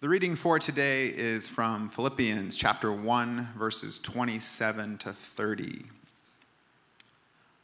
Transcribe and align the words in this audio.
The 0.00 0.08
reading 0.08 0.34
for 0.34 0.58
today 0.58 1.08
is 1.08 1.46
from 1.46 1.90
Philippians 1.90 2.56
chapter 2.56 2.90
1, 2.90 3.50
verses 3.54 3.98
27 3.98 4.96
to 4.96 5.12
30. 5.12 5.82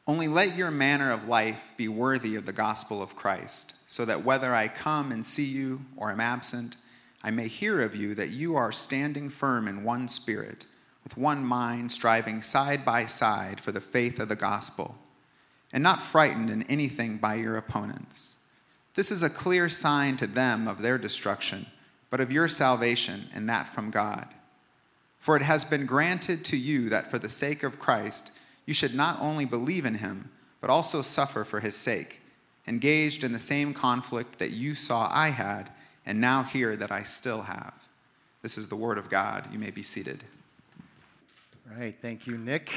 Only 0.07 0.29
let 0.29 0.55
your 0.55 0.71
manner 0.71 1.11
of 1.13 1.29
life 1.29 1.73
be 1.79 1.89
worthy 1.89 2.37
of 2.37 2.45
the 2.45 2.53
gospel 2.53 3.03
of 3.03 3.17
Christ, 3.17 3.77
so 3.87 4.05
that 4.05 4.23
whether 4.23 4.55
I 4.55 4.69
come 4.69 5.13
and 5.13 5.25
see 5.25 5.47
you 5.47 5.81
or 5.97 6.11
am 6.11 6.21
absent, 6.21 6.77
I 7.25 7.31
may 7.31 7.49
hear 7.49 7.81
of 7.81 7.97
you 7.97 8.15
that 8.17 8.29
you 8.29 8.55
are 8.55 8.71
standing 8.71 9.31
firm 9.31 9.67
in 9.67 9.83
one 9.83 10.07
spirit, 10.07 10.67
with 11.05 11.17
one 11.17 11.43
mind, 11.43 11.91
striving 11.91 12.43
side 12.43 12.85
by 12.85 13.07
side 13.07 13.63
for 13.63 13.73
the 13.73 13.81
faith 13.81 14.21
of 14.21 14.29
the 14.29 14.37
gospel, 14.37 14.99
and 15.73 15.83
not 15.83 16.03
frightened 16.03 16.51
in 16.51 16.65
anything 16.65 17.17
by 17.17 17.37
your 17.37 17.57
opponents. 17.57 18.35
This 18.95 19.11
is 19.11 19.23
a 19.23 19.31
clear 19.31 19.71
sign 19.71 20.19
to 20.19 20.27
them 20.27 20.69
of 20.69 20.83
their 20.83 20.99
destruction 20.99 21.65
but 22.17 22.23
of 22.23 22.33
your 22.33 22.49
salvation, 22.49 23.29
and 23.35 23.47
that 23.47 23.75
from 23.75 23.91
God. 23.91 24.27
For 25.19 25.37
it 25.37 25.43
has 25.43 25.67
been 25.67 25.85
granted 25.85 26.47
to 26.47 26.57
you 26.57 26.89
that 26.89 27.11
for 27.11 27.19
the 27.19 27.29
sake 27.29 27.63
of 27.63 27.79
Christ, 27.79 28.33
you 28.65 28.73
should 28.73 28.95
not 28.95 29.21
only 29.21 29.45
believe 29.45 29.85
in 29.85 29.97
him, 29.97 30.31
but 30.63 30.71
also 30.71 31.03
suffer 31.03 31.45
for 31.45 31.61
his 31.61 31.77
sake, 31.77 32.23
engaged 32.67 33.23
in 33.23 33.35
the 33.35 33.39
same 33.39 33.75
conflict 33.75 34.39
that 34.39 34.53
you 34.53 34.75
saw 34.75 35.11
I 35.13 35.29
had, 35.29 35.69
and 36.07 36.19
now 36.19 36.43
hear 36.43 36.75
that 36.75 36.91
I 36.91 37.03
still 37.03 37.43
have. 37.43 37.75
This 38.41 38.57
is 38.57 38.67
the 38.67 38.77
word 38.77 38.97
of 38.97 39.11
God. 39.11 39.53
You 39.53 39.59
may 39.59 39.71
be 39.71 39.83
seated. 39.83 40.25
All 41.71 41.79
right, 41.79 41.97
thank 42.01 42.27
you, 42.27 42.39
Nick. 42.39 42.73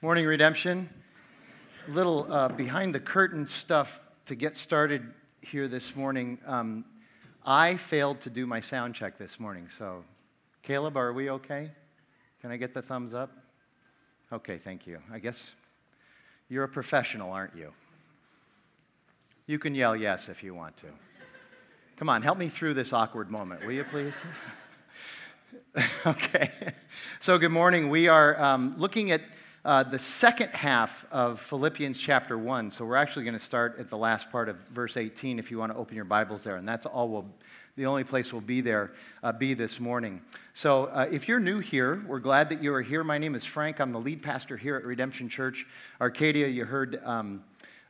Morning, 0.00 0.26
Redemption. 0.26 0.88
A 1.88 1.90
little 1.90 2.32
uh, 2.32 2.50
behind 2.50 2.94
the 2.94 3.00
curtain 3.00 3.48
stuff 3.48 3.98
to 4.26 4.36
get 4.36 4.56
started 4.56 5.02
here 5.40 5.66
this 5.66 5.96
morning. 5.96 6.38
Um, 6.46 6.84
I 7.46 7.76
failed 7.76 8.20
to 8.22 8.30
do 8.30 8.44
my 8.44 8.58
sound 8.58 8.96
check 8.96 9.18
this 9.18 9.38
morning, 9.38 9.68
so 9.78 10.02
Caleb, 10.64 10.96
are 10.96 11.12
we 11.12 11.30
okay? 11.30 11.70
Can 12.40 12.50
I 12.50 12.56
get 12.56 12.74
the 12.74 12.82
thumbs 12.82 13.14
up? 13.14 13.30
Okay, 14.32 14.58
thank 14.58 14.84
you. 14.84 14.98
I 15.12 15.20
guess 15.20 15.46
you're 16.48 16.64
a 16.64 16.68
professional, 16.68 17.30
aren't 17.30 17.54
you? 17.54 17.72
You 19.46 19.60
can 19.60 19.76
yell 19.76 19.94
yes 19.94 20.28
if 20.28 20.42
you 20.42 20.54
want 20.54 20.76
to. 20.78 20.86
Come 21.96 22.08
on, 22.08 22.20
help 22.20 22.36
me 22.36 22.48
through 22.48 22.74
this 22.74 22.92
awkward 22.92 23.30
moment, 23.30 23.64
will 23.64 23.72
you 23.72 23.84
please? 23.84 24.14
okay. 26.06 26.50
So, 27.20 27.38
good 27.38 27.52
morning. 27.52 27.90
We 27.90 28.08
are 28.08 28.42
um, 28.42 28.74
looking 28.76 29.12
at 29.12 29.20
uh, 29.66 29.82
the 29.82 29.98
second 29.98 30.48
half 30.50 31.04
of 31.10 31.40
Philippians 31.40 31.98
chapter 31.98 32.38
1. 32.38 32.70
So 32.70 32.84
we're 32.84 32.94
actually 32.94 33.24
going 33.24 33.36
to 33.36 33.44
start 33.44 33.76
at 33.80 33.90
the 33.90 33.96
last 33.96 34.30
part 34.30 34.48
of 34.48 34.56
verse 34.72 34.96
18 34.96 35.40
if 35.40 35.50
you 35.50 35.58
want 35.58 35.72
to 35.72 35.76
open 35.76 35.96
your 35.96 36.04
Bibles 36.04 36.44
there. 36.44 36.54
And 36.54 36.68
that's 36.68 36.86
all 36.86 37.08
we'll, 37.08 37.26
the 37.74 37.84
only 37.84 38.04
place 38.04 38.32
we'll 38.32 38.42
be 38.42 38.60
there, 38.60 38.92
uh, 39.24 39.32
be 39.32 39.54
this 39.54 39.80
morning. 39.80 40.22
So 40.54 40.84
uh, 40.84 41.08
if 41.10 41.26
you're 41.26 41.40
new 41.40 41.58
here, 41.58 42.04
we're 42.06 42.20
glad 42.20 42.48
that 42.50 42.62
you 42.62 42.72
are 42.74 42.80
here. 42.80 43.02
My 43.02 43.18
name 43.18 43.34
is 43.34 43.44
Frank. 43.44 43.80
I'm 43.80 43.90
the 43.90 43.98
lead 43.98 44.22
pastor 44.22 44.56
here 44.56 44.76
at 44.76 44.84
Redemption 44.84 45.28
Church 45.28 45.66
Arcadia. 46.00 46.46
You 46.46 46.64
heard. 46.64 47.02
Um, 47.04 47.42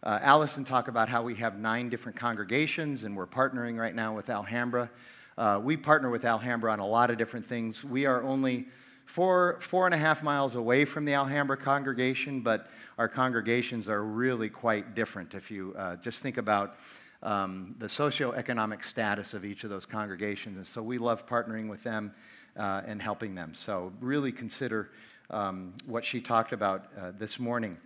uh, 0.02 0.20
Allison 0.22 0.62
talk 0.62 0.88
about 0.88 1.08
how 1.08 1.22
we 1.22 1.34
have 1.34 1.58
nine 1.58 1.88
different 1.91 2.16
congregations, 2.16 3.04
and 3.04 3.16
we're 3.16 3.27
partnering 3.27 3.77
right 3.77 3.94
now 3.94 4.14
with 4.14 4.30
Alhambra. 4.30 4.88
Uh, 5.36 5.60
we 5.62 5.77
partner 5.77 6.10
with 6.10 6.24
Alhambra 6.24 6.70
on 6.70 6.78
a 6.78 6.86
lot 6.86 7.10
of 7.10 7.19
different 7.19 7.47
things. 7.47 7.82
We 7.82 8.06
are 8.06 8.22
only 8.22 8.66
four, 9.06 9.58
four 9.60 9.86
and 9.86 9.94
a 9.94 9.98
half 9.98 10.22
miles 10.22 10.56
away 10.56 10.84
from 10.84 11.04
the 11.04 11.14
Alhambra 11.14 11.56
congregation, 11.56 12.40
but 12.40 12.68
our 12.98 13.08
congregations 13.08 13.88
are 13.88 14.02
really 14.02 14.50
quite 14.50 14.94
different. 14.94 15.34
If 15.34 15.50
you 15.50 15.74
uh, 15.78 15.96
just 15.96 16.20
think 16.20 16.36
about 16.36 16.76
um, 17.22 17.74
the 17.78 17.86
socioeconomic 17.86 18.84
status 18.84 19.34
of 19.34 19.44
each 19.44 19.64
of 19.64 19.70
those 19.70 19.86
congregations. 19.86 20.58
And 20.58 20.66
so 20.66 20.82
we 20.82 20.98
love 20.98 21.26
partnering 21.26 21.68
with 21.68 21.82
them 21.82 22.12
uh, 22.56 22.82
and 22.86 23.00
helping 23.00 23.34
them. 23.34 23.54
So 23.54 23.92
really 24.00 24.32
consider 24.32 24.90
um, 25.30 25.74
what 25.86 26.04
she 26.04 26.20
talked 26.20 26.52
about 26.52 26.86
uh, 26.98 27.12
this 27.18 27.38
morning. 27.38 27.76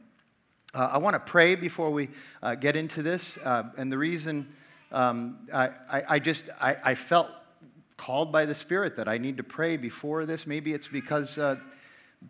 Uh, 0.74 0.90
I 0.92 0.98
want 0.98 1.14
to 1.14 1.20
pray 1.20 1.54
before 1.54 1.90
we 1.90 2.08
uh, 2.42 2.54
get 2.54 2.76
into 2.76 3.02
this. 3.02 3.38
Uh, 3.38 3.64
and 3.76 3.90
the 3.90 3.98
reason 3.98 4.52
um, 4.92 5.48
I, 5.52 5.70
I, 5.90 6.02
I, 6.08 6.18
just 6.18 6.44
I, 6.60 6.76
I 6.84 6.94
felt 6.94 7.28
called 8.00 8.32
by 8.32 8.46
the 8.46 8.54
Spirit 8.54 8.96
that 8.96 9.08
I 9.08 9.18
need 9.18 9.36
to 9.36 9.42
pray 9.42 9.76
before 9.76 10.24
this. 10.24 10.46
Maybe 10.46 10.72
it's 10.72 10.88
because 10.88 11.36
uh, 11.36 11.56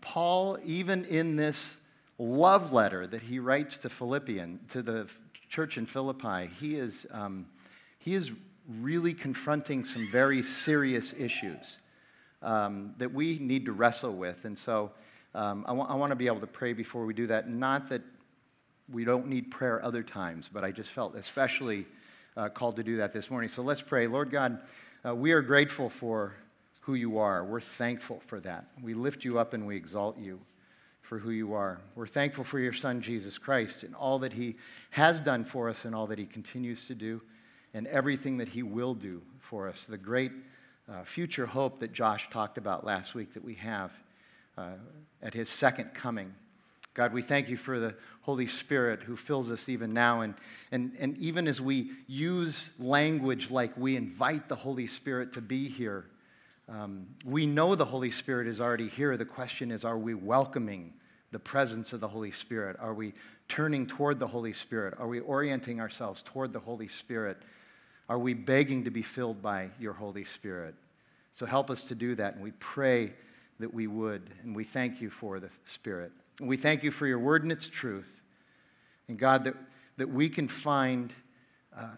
Paul, 0.00 0.58
even 0.64 1.04
in 1.04 1.36
this 1.36 1.76
love 2.18 2.72
letter 2.72 3.06
that 3.06 3.22
he 3.22 3.38
writes 3.38 3.78
to 3.78 3.88
Philippian, 3.88 4.58
to 4.70 4.82
the 4.82 5.06
church 5.48 5.78
in 5.78 5.86
Philippi, 5.86 6.50
he 6.58 6.74
is, 6.74 7.06
um, 7.12 7.46
he 8.00 8.14
is 8.14 8.32
really 8.80 9.14
confronting 9.14 9.84
some 9.84 10.08
very 10.10 10.42
serious 10.42 11.14
issues 11.16 11.78
um, 12.42 12.92
that 12.98 13.14
we 13.14 13.38
need 13.38 13.64
to 13.66 13.72
wrestle 13.72 14.16
with. 14.16 14.44
And 14.44 14.58
so 14.58 14.90
um, 15.36 15.64
I, 15.68 15.72
I 15.72 15.94
want 15.94 16.10
to 16.10 16.16
be 16.16 16.26
able 16.26 16.40
to 16.40 16.48
pray 16.48 16.72
before 16.72 17.06
we 17.06 17.14
do 17.14 17.28
that. 17.28 17.48
Not 17.48 17.88
that 17.90 18.02
we 18.92 19.04
don't 19.04 19.28
need 19.28 19.52
prayer 19.52 19.84
other 19.84 20.02
times, 20.02 20.50
but 20.52 20.64
I 20.64 20.72
just 20.72 20.90
felt 20.90 21.14
especially 21.14 21.86
uh, 22.36 22.48
called 22.48 22.74
to 22.74 22.82
do 22.82 22.96
that 22.96 23.12
this 23.12 23.30
morning. 23.30 23.48
So 23.48 23.62
let's 23.62 23.80
pray. 23.80 24.08
Lord 24.08 24.32
God, 24.32 24.58
uh, 25.06 25.14
we 25.14 25.32
are 25.32 25.42
grateful 25.42 25.88
for 25.88 26.34
who 26.80 26.94
you 26.94 27.18
are. 27.18 27.44
We're 27.44 27.60
thankful 27.60 28.20
for 28.26 28.40
that. 28.40 28.66
We 28.82 28.94
lift 28.94 29.24
you 29.24 29.38
up 29.38 29.54
and 29.54 29.66
we 29.66 29.76
exalt 29.76 30.18
you 30.18 30.40
for 31.02 31.18
who 31.18 31.30
you 31.30 31.54
are. 31.54 31.80
We're 31.94 32.06
thankful 32.06 32.44
for 32.44 32.58
your 32.58 32.72
Son, 32.72 33.00
Jesus 33.00 33.38
Christ, 33.38 33.82
and 33.82 33.94
all 33.94 34.18
that 34.20 34.32
he 34.32 34.56
has 34.90 35.20
done 35.20 35.44
for 35.44 35.68
us 35.68 35.84
and 35.84 35.94
all 35.94 36.06
that 36.06 36.18
he 36.18 36.26
continues 36.26 36.84
to 36.86 36.94
do, 36.94 37.20
and 37.74 37.86
everything 37.86 38.36
that 38.38 38.48
he 38.48 38.62
will 38.62 38.94
do 38.94 39.22
for 39.40 39.68
us. 39.68 39.86
The 39.86 39.98
great 39.98 40.32
uh, 40.88 41.04
future 41.04 41.46
hope 41.46 41.80
that 41.80 41.92
Josh 41.92 42.28
talked 42.30 42.58
about 42.58 42.84
last 42.84 43.14
week 43.14 43.34
that 43.34 43.44
we 43.44 43.54
have 43.54 43.92
uh, 44.56 44.72
at 45.22 45.34
his 45.34 45.48
second 45.48 45.94
coming. 45.94 46.34
God, 46.94 47.12
we 47.12 47.22
thank 47.22 47.48
you 47.48 47.56
for 47.56 47.78
the 47.78 47.94
Holy 48.22 48.48
Spirit 48.48 49.02
who 49.02 49.16
fills 49.16 49.50
us 49.50 49.68
even 49.68 49.92
now. 49.92 50.20
And, 50.22 50.34
and, 50.72 50.92
and 50.98 51.16
even 51.18 51.46
as 51.46 51.60
we 51.60 51.90
use 52.06 52.70
language 52.78 53.50
like 53.50 53.76
we 53.76 53.96
invite 53.96 54.48
the 54.48 54.56
Holy 54.56 54.86
Spirit 54.86 55.32
to 55.34 55.40
be 55.40 55.68
here, 55.68 56.06
um, 56.68 57.06
we 57.24 57.46
know 57.46 57.74
the 57.74 57.84
Holy 57.84 58.10
Spirit 58.10 58.46
is 58.46 58.60
already 58.60 58.88
here. 58.88 59.16
The 59.16 59.24
question 59.24 59.70
is, 59.70 59.84
are 59.84 59.98
we 59.98 60.14
welcoming 60.14 60.92
the 61.32 61.38
presence 61.38 61.92
of 61.92 62.00
the 62.00 62.08
Holy 62.08 62.32
Spirit? 62.32 62.76
Are 62.80 62.94
we 62.94 63.12
turning 63.48 63.86
toward 63.86 64.18
the 64.18 64.26
Holy 64.26 64.52
Spirit? 64.52 64.94
Are 64.98 65.08
we 65.08 65.20
orienting 65.20 65.80
ourselves 65.80 66.22
toward 66.22 66.52
the 66.52 66.60
Holy 66.60 66.88
Spirit? 66.88 67.38
Are 68.08 68.18
we 68.18 68.34
begging 68.34 68.84
to 68.84 68.90
be 68.90 69.02
filled 69.02 69.40
by 69.40 69.70
your 69.78 69.92
Holy 69.92 70.24
Spirit? 70.24 70.74
So 71.32 71.46
help 71.46 71.70
us 71.70 71.82
to 71.84 71.94
do 71.94 72.16
that, 72.16 72.34
and 72.34 72.42
we 72.42 72.50
pray 72.58 73.12
that 73.60 73.72
we 73.72 73.86
would, 73.86 74.22
and 74.42 74.54
we 74.54 74.64
thank 74.64 75.00
you 75.00 75.10
for 75.10 75.38
the 75.38 75.50
Spirit. 75.64 76.10
We 76.40 76.56
thank 76.56 76.82
you 76.82 76.90
for 76.90 77.06
your 77.06 77.18
word 77.18 77.42
and 77.42 77.52
its 77.52 77.68
truth. 77.68 78.08
And 79.08 79.18
God, 79.18 79.44
that, 79.44 79.54
that 79.98 80.08
we 80.08 80.28
can 80.28 80.48
find 80.48 81.12
uh, 81.76 81.88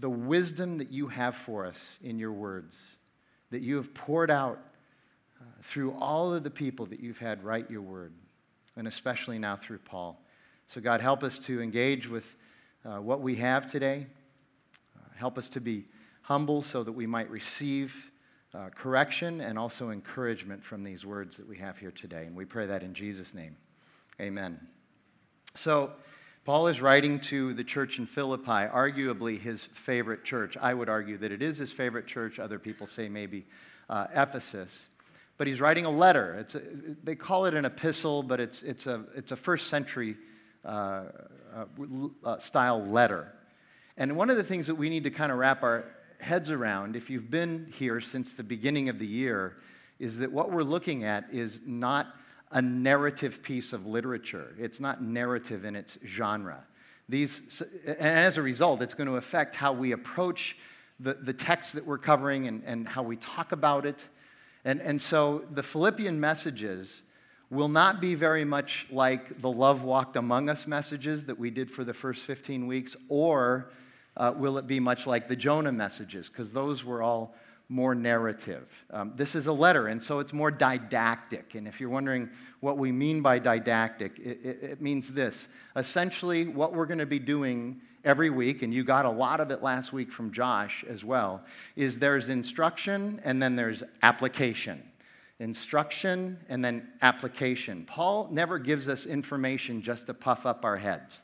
the 0.00 0.10
wisdom 0.10 0.78
that 0.78 0.90
you 0.90 1.08
have 1.08 1.34
for 1.34 1.66
us 1.66 1.98
in 2.02 2.18
your 2.18 2.32
words, 2.32 2.76
that 3.50 3.62
you 3.62 3.76
have 3.76 3.92
poured 3.94 4.30
out 4.30 4.58
uh, 5.40 5.44
through 5.62 5.92
all 6.00 6.32
of 6.32 6.44
the 6.44 6.50
people 6.50 6.86
that 6.86 7.00
you've 7.00 7.18
had 7.18 7.42
write 7.44 7.70
your 7.70 7.82
word, 7.82 8.12
and 8.76 8.86
especially 8.86 9.38
now 9.38 9.56
through 9.56 9.78
Paul. 9.78 10.20
So, 10.68 10.80
God, 10.80 11.00
help 11.00 11.22
us 11.22 11.38
to 11.40 11.60
engage 11.60 12.08
with 12.08 12.24
uh, 12.84 13.00
what 13.00 13.20
we 13.20 13.34
have 13.36 13.70
today. 13.70 14.06
Uh, 14.96 15.00
help 15.16 15.36
us 15.36 15.48
to 15.48 15.60
be 15.60 15.84
humble 16.22 16.62
so 16.62 16.82
that 16.82 16.92
we 16.92 17.06
might 17.06 17.30
receive 17.30 17.94
uh, 18.54 18.68
correction 18.74 19.40
and 19.40 19.58
also 19.58 19.90
encouragement 19.90 20.64
from 20.64 20.84
these 20.84 21.04
words 21.04 21.36
that 21.36 21.48
we 21.48 21.56
have 21.58 21.76
here 21.76 21.90
today. 21.90 22.24
And 22.26 22.36
we 22.36 22.44
pray 22.44 22.66
that 22.66 22.82
in 22.82 22.94
Jesus' 22.94 23.34
name. 23.34 23.56
Amen. 24.20 24.60
So, 25.54 25.92
Paul 26.44 26.66
is 26.66 26.80
writing 26.80 27.20
to 27.20 27.54
the 27.54 27.64
church 27.64 27.98
in 27.98 28.06
Philippi, 28.06 28.50
arguably 28.50 29.40
his 29.40 29.66
favorite 29.72 30.24
church. 30.24 30.58
I 30.60 30.74
would 30.74 30.90
argue 30.90 31.16
that 31.18 31.32
it 31.32 31.40
is 31.40 31.56
his 31.56 31.72
favorite 31.72 32.06
church. 32.06 32.38
Other 32.38 32.58
people 32.58 32.86
say 32.86 33.08
maybe 33.08 33.46
uh, 33.88 34.08
Ephesus. 34.14 34.86
But 35.38 35.46
he's 35.46 35.60
writing 35.60 35.86
a 35.86 35.90
letter. 35.90 36.34
It's 36.34 36.54
a, 36.54 36.62
they 37.02 37.14
call 37.14 37.46
it 37.46 37.54
an 37.54 37.64
epistle, 37.64 38.22
but 38.22 38.40
it's, 38.40 38.62
it's, 38.62 38.86
a, 38.86 39.04
it's 39.16 39.32
a 39.32 39.36
first 39.36 39.68
century 39.68 40.16
uh, 40.64 41.04
uh, 41.54 41.64
uh 42.22 42.38
style 42.38 42.84
letter. 42.84 43.32
And 43.96 44.14
one 44.16 44.28
of 44.28 44.36
the 44.36 44.44
things 44.44 44.66
that 44.66 44.74
we 44.74 44.90
need 44.90 45.04
to 45.04 45.10
kind 45.10 45.32
of 45.32 45.38
wrap 45.38 45.62
our 45.62 45.86
heads 46.18 46.50
around, 46.50 46.94
if 46.94 47.08
you've 47.08 47.30
been 47.30 47.72
here 47.74 48.00
since 48.00 48.32
the 48.32 48.42
beginning 48.42 48.90
of 48.90 48.98
the 48.98 49.06
year, 49.06 49.56
is 49.98 50.18
that 50.18 50.30
what 50.30 50.52
we're 50.52 50.62
looking 50.62 51.04
at 51.04 51.24
is 51.32 51.60
not 51.64 52.14
a 52.54 52.62
narrative 52.62 53.42
piece 53.42 53.72
of 53.72 53.84
literature. 53.84 54.54
It's 54.58 54.78
not 54.78 55.02
narrative 55.02 55.64
in 55.64 55.74
its 55.74 55.98
genre. 56.06 56.64
These, 57.08 57.62
and 57.84 57.98
as 58.00 58.38
a 58.38 58.42
result, 58.42 58.80
it's 58.80 58.94
going 58.94 59.08
to 59.08 59.16
affect 59.16 59.56
how 59.56 59.72
we 59.72 59.92
approach 59.92 60.56
the, 61.00 61.14
the 61.14 61.32
text 61.32 61.74
that 61.74 61.84
we're 61.84 61.98
covering 61.98 62.46
and, 62.46 62.62
and 62.64 62.88
how 62.88 63.02
we 63.02 63.16
talk 63.16 63.50
about 63.50 63.84
it. 63.84 64.08
And, 64.64 64.80
and 64.80 65.02
so 65.02 65.44
the 65.50 65.64
Philippian 65.64 66.18
messages 66.18 67.02
will 67.50 67.68
not 67.68 68.00
be 68.00 68.14
very 68.14 68.44
much 68.44 68.86
like 68.90 69.40
the 69.40 69.50
Love 69.50 69.82
Walked 69.82 70.16
Among 70.16 70.48
Us 70.48 70.66
messages 70.68 71.24
that 71.24 71.38
we 71.38 71.50
did 71.50 71.68
for 71.68 71.82
the 71.82 71.92
first 71.92 72.22
15 72.22 72.68
weeks, 72.68 72.96
or 73.08 73.72
uh, 74.16 74.32
will 74.34 74.58
it 74.58 74.68
be 74.68 74.78
much 74.78 75.08
like 75.08 75.28
the 75.28 75.36
Jonah 75.36 75.72
messages? 75.72 76.28
Because 76.28 76.52
those 76.52 76.84
were 76.84 77.02
all 77.02 77.34
more 77.68 77.94
narrative. 77.94 78.68
Um, 78.90 79.12
this 79.16 79.34
is 79.34 79.46
a 79.46 79.52
letter, 79.52 79.88
and 79.88 80.02
so 80.02 80.18
it's 80.18 80.32
more 80.32 80.50
didactic. 80.50 81.54
And 81.54 81.66
if 81.66 81.80
you're 81.80 81.90
wondering 81.90 82.28
what 82.60 82.78
we 82.78 82.92
mean 82.92 83.22
by 83.22 83.38
didactic, 83.38 84.18
it, 84.18 84.40
it, 84.44 84.58
it 84.62 84.82
means 84.82 85.12
this. 85.12 85.48
Essentially, 85.76 86.46
what 86.46 86.74
we're 86.74 86.86
going 86.86 86.98
to 86.98 87.06
be 87.06 87.18
doing 87.18 87.80
every 88.04 88.30
week, 88.30 88.62
and 88.62 88.72
you 88.72 88.84
got 88.84 89.06
a 89.06 89.10
lot 89.10 89.40
of 89.40 89.50
it 89.50 89.62
last 89.62 89.92
week 89.92 90.12
from 90.12 90.30
Josh 90.30 90.84
as 90.88 91.04
well, 91.04 91.42
is 91.74 91.98
there's 91.98 92.28
instruction 92.28 93.20
and 93.24 93.40
then 93.40 93.56
there's 93.56 93.82
application. 94.02 94.82
Instruction 95.40 96.38
and 96.48 96.64
then 96.64 96.86
application. 97.02 97.84
Paul 97.86 98.28
never 98.30 98.58
gives 98.58 98.88
us 98.88 99.06
information 99.06 99.82
just 99.82 100.06
to 100.06 100.14
puff 100.14 100.46
up 100.46 100.64
our 100.64 100.76
heads. 100.76 101.20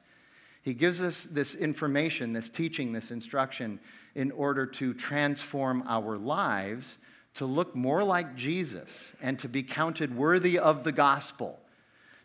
He 0.62 0.74
gives 0.74 1.00
us 1.00 1.28
this 1.30 1.54
information, 1.54 2.32
this 2.32 2.48
teaching, 2.48 2.92
this 2.92 3.10
instruction 3.10 3.78
in 4.14 4.30
order 4.32 4.66
to 4.66 4.94
transform 4.94 5.84
our 5.86 6.16
lives 6.16 6.98
to 7.34 7.46
look 7.46 7.76
more 7.76 8.02
like 8.02 8.36
Jesus 8.36 9.12
and 9.22 9.38
to 9.38 9.48
be 9.48 9.62
counted 9.62 10.14
worthy 10.16 10.58
of 10.58 10.84
the 10.84 10.92
gospel. 10.92 11.58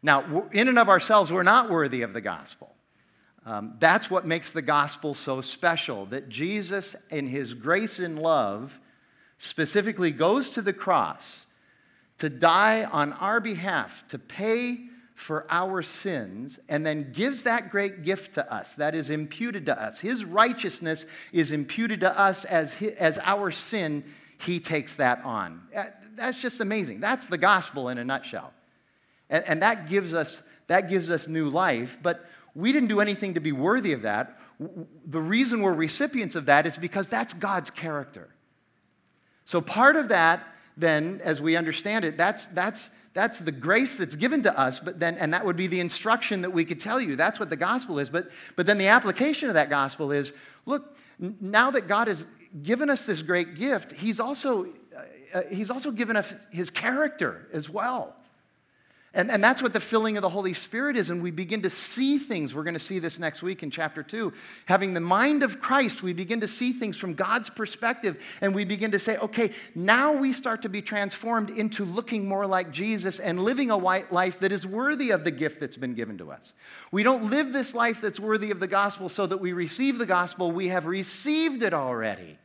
Now, 0.01 0.47
in 0.51 0.67
and 0.67 0.79
of 0.79 0.89
ourselves, 0.89 1.31
we're 1.31 1.43
not 1.43 1.69
worthy 1.69 2.01
of 2.01 2.13
the 2.13 2.21
gospel. 2.21 2.71
Um, 3.45 3.75
that's 3.79 4.09
what 4.09 4.25
makes 4.25 4.49
the 4.49 4.61
gospel 4.61 5.13
so 5.13 5.41
special 5.41 6.07
that 6.07 6.29
Jesus, 6.29 6.95
in 7.11 7.27
his 7.27 7.53
grace 7.53 7.99
and 7.99 8.17
love, 8.17 8.73
specifically 9.37 10.11
goes 10.11 10.49
to 10.51 10.61
the 10.61 10.73
cross 10.73 11.45
to 12.17 12.29
die 12.29 12.85
on 12.85 13.13
our 13.13 13.39
behalf, 13.39 13.91
to 14.09 14.17
pay 14.17 14.79
for 15.15 15.47
our 15.50 15.81
sins 15.81 16.59
and 16.67 16.85
then 16.85 17.12
gives 17.13 17.44
that 17.44 17.71
great 17.71 18.03
gift 18.03 18.35
to 18.35 18.53
us 18.53 18.75
that 18.75 18.94
is 18.94 19.09
imputed 19.09 19.65
to 19.65 19.81
us. 19.81 19.97
His 19.97 20.25
righteousness 20.25 21.06
is 21.31 21.51
imputed 21.51 22.01
to 22.01 22.19
us 22.19 22.44
as, 22.45 22.73
his, 22.73 22.91
as 22.94 23.17
our 23.23 23.50
sin, 23.50 24.03
he 24.39 24.59
takes 24.59 24.95
that 24.97 25.23
on. 25.23 25.62
Uh, 25.75 25.85
that's 26.15 26.39
just 26.41 26.59
amazing. 26.59 27.00
That's 27.00 27.25
the 27.27 27.38
gospel 27.38 27.89
in 27.89 27.97
a 27.97 28.03
nutshell. 28.03 28.53
And, 29.29 29.44
and 29.45 29.62
that, 29.62 29.89
gives 29.89 30.13
us, 30.13 30.41
that 30.67 30.89
gives 30.89 31.09
us 31.09 31.27
new 31.27 31.50
life, 31.50 31.97
but 32.03 32.25
we 32.53 32.73
didn't 32.73 32.89
do 32.89 33.00
anything 33.00 33.33
to 33.35 33.39
be 33.39 33.53
worthy 33.53 33.94
of 33.94 34.01
that. 34.03 34.38
The 35.07 35.19
reason 35.19 35.61
we're 35.61 35.73
recipients 35.73 36.35
of 36.35 36.45
that 36.45 36.65
is 36.65 36.77
because 36.77 37.09
that's 37.09 37.33
God's 37.33 37.69
character. 37.69 38.29
So 39.45 39.61
part 39.61 39.95
of 39.95 40.09
that, 40.09 40.45
then, 40.77 41.22
as 41.24 41.42
we 41.42 41.56
understand 41.56 42.06
it, 42.06 42.18
that's, 42.18 42.48
that's 42.48 42.89
that's 43.16 43.39
the 43.39 43.51
grace 43.51 43.98
that's 43.98 44.16
given 44.18 44.44
to 44.44 44.60
us, 44.60 44.77
but 44.77 45.00
then, 45.00 45.18
and 45.18 45.33
that 45.33 45.45
would 45.45 45.56
be 45.56 45.68
the 45.68 45.80
instruction 45.80 46.42
that 46.42 46.51
we 46.51 46.66
could 46.66 46.81
tell 46.81 47.00
you. 47.00 47.16
That's 47.16 47.39
what 47.39 47.50
the 47.50 47.56
gospel 47.56 47.98
is. 47.98 48.10
But, 48.10 48.30
but 48.57 48.66
then 48.66 48.77
the 48.77 48.88
application 48.88 49.48
of 49.48 49.54
that 49.54 49.69
gospel 49.69 50.12
is 50.12 50.33
look, 50.66 50.98
now 51.39 51.72
that 51.72 51.88
God 51.88 52.10
has 52.10 52.27
given 52.62 52.89
us 52.89 53.06
this 53.06 53.22
great 53.22 53.56
gift, 53.56 53.94
He's 53.94 54.19
also, 54.19 54.66
uh, 54.94 55.00
uh 55.33 55.42
he's 55.50 55.72
also 55.72 55.92
given 55.92 56.18
us 56.18 56.31
His 56.51 56.69
character 56.69 57.48
as 57.54 57.69
well. 57.69 58.18
And, 59.15 59.31
and 59.31 59.41
that's 59.41 59.62
what 59.62 59.71
the 59.71 59.79
filling 59.79 60.17
of 60.17 60.21
the 60.21 60.29
Holy 60.29 60.53
Spirit 60.53 60.97
is. 60.97 61.09
And 61.09 61.23
we 61.23 61.31
begin 61.31 61.62
to 61.62 61.69
see 61.69 62.17
things. 62.17 62.53
We're 62.53 62.65
going 62.65 62.73
to 62.73 62.79
see 62.81 63.00
this 63.00 63.17
next 63.17 63.41
week 63.41 63.63
in 63.63 63.71
chapter 63.71 64.03
2. 64.03 64.33
Having 64.65 64.94
the 64.94 65.00
mind 65.00 65.41
of 65.41 65.62
Christ, 65.62 66.03
we 66.03 66.12
begin 66.12 66.41
to 66.41 66.50
see 66.50 66.73
things 66.73 66.97
from 66.97 67.13
God's 67.13 67.50
perspective. 67.50 68.21
And 68.41 68.53
we 68.53 68.65
begin 68.65 68.91
to 68.91 69.00
say, 69.00 69.15
okay, 69.17 69.53
now 69.73 70.12
we 70.12 70.33
start 70.33 70.62
to 70.63 70.69
be 70.69 70.81
transformed 70.81 71.50
into 71.50 71.85
looking 71.85 72.27
more 72.27 72.45
like 72.45 72.71
Jesus 72.71 73.19
and 73.19 73.39
living 73.39 73.71
a 73.71 73.77
white 73.77 74.12
life 74.12 74.41
that 74.41 74.51
is 74.51 74.67
worthy 74.67 75.12
of 75.12 75.23
the 75.23 75.31
gift 75.31 75.61
that's 75.61 75.77
been 75.77 75.95
given 75.95 76.18
to 76.18 76.29
us. 76.29 76.51
We 76.91 77.01
don't 77.01 77.29
live 77.29 77.53
this 77.53 77.73
life 77.73 78.01
that's 78.01 78.19
worthy 78.19 78.51
of 78.51 78.59
the 78.59 78.68
gospel 78.68 79.07
so 79.07 79.25
that 79.27 79.38
we 79.38 79.53
receive 79.53 79.97
the 79.97 80.06
gospel. 80.06 80.51
We 80.51 80.68
have 80.68 80.85
received 80.85 81.63
it 81.63 81.73
already. 81.73 82.38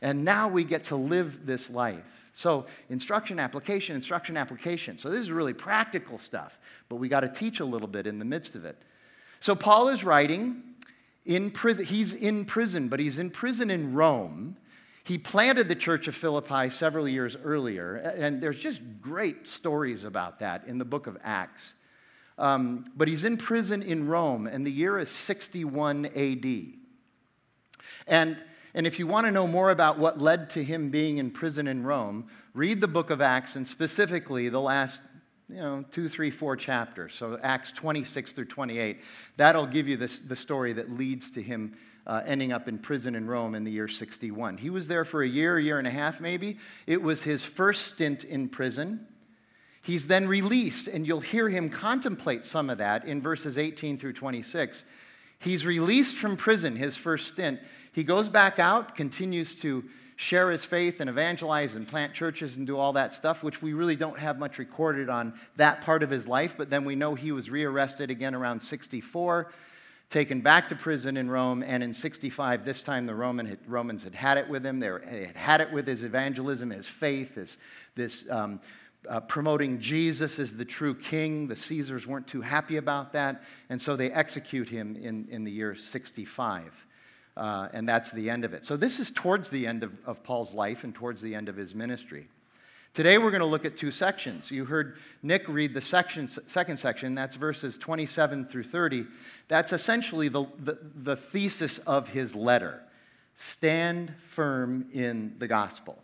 And 0.00 0.24
now 0.24 0.48
we 0.48 0.64
get 0.64 0.84
to 0.84 0.96
live 0.96 1.44
this 1.44 1.68
life. 1.68 2.21
So, 2.34 2.66
instruction, 2.88 3.38
application, 3.38 3.94
instruction, 3.94 4.36
application. 4.36 4.96
So, 4.96 5.10
this 5.10 5.20
is 5.20 5.30
really 5.30 5.52
practical 5.52 6.16
stuff, 6.16 6.58
but 6.88 6.96
we 6.96 7.08
got 7.08 7.20
to 7.20 7.28
teach 7.28 7.60
a 7.60 7.64
little 7.64 7.88
bit 7.88 8.06
in 8.06 8.18
the 8.18 8.24
midst 8.24 8.54
of 8.54 8.64
it. 8.64 8.76
So, 9.40 9.54
Paul 9.54 9.88
is 9.88 10.02
writing 10.02 10.62
in 11.26 11.50
prison. 11.50 11.84
He's 11.84 12.14
in 12.14 12.44
prison, 12.44 12.88
but 12.88 13.00
he's 13.00 13.18
in 13.18 13.30
prison 13.30 13.70
in 13.70 13.92
Rome. 13.92 14.56
He 15.04 15.18
planted 15.18 15.68
the 15.68 15.74
church 15.74 16.08
of 16.08 16.14
Philippi 16.14 16.70
several 16.70 17.08
years 17.08 17.36
earlier, 17.42 17.96
and 17.96 18.40
there's 18.40 18.58
just 18.60 18.80
great 19.00 19.48
stories 19.48 20.04
about 20.04 20.38
that 20.38 20.64
in 20.66 20.78
the 20.78 20.84
book 20.84 21.06
of 21.06 21.18
Acts. 21.24 21.74
Um, 22.38 22.86
but 22.96 23.08
he's 23.08 23.24
in 23.24 23.36
prison 23.36 23.82
in 23.82 24.06
Rome, 24.06 24.46
and 24.46 24.64
the 24.64 24.70
year 24.70 24.98
is 24.98 25.10
61 25.10 26.06
AD. 26.06 26.78
And 28.06 28.38
and 28.74 28.86
if 28.86 28.98
you 28.98 29.06
want 29.06 29.26
to 29.26 29.30
know 29.30 29.46
more 29.46 29.70
about 29.70 29.98
what 29.98 30.20
led 30.20 30.48
to 30.50 30.64
him 30.64 30.90
being 30.90 31.18
in 31.18 31.30
prison 31.30 31.68
in 31.68 31.84
Rome, 31.84 32.26
read 32.54 32.80
the 32.80 32.88
book 32.88 33.10
of 33.10 33.20
Acts 33.20 33.56
and 33.56 33.66
specifically 33.66 34.48
the 34.48 34.60
last 34.60 35.00
you 35.48 35.56
know, 35.56 35.84
two, 35.90 36.08
three, 36.08 36.30
four 36.30 36.56
chapters. 36.56 37.14
So 37.14 37.38
Acts 37.42 37.72
26 37.72 38.32
through 38.32 38.46
28. 38.46 39.00
That'll 39.36 39.66
give 39.66 39.86
you 39.86 39.98
this, 39.98 40.20
the 40.20 40.36
story 40.36 40.72
that 40.72 40.90
leads 40.90 41.30
to 41.32 41.42
him 41.42 41.76
uh, 42.06 42.22
ending 42.26 42.52
up 42.52 42.68
in 42.68 42.78
prison 42.78 43.14
in 43.14 43.26
Rome 43.26 43.54
in 43.54 43.62
the 43.62 43.70
year 43.70 43.88
61. 43.88 44.56
He 44.56 44.70
was 44.70 44.88
there 44.88 45.04
for 45.04 45.22
a 45.22 45.28
year, 45.28 45.58
a 45.58 45.62
year 45.62 45.78
and 45.78 45.86
a 45.86 45.90
half 45.90 46.20
maybe. 46.20 46.58
It 46.86 47.00
was 47.00 47.22
his 47.22 47.44
first 47.44 47.86
stint 47.86 48.24
in 48.24 48.48
prison. 48.48 49.06
He's 49.82 50.06
then 50.06 50.26
released, 50.26 50.88
and 50.88 51.06
you'll 51.06 51.20
hear 51.20 51.48
him 51.48 51.68
contemplate 51.68 52.46
some 52.46 52.70
of 52.70 52.78
that 52.78 53.04
in 53.04 53.20
verses 53.20 53.58
18 53.58 53.98
through 53.98 54.14
26. 54.14 54.84
He's 55.40 55.66
released 55.66 56.16
from 56.16 56.36
prison, 56.36 56.76
his 56.76 56.96
first 56.96 57.28
stint. 57.28 57.60
He 57.92 58.04
goes 58.04 58.28
back 58.28 58.58
out, 58.58 58.96
continues 58.96 59.54
to 59.56 59.84
share 60.16 60.50
his 60.50 60.64
faith 60.64 61.00
and 61.00 61.10
evangelize 61.10 61.74
and 61.74 61.86
plant 61.86 62.14
churches 62.14 62.56
and 62.56 62.66
do 62.66 62.76
all 62.76 62.92
that 62.92 63.12
stuff, 63.12 63.42
which 63.42 63.60
we 63.60 63.72
really 63.72 63.96
don't 63.96 64.18
have 64.18 64.38
much 64.38 64.58
recorded 64.58 65.08
on 65.08 65.34
that 65.56 65.80
part 65.80 66.02
of 66.02 66.10
his 66.10 66.28
life. 66.28 66.54
But 66.56 66.70
then 66.70 66.84
we 66.84 66.94
know 66.94 67.14
he 67.14 67.32
was 67.32 67.50
rearrested 67.50 68.10
again 68.10 68.34
around 68.34 68.60
64, 68.60 69.52
taken 70.10 70.40
back 70.40 70.68
to 70.68 70.76
prison 70.76 71.16
in 71.16 71.28
Rome, 71.28 71.62
and 71.62 71.82
in 71.82 71.92
65, 71.92 72.64
this 72.64 72.82
time 72.82 73.04
the 73.04 73.14
Roman 73.14 73.46
had, 73.46 73.58
Romans 73.66 74.04
had 74.04 74.14
had 74.14 74.38
it 74.38 74.48
with 74.48 74.64
him. 74.64 74.78
They, 74.78 74.90
were, 74.90 75.02
they, 75.10 75.26
had 75.26 75.36
had 75.36 75.60
it 75.60 75.72
with 75.72 75.86
his 75.86 76.02
evangelism, 76.02 76.70
his 76.70 76.86
faith, 76.86 77.34
his, 77.34 77.58
this 77.94 78.24
um, 78.30 78.60
uh, 79.08 79.20
promoting 79.20 79.80
Jesus 79.80 80.38
as 80.38 80.54
the 80.54 80.64
true 80.64 80.94
king. 80.94 81.48
The 81.48 81.56
Caesars 81.56 82.06
weren't 82.06 82.28
too 82.28 82.42
happy 82.42 82.76
about 82.76 83.12
that, 83.14 83.42
and 83.70 83.80
so 83.80 83.96
they 83.96 84.12
execute 84.12 84.68
him 84.68 84.96
in, 84.96 85.26
in 85.30 85.44
the 85.44 85.50
year 85.50 85.74
65. 85.74 86.72
Uh, 87.36 87.68
and 87.72 87.88
that's 87.88 88.10
the 88.10 88.28
end 88.28 88.44
of 88.44 88.52
it. 88.52 88.66
So, 88.66 88.76
this 88.76 89.00
is 89.00 89.10
towards 89.10 89.48
the 89.48 89.66
end 89.66 89.82
of, 89.82 89.92
of 90.04 90.22
Paul's 90.22 90.52
life 90.54 90.84
and 90.84 90.94
towards 90.94 91.22
the 91.22 91.34
end 91.34 91.48
of 91.48 91.56
his 91.56 91.74
ministry. 91.74 92.28
Today, 92.94 93.16
we're 93.16 93.30
going 93.30 93.40
to 93.40 93.46
look 93.46 93.64
at 93.64 93.74
two 93.74 93.90
sections. 93.90 94.50
You 94.50 94.66
heard 94.66 94.98
Nick 95.22 95.48
read 95.48 95.72
the 95.72 95.80
section, 95.80 96.28
second 96.28 96.76
section, 96.76 97.14
that's 97.14 97.36
verses 97.36 97.78
27 97.78 98.48
through 98.48 98.64
30. 98.64 99.06
That's 99.48 99.72
essentially 99.72 100.28
the, 100.28 100.44
the, 100.62 100.78
the 100.96 101.16
thesis 101.16 101.78
of 101.86 102.06
his 102.06 102.34
letter 102.34 102.82
stand 103.34 104.12
firm 104.28 104.86
in 104.92 105.34
the 105.38 105.48
gospel. 105.48 105.96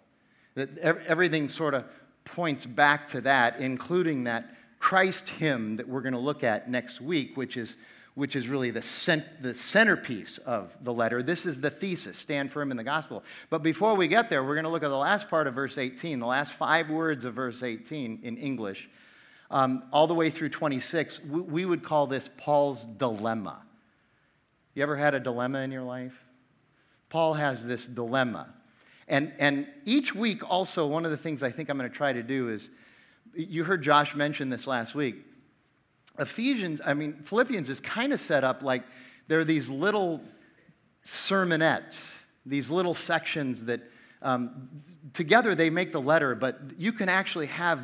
That 0.54 0.78
everything 0.78 1.50
sort 1.50 1.74
of 1.74 1.84
points 2.24 2.64
back 2.64 3.06
to 3.08 3.20
that, 3.20 3.60
including 3.60 4.24
that 4.24 4.56
Christ 4.78 5.28
hymn 5.28 5.76
that 5.76 5.86
we're 5.86 6.00
going 6.00 6.14
to 6.14 6.18
look 6.18 6.42
at 6.42 6.70
next 6.70 7.02
week, 7.02 7.36
which 7.36 7.58
is 7.58 7.76
which 8.18 8.34
is 8.34 8.48
really 8.48 8.72
the, 8.72 8.82
cent- 8.82 9.40
the 9.44 9.54
centerpiece 9.54 10.38
of 10.38 10.72
the 10.82 10.92
letter. 10.92 11.22
This 11.22 11.46
is 11.46 11.60
the 11.60 11.70
thesis 11.70 12.18
stand 12.18 12.50
firm 12.50 12.72
in 12.72 12.76
the 12.76 12.82
gospel. 12.82 13.22
But 13.48 13.62
before 13.62 13.94
we 13.94 14.08
get 14.08 14.28
there, 14.28 14.42
we're 14.42 14.56
going 14.56 14.64
to 14.64 14.70
look 14.70 14.82
at 14.82 14.88
the 14.88 14.96
last 14.96 15.28
part 15.30 15.46
of 15.46 15.54
verse 15.54 15.78
18, 15.78 16.18
the 16.18 16.26
last 16.26 16.54
five 16.54 16.90
words 16.90 17.24
of 17.24 17.34
verse 17.34 17.62
18 17.62 18.18
in 18.24 18.36
English, 18.36 18.90
um, 19.52 19.84
all 19.92 20.08
the 20.08 20.14
way 20.14 20.30
through 20.30 20.48
26. 20.48 21.20
We, 21.30 21.40
we 21.42 21.64
would 21.64 21.84
call 21.84 22.08
this 22.08 22.28
Paul's 22.36 22.84
dilemma. 22.84 23.62
You 24.74 24.82
ever 24.82 24.96
had 24.96 25.14
a 25.14 25.20
dilemma 25.20 25.60
in 25.60 25.70
your 25.70 25.84
life? 25.84 26.14
Paul 27.10 27.34
has 27.34 27.64
this 27.64 27.86
dilemma. 27.86 28.52
And, 29.06 29.32
and 29.38 29.68
each 29.84 30.12
week, 30.12 30.42
also, 30.50 30.88
one 30.88 31.04
of 31.04 31.12
the 31.12 31.16
things 31.16 31.44
I 31.44 31.52
think 31.52 31.68
I'm 31.68 31.78
going 31.78 31.88
to 31.88 31.96
try 31.96 32.12
to 32.12 32.24
do 32.24 32.48
is 32.48 32.68
you 33.36 33.62
heard 33.62 33.80
Josh 33.80 34.16
mention 34.16 34.50
this 34.50 34.66
last 34.66 34.96
week. 34.96 35.24
Ephesians, 36.18 36.80
I 36.84 36.94
mean, 36.94 37.14
Philippians 37.22 37.70
is 37.70 37.80
kind 37.80 38.12
of 38.12 38.20
set 38.20 38.44
up 38.44 38.62
like 38.62 38.82
there 39.28 39.40
are 39.40 39.44
these 39.44 39.70
little 39.70 40.20
sermonettes, 41.04 42.12
these 42.46 42.70
little 42.70 42.94
sections 42.94 43.64
that 43.64 43.80
um, 44.22 44.68
together 45.12 45.54
they 45.54 45.70
make 45.70 45.92
the 45.92 46.00
letter, 46.00 46.34
but 46.34 46.58
you 46.76 46.92
can 46.92 47.08
actually 47.08 47.46
have 47.46 47.80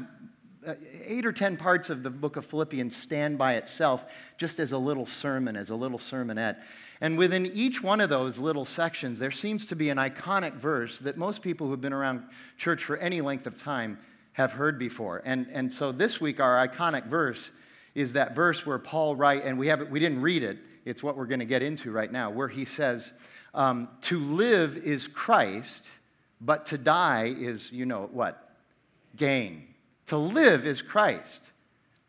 uh, 0.67 0.75
eight 1.05 1.26
or 1.26 1.33
ten 1.33 1.57
parts 1.57 1.91
of 1.91 2.03
the 2.03 2.11
book 2.11 2.37
of 2.37 2.45
Philippians 2.47 2.97
stand 2.97 3.38
by 3.38 3.55
itself 3.55 4.05
just 4.38 4.59
as 4.59 4.73
a 4.73 4.79
little 4.79 5.07
sermon, 5.07 5.57
as 5.57 5.71
a 5.71 5.75
little 5.75 5.99
sermonette. 5.99 6.57
And 7.00 7.19
within 7.19 7.47
each 7.47 7.83
one 7.83 8.00
of 8.00 8.09
those 8.09 8.38
little 8.38 8.64
sections, 8.64 9.19
there 9.19 9.31
seems 9.31 9.67
to 9.67 9.76
be 9.76 9.91
an 9.91 9.99
iconic 9.99 10.55
verse 10.55 10.99
that 11.00 11.17
most 11.19 11.43
people 11.43 11.69
who've 11.69 11.81
been 11.81 11.93
around 11.93 12.23
church 12.57 12.85
for 12.85 12.97
any 12.97 13.21
length 13.21 13.47
of 13.47 13.59
time 13.59 13.99
have 14.33 14.53
heard 14.53 14.79
before. 14.79 15.23
And, 15.25 15.47
and 15.53 15.73
so 15.73 15.93
this 15.93 16.21
week, 16.21 16.41
our 16.41 16.67
iconic 16.67 17.07
verse 17.07 17.50
is 17.95 18.13
that 18.15 18.35
verse 18.35 18.67
where 18.67 18.79
Paul 18.79 19.17
writes, 19.17 19.45
and 19.47 19.59
we, 19.59 19.67
haven't, 19.69 19.91
we 19.91 20.01
didn't 20.01 20.21
read 20.21 20.43
it, 20.43 20.59
it's 20.85 21.03
what 21.03 21.17
we're 21.17 21.27
going 21.27 21.41
to 21.41 21.47
get 21.47 21.63
into 21.63 21.91
right 21.91 22.11
now, 22.11 22.31
where 22.31 22.49
he 22.49 22.65
says, 22.65 23.13
um, 23.55 23.89
To 24.03 24.19
live 24.19 24.77
is 24.77 25.07
Christ, 25.07 25.91
But 26.41 26.67
to 26.67 26.79
die 26.79 27.35
is, 27.39 27.73
you 27.73 27.87
know 27.87 28.09
what? 28.13 28.57
Gain. 29.17 29.69
To 30.07 30.19
live 30.19 30.67
is 30.67 30.83
Christ. 30.83 31.51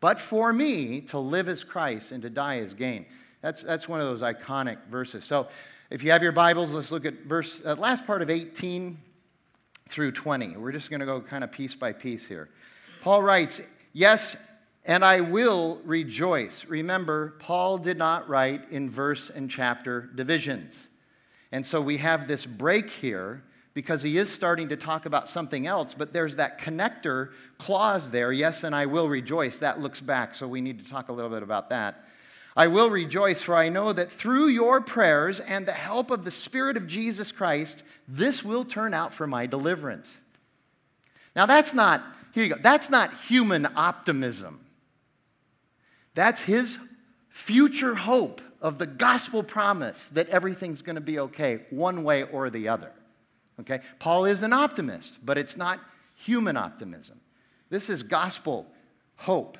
But 0.00 0.20
for 0.20 0.52
me, 0.52 1.00
to 1.02 1.18
live 1.18 1.48
is 1.48 1.64
Christ 1.64 2.12
and 2.12 2.22
to 2.22 2.30
die 2.30 2.58
is 2.58 2.74
gain. 2.74 3.06
That's, 3.40 3.62
that's 3.62 3.88
one 3.88 4.00
of 4.00 4.06
those 4.06 4.22
iconic 4.22 4.78
verses. 4.90 5.24
So 5.24 5.48
if 5.90 6.02
you 6.02 6.10
have 6.10 6.22
your 6.22 6.32
Bibles, 6.32 6.72
let's 6.72 6.90
look 6.90 7.06
at 7.06 7.14
verse, 7.24 7.62
uh, 7.64 7.74
last 7.76 8.06
part 8.06 8.20
of 8.20 8.28
18 8.28 8.98
through 9.88 10.12
20. 10.12 10.56
We're 10.56 10.72
just 10.72 10.90
going 10.90 11.00
to 11.00 11.06
go 11.06 11.20
kind 11.20 11.44
of 11.44 11.52
piece 11.52 11.74
by 11.74 11.92
piece 11.92 12.26
here. 12.26 12.48
Paul 13.02 13.22
writes, 13.22 13.60
Yes, 13.92 14.36
and 14.86 15.04
I 15.04 15.20
will 15.20 15.80
rejoice. 15.84 16.64
Remember, 16.66 17.34
Paul 17.40 17.76
did 17.76 17.98
not 17.98 18.28
write 18.28 18.70
in 18.70 18.88
verse 18.88 19.30
and 19.30 19.50
chapter 19.50 20.08
divisions. 20.14 20.88
And 21.52 21.66
so 21.66 21.80
we 21.80 21.96
have 21.98 22.28
this 22.28 22.46
break 22.46 22.88
here 22.88 23.42
because 23.74 24.00
he 24.00 24.16
is 24.16 24.30
starting 24.30 24.68
to 24.70 24.76
talk 24.76 25.04
about 25.04 25.28
something 25.28 25.66
else, 25.66 25.92
but 25.92 26.12
there's 26.12 26.36
that 26.36 26.58
connector 26.58 27.32
clause 27.58 28.10
there, 28.10 28.32
yes, 28.32 28.64
and 28.64 28.74
I 28.74 28.86
will 28.86 29.08
rejoice. 29.08 29.58
That 29.58 29.80
looks 29.80 30.00
back, 30.00 30.34
so 30.34 30.48
we 30.48 30.60
need 30.62 30.82
to 30.82 30.90
talk 30.90 31.08
a 31.08 31.12
little 31.12 31.30
bit 31.30 31.42
about 31.42 31.68
that. 31.70 32.04
I 32.56 32.68
will 32.68 32.88
rejoice, 32.88 33.42
for 33.42 33.54
I 33.54 33.68
know 33.68 33.92
that 33.92 34.10
through 34.10 34.48
your 34.48 34.80
prayers 34.80 35.40
and 35.40 35.66
the 35.66 35.72
help 35.72 36.10
of 36.10 36.24
the 36.24 36.30
Spirit 36.30 36.78
of 36.78 36.86
Jesus 36.86 37.30
Christ, 37.32 37.82
this 38.08 38.42
will 38.42 38.64
turn 38.64 38.94
out 38.94 39.12
for 39.12 39.26
my 39.26 39.44
deliverance. 39.44 40.10
Now, 41.34 41.44
that's 41.44 41.74
not, 41.74 42.02
here 42.32 42.44
you 42.44 42.54
go, 42.54 42.60
that's 42.62 42.88
not 42.88 43.12
human 43.26 43.66
optimism. 43.76 44.60
That's 46.16 46.40
his 46.40 46.78
future 47.28 47.94
hope 47.94 48.40
of 48.62 48.78
the 48.78 48.86
gospel 48.86 49.42
promise 49.42 50.08
that 50.14 50.28
everything's 50.30 50.80
going 50.80 50.94
to 50.94 51.00
be 51.02 51.18
okay, 51.18 51.60
one 51.68 52.02
way 52.02 52.22
or 52.24 52.48
the 52.48 52.68
other. 52.68 52.90
Okay? 53.60 53.80
Paul 53.98 54.24
is 54.24 54.42
an 54.42 54.54
optimist, 54.54 55.18
but 55.22 55.36
it's 55.36 55.58
not 55.58 55.78
human 56.14 56.56
optimism. 56.56 57.20
This 57.68 57.90
is 57.90 58.02
gospel 58.02 58.66
hope 59.16 59.58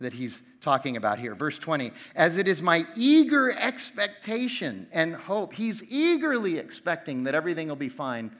that 0.00 0.12
he's 0.12 0.42
talking 0.60 0.96
about 0.96 1.20
here. 1.20 1.36
Verse 1.36 1.58
20, 1.58 1.92
as 2.16 2.38
it 2.38 2.48
is 2.48 2.60
my 2.60 2.84
eager 2.96 3.52
expectation 3.52 4.88
and 4.90 5.14
hope, 5.14 5.52
he's 5.52 5.84
eagerly 5.84 6.58
expecting 6.58 7.22
that 7.22 7.36
everything 7.36 7.68
will 7.68 7.76
be 7.76 7.88
fine 7.88 8.32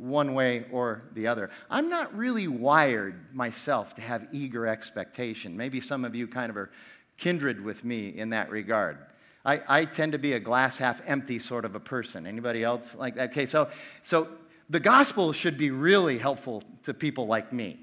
one 0.00 0.34
way 0.34 0.64
or 0.72 1.02
the 1.14 1.26
other. 1.26 1.50
I'm 1.68 1.88
not 1.88 2.16
really 2.16 2.48
wired 2.48 3.34
myself 3.34 3.94
to 3.96 4.00
have 4.00 4.26
eager 4.32 4.66
expectation. 4.66 5.56
Maybe 5.56 5.80
some 5.80 6.04
of 6.04 6.14
you 6.14 6.26
kind 6.26 6.50
of 6.50 6.56
are 6.56 6.70
kindred 7.18 7.62
with 7.62 7.84
me 7.84 8.08
in 8.16 8.30
that 8.30 8.50
regard. 8.50 8.98
I, 9.44 9.60
I 9.68 9.84
tend 9.84 10.12
to 10.12 10.18
be 10.18 10.32
a 10.32 10.40
glass 10.40 10.78
half 10.78 11.00
empty 11.06 11.38
sort 11.38 11.64
of 11.64 11.74
a 11.74 11.80
person. 11.80 12.26
Anybody 12.26 12.64
else 12.64 12.88
like 12.94 13.14
that? 13.14 13.30
Okay, 13.30 13.46
so, 13.46 13.68
so 14.02 14.28
the 14.68 14.80
gospel 14.80 15.32
should 15.32 15.56
be 15.56 15.70
really 15.70 16.18
helpful 16.18 16.62
to 16.82 16.94
people 16.94 17.26
like 17.26 17.52
me 17.52 17.78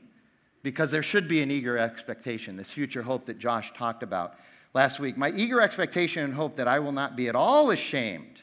because 0.63 0.91
there 0.91 1.03
should 1.03 1.27
be 1.27 1.41
an 1.41 1.51
eager 1.51 1.77
expectation, 1.77 2.57
this 2.57 2.69
future 2.69 3.01
hope 3.01 3.25
that 3.25 3.39
Josh 3.39 3.71
talked 3.73 4.03
about 4.03 4.35
last 4.73 4.99
week. 4.99 5.17
My 5.17 5.29
eager 5.31 5.61
expectation 5.61 6.23
and 6.23 6.33
hope 6.33 6.55
that 6.57 6.67
I 6.67 6.79
will 6.79 6.91
not 6.91 7.15
be 7.15 7.27
at 7.29 7.35
all 7.35 7.71
ashamed, 7.71 8.41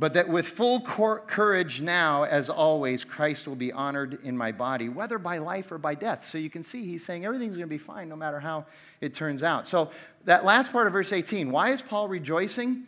but 0.00 0.14
that 0.14 0.28
with 0.28 0.46
full 0.46 0.80
courage 0.80 1.80
now, 1.80 2.24
as 2.24 2.50
always, 2.50 3.04
Christ 3.04 3.46
will 3.46 3.54
be 3.54 3.72
honored 3.72 4.18
in 4.24 4.36
my 4.36 4.50
body, 4.50 4.88
whether 4.88 5.18
by 5.18 5.38
life 5.38 5.70
or 5.70 5.78
by 5.78 5.94
death. 5.94 6.28
So 6.30 6.36
you 6.36 6.50
can 6.50 6.64
see 6.64 6.84
he's 6.84 7.04
saying 7.04 7.24
everything's 7.24 7.56
going 7.56 7.68
to 7.68 7.74
be 7.74 7.78
fine 7.78 8.08
no 8.08 8.16
matter 8.16 8.40
how 8.40 8.66
it 9.00 9.14
turns 9.14 9.44
out. 9.44 9.68
So 9.68 9.90
that 10.24 10.44
last 10.44 10.72
part 10.72 10.88
of 10.88 10.92
verse 10.92 11.12
18, 11.12 11.50
why 11.50 11.70
is 11.70 11.80
Paul 11.80 12.08
rejoicing? 12.08 12.82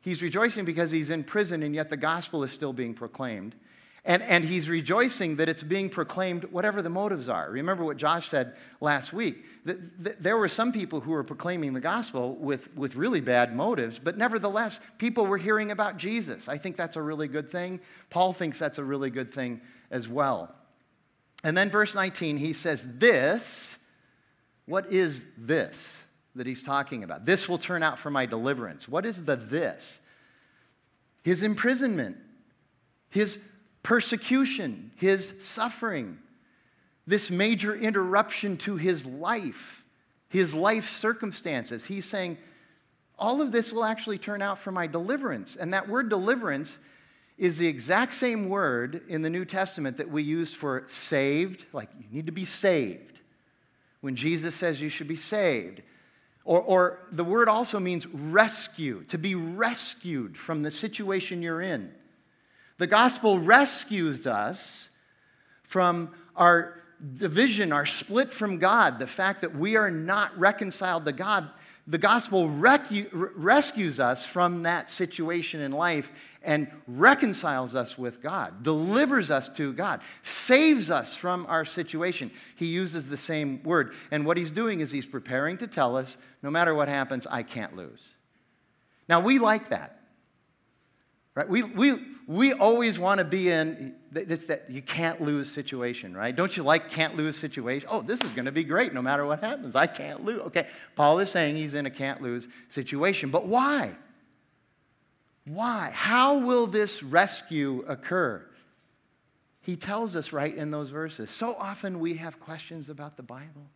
He's 0.00 0.20
rejoicing 0.20 0.64
because 0.64 0.90
he's 0.90 1.10
in 1.10 1.22
prison 1.22 1.62
and 1.62 1.76
yet 1.76 1.88
the 1.90 1.96
gospel 1.96 2.42
is 2.42 2.50
still 2.50 2.72
being 2.72 2.92
proclaimed. 2.92 3.54
And, 4.04 4.20
and 4.22 4.44
he's 4.44 4.68
rejoicing 4.68 5.36
that 5.36 5.48
it's 5.48 5.62
being 5.62 5.88
proclaimed, 5.88 6.44
whatever 6.46 6.82
the 6.82 6.90
motives 6.90 7.28
are. 7.28 7.48
Remember 7.50 7.84
what 7.84 7.96
Josh 7.96 8.28
said 8.28 8.56
last 8.80 9.12
week. 9.12 9.44
That, 9.64 10.20
there 10.20 10.36
were 10.36 10.48
some 10.48 10.72
people 10.72 11.00
who 11.00 11.12
were 11.12 11.22
proclaiming 11.22 11.72
the 11.72 11.80
gospel 11.80 12.34
with, 12.34 12.74
with 12.74 12.96
really 12.96 13.20
bad 13.20 13.54
motives, 13.54 14.00
but 14.00 14.18
nevertheless, 14.18 14.80
people 14.98 15.26
were 15.26 15.38
hearing 15.38 15.70
about 15.70 15.98
Jesus. 15.98 16.48
I 16.48 16.58
think 16.58 16.76
that's 16.76 16.96
a 16.96 17.02
really 17.02 17.28
good 17.28 17.48
thing. 17.48 17.78
Paul 18.10 18.32
thinks 18.32 18.58
that's 18.58 18.78
a 18.78 18.84
really 18.84 19.10
good 19.10 19.32
thing 19.32 19.60
as 19.92 20.08
well. 20.08 20.52
And 21.44 21.56
then, 21.56 21.70
verse 21.70 21.94
19, 21.94 22.36
he 22.36 22.52
says, 22.52 22.84
This, 22.98 23.76
what 24.66 24.92
is 24.92 25.26
this 25.38 26.00
that 26.34 26.46
he's 26.46 26.62
talking 26.62 27.04
about? 27.04 27.24
This 27.24 27.48
will 27.48 27.58
turn 27.58 27.84
out 27.84 28.00
for 28.00 28.10
my 28.10 28.26
deliverance. 28.26 28.88
What 28.88 29.06
is 29.06 29.24
the 29.24 29.36
this? 29.36 30.00
His 31.22 31.44
imprisonment, 31.44 32.16
his 33.10 33.38
persecution, 33.82 34.90
his 34.96 35.34
suffering, 35.38 36.18
this 37.06 37.30
major 37.30 37.74
interruption 37.74 38.56
to 38.58 38.76
his 38.76 39.04
life, 39.04 39.82
his 40.28 40.54
life 40.54 40.88
circumstances. 40.88 41.84
He's 41.84 42.04
saying, 42.04 42.38
all 43.18 43.40
of 43.42 43.52
this 43.52 43.72
will 43.72 43.84
actually 43.84 44.18
turn 44.18 44.42
out 44.42 44.58
for 44.58 44.72
my 44.72 44.86
deliverance. 44.86 45.56
And 45.56 45.74
that 45.74 45.88
word 45.88 46.08
deliverance 46.08 46.78
is 47.38 47.58
the 47.58 47.66
exact 47.66 48.14
same 48.14 48.48
word 48.48 49.02
in 49.08 49.22
the 49.22 49.30
New 49.30 49.44
Testament 49.44 49.96
that 49.96 50.10
we 50.10 50.22
use 50.22 50.54
for 50.54 50.84
saved, 50.86 51.64
like 51.72 51.88
you 51.98 52.06
need 52.10 52.26
to 52.26 52.32
be 52.32 52.44
saved. 52.44 53.20
When 54.00 54.16
Jesus 54.16 54.54
says 54.54 54.80
you 54.80 54.88
should 54.88 55.08
be 55.08 55.16
saved. 55.16 55.82
Or, 56.44 56.60
or 56.60 56.98
the 57.12 57.24
word 57.24 57.48
also 57.48 57.78
means 57.78 58.06
rescue, 58.06 59.04
to 59.04 59.18
be 59.18 59.34
rescued 59.34 60.36
from 60.36 60.62
the 60.62 60.70
situation 60.70 61.42
you're 61.42 61.62
in. 61.62 61.92
The 62.78 62.86
gospel 62.86 63.38
rescues 63.38 64.26
us 64.26 64.88
from 65.64 66.14
our 66.36 66.82
division, 67.16 67.72
our 67.72 67.86
split 67.86 68.32
from 68.32 68.58
God, 68.58 68.98
the 68.98 69.06
fact 69.06 69.42
that 69.42 69.56
we 69.56 69.76
are 69.76 69.90
not 69.90 70.38
reconciled 70.38 71.04
to 71.06 71.12
God. 71.12 71.50
The 71.86 71.98
gospel 71.98 72.48
recu- 72.48 73.30
rescues 73.34 73.98
us 73.98 74.24
from 74.24 74.62
that 74.62 74.88
situation 74.88 75.60
in 75.60 75.72
life 75.72 76.08
and 76.44 76.68
reconciles 76.86 77.74
us 77.74 77.98
with 77.98 78.22
God, 78.22 78.62
delivers 78.62 79.30
us 79.30 79.48
to 79.50 79.72
God, 79.72 80.00
saves 80.22 80.90
us 80.90 81.14
from 81.16 81.46
our 81.46 81.64
situation. 81.64 82.30
He 82.56 82.66
uses 82.66 83.06
the 83.06 83.16
same 83.16 83.62
word. 83.62 83.94
And 84.10 84.24
what 84.24 84.36
he's 84.36 84.50
doing 84.50 84.80
is 84.80 84.92
he's 84.92 85.06
preparing 85.06 85.58
to 85.58 85.66
tell 85.66 85.96
us 85.96 86.16
no 86.42 86.50
matter 86.50 86.74
what 86.74 86.88
happens, 86.88 87.26
I 87.26 87.42
can't 87.42 87.76
lose. 87.76 88.02
Now, 89.08 89.20
we 89.20 89.38
like 89.38 89.70
that. 89.70 90.01
Right? 91.34 91.48
We, 91.48 91.62
we, 91.62 91.94
we 92.26 92.52
always 92.52 92.98
want 92.98 93.18
to 93.18 93.24
be 93.24 93.48
in 93.48 93.94
it's 94.14 94.44
that 94.44 94.70
you 94.70 94.82
can't 94.82 95.20
lose 95.20 95.50
situation, 95.50 96.14
right? 96.14 96.34
Don't 96.36 96.54
you 96.56 96.62
like 96.62 96.90
can't 96.90 97.16
lose 97.16 97.36
situation? 97.36 97.88
Oh, 97.90 98.02
this 98.02 98.20
is 98.22 98.32
going 98.32 98.44
to 98.44 98.52
be 98.52 98.64
great 98.64 98.92
no 98.92 99.00
matter 99.00 99.24
what 99.24 99.40
happens. 99.40 99.74
I 99.74 99.86
can't 99.86 100.24
lose. 100.24 100.40
Okay, 100.42 100.68
Paul 100.96 101.18
is 101.18 101.30
saying 101.30 101.56
he's 101.56 101.74
in 101.74 101.86
a 101.86 101.90
can't 101.90 102.20
lose 102.20 102.48
situation. 102.68 103.30
But 103.30 103.46
why? 103.46 103.92
Why? 105.46 105.90
How 105.94 106.38
will 106.38 106.66
this 106.66 107.02
rescue 107.02 107.84
occur? 107.88 108.44
He 109.62 109.76
tells 109.76 110.16
us 110.16 110.32
right 110.32 110.54
in 110.54 110.70
those 110.70 110.90
verses. 110.90 111.30
So 111.30 111.54
often 111.54 112.00
we 112.00 112.16
have 112.16 112.38
questions 112.40 112.90
about 112.90 113.16
the 113.16 113.22
Bible, 113.22 113.66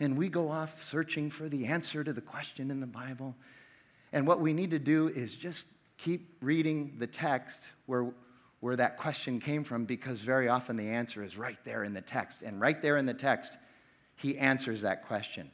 and 0.00 0.16
we 0.16 0.28
go 0.28 0.50
off 0.50 0.82
searching 0.82 1.30
for 1.30 1.48
the 1.48 1.66
answer 1.66 2.02
to 2.02 2.12
the 2.12 2.20
question 2.20 2.70
in 2.70 2.80
the 2.80 2.86
Bible. 2.86 3.34
And 4.12 4.26
what 4.26 4.40
we 4.40 4.52
need 4.52 4.70
to 4.70 4.78
do 4.78 5.08
is 5.08 5.34
just 5.34 5.64
keep 5.98 6.36
reading 6.40 6.96
the 6.98 7.06
text 7.06 7.60
where, 7.86 8.12
where 8.60 8.76
that 8.76 8.98
question 8.98 9.40
came 9.40 9.64
from 9.64 9.84
because 9.84 10.18
very 10.20 10.48
often 10.48 10.76
the 10.76 10.88
answer 10.88 11.22
is 11.22 11.36
right 11.36 11.58
there 11.64 11.84
in 11.84 11.94
the 11.94 12.00
text. 12.00 12.42
And 12.42 12.60
right 12.60 12.80
there 12.80 12.96
in 12.96 13.06
the 13.06 13.14
text, 13.14 13.56
he 14.16 14.38
answers 14.38 14.82
that 14.82 15.06
question. 15.06 15.50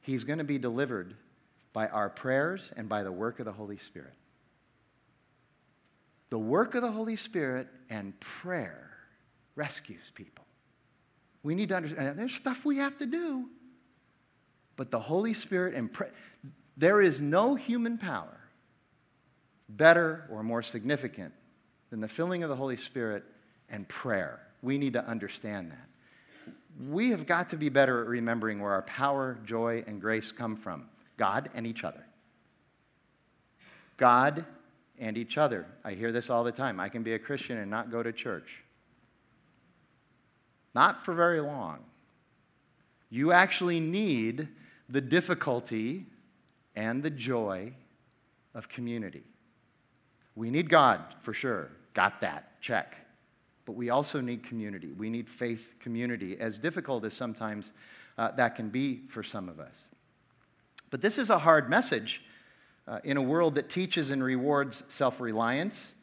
He's 0.00 0.24
going 0.24 0.38
to 0.38 0.44
be 0.44 0.58
delivered 0.58 1.14
by 1.72 1.88
our 1.88 2.08
prayers 2.08 2.72
and 2.76 2.88
by 2.88 3.02
the 3.02 3.12
work 3.12 3.38
of 3.38 3.44
the 3.44 3.52
Holy 3.52 3.78
Spirit. 3.78 4.14
The 6.30 6.38
work 6.38 6.74
of 6.74 6.82
the 6.82 6.90
Holy 6.90 7.16
Spirit 7.16 7.68
and 7.90 8.18
prayer 8.20 8.90
rescues 9.54 10.10
people. 10.14 10.44
We 11.42 11.54
need 11.54 11.68
to 11.68 11.76
understand 11.76 12.18
there's 12.18 12.34
stuff 12.34 12.64
we 12.64 12.78
have 12.78 12.98
to 12.98 13.06
do, 13.06 13.48
but 14.76 14.90
the 14.90 14.98
Holy 14.98 15.34
Spirit 15.34 15.74
and 15.74 15.92
prayer, 15.92 16.12
there 16.76 17.00
is 17.00 17.20
no 17.20 17.54
human 17.54 17.98
power 17.98 18.45
better 19.70 20.28
or 20.30 20.42
more 20.42 20.62
significant 20.62 21.32
than 21.90 22.00
the 22.00 22.08
filling 22.08 22.42
of 22.42 22.48
the 22.48 22.56
Holy 22.56 22.76
Spirit 22.76 23.24
and 23.68 23.88
prayer. 23.88 24.40
We 24.62 24.78
need 24.78 24.92
to 24.94 25.04
understand 25.04 25.70
that. 25.70 25.88
We 26.90 27.10
have 27.10 27.26
got 27.26 27.48
to 27.50 27.56
be 27.56 27.68
better 27.68 28.02
at 28.02 28.08
remembering 28.08 28.60
where 28.60 28.72
our 28.72 28.82
power, 28.82 29.38
joy, 29.44 29.82
and 29.86 30.00
grace 30.00 30.30
come 30.30 30.56
from 30.56 30.88
God 31.16 31.50
and 31.54 31.66
each 31.66 31.84
other. 31.84 32.04
God 33.96 34.44
and 34.98 35.16
each 35.16 35.38
other. 35.38 35.66
I 35.84 35.92
hear 35.92 36.12
this 36.12 36.30
all 36.30 36.44
the 36.44 36.52
time. 36.52 36.80
I 36.80 36.88
can 36.88 37.02
be 37.02 37.14
a 37.14 37.18
Christian 37.18 37.58
and 37.58 37.70
not 37.70 37.90
go 37.90 38.02
to 38.02 38.12
church. 38.12 38.62
Not 40.74 41.04
for 41.04 41.14
very 41.14 41.40
long. 41.40 41.78
You 43.08 43.32
actually 43.32 43.80
need 43.80 44.48
the 44.88 45.00
difficulty 45.00 46.06
and 46.74 47.02
the 47.02 47.10
joy 47.10 47.72
of 48.54 48.68
community. 48.68 49.24
We 50.36 50.50
need 50.50 50.70
God 50.70 51.00
for 51.22 51.34
sure. 51.34 51.70
Got 51.94 52.20
that. 52.20 52.60
Check. 52.60 52.96
but 53.66 53.72
we 53.72 53.90
also 53.90 54.20
need 54.20 54.44
community. 54.44 54.92
We 54.92 55.10
need 55.10 55.28
faith 55.28 55.74
community, 55.80 56.36
as 56.38 56.56
difficult 56.56 57.04
as 57.04 57.12
sometimes 57.14 57.72
uh, 58.16 58.30
that 58.32 58.54
can 58.54 58.70
be 58.70 59.02
for 59.08 59.22
some 59.22 59.48
of 59.48 59.58
us. 59.58 59.88
But 60.90 61.02
this 61.02 61.18
is 61.18 61.30
a 61.30 61.38
hard 61.38 61.68
message 61.68 62.22
uh, 62.86 63.00
in 63.02 63.16
a 63.16 63.22
world 63.22 63.56
that 63.56 63.68
teaches 63.68 64.10
and 64.10 64.22
rewards 64.22 64.84
self 64.88 65.20
reliance 65.20 65.94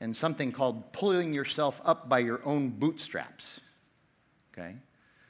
and 0.00 0.16
something 0.16 0.52
called 0.52 0.92
pulling 0.92 1.32
yourself 1.32 1.80
up 1.84 2.08
by 2.08 2.20
your 2.20 2.40
own 2.46 2.68
bootstraps. 2.68 3.58
Okay? 4.52 4.76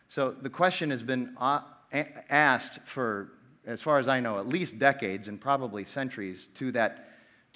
So 0.09 0.35
the 0.43 0.51
question 0.51 0.91
has 0.91 1.03
been 1.03 1.35
uh, 1.39 1.61
asked 2.29 2.81
for, 2.85 3.33
as 3.67 3.81
far 3.81 3.99
as 3.99 4.09
I 4.09 4.21
know, 4.21 4.39
at 4.39 4.47
least 4.47 4.79
decades 4.79 5.29
and 5.29 5.41
probably 5.41 5.87
centuries 5.87 6.49
to 6.57 6.71
that, 6.73 7.09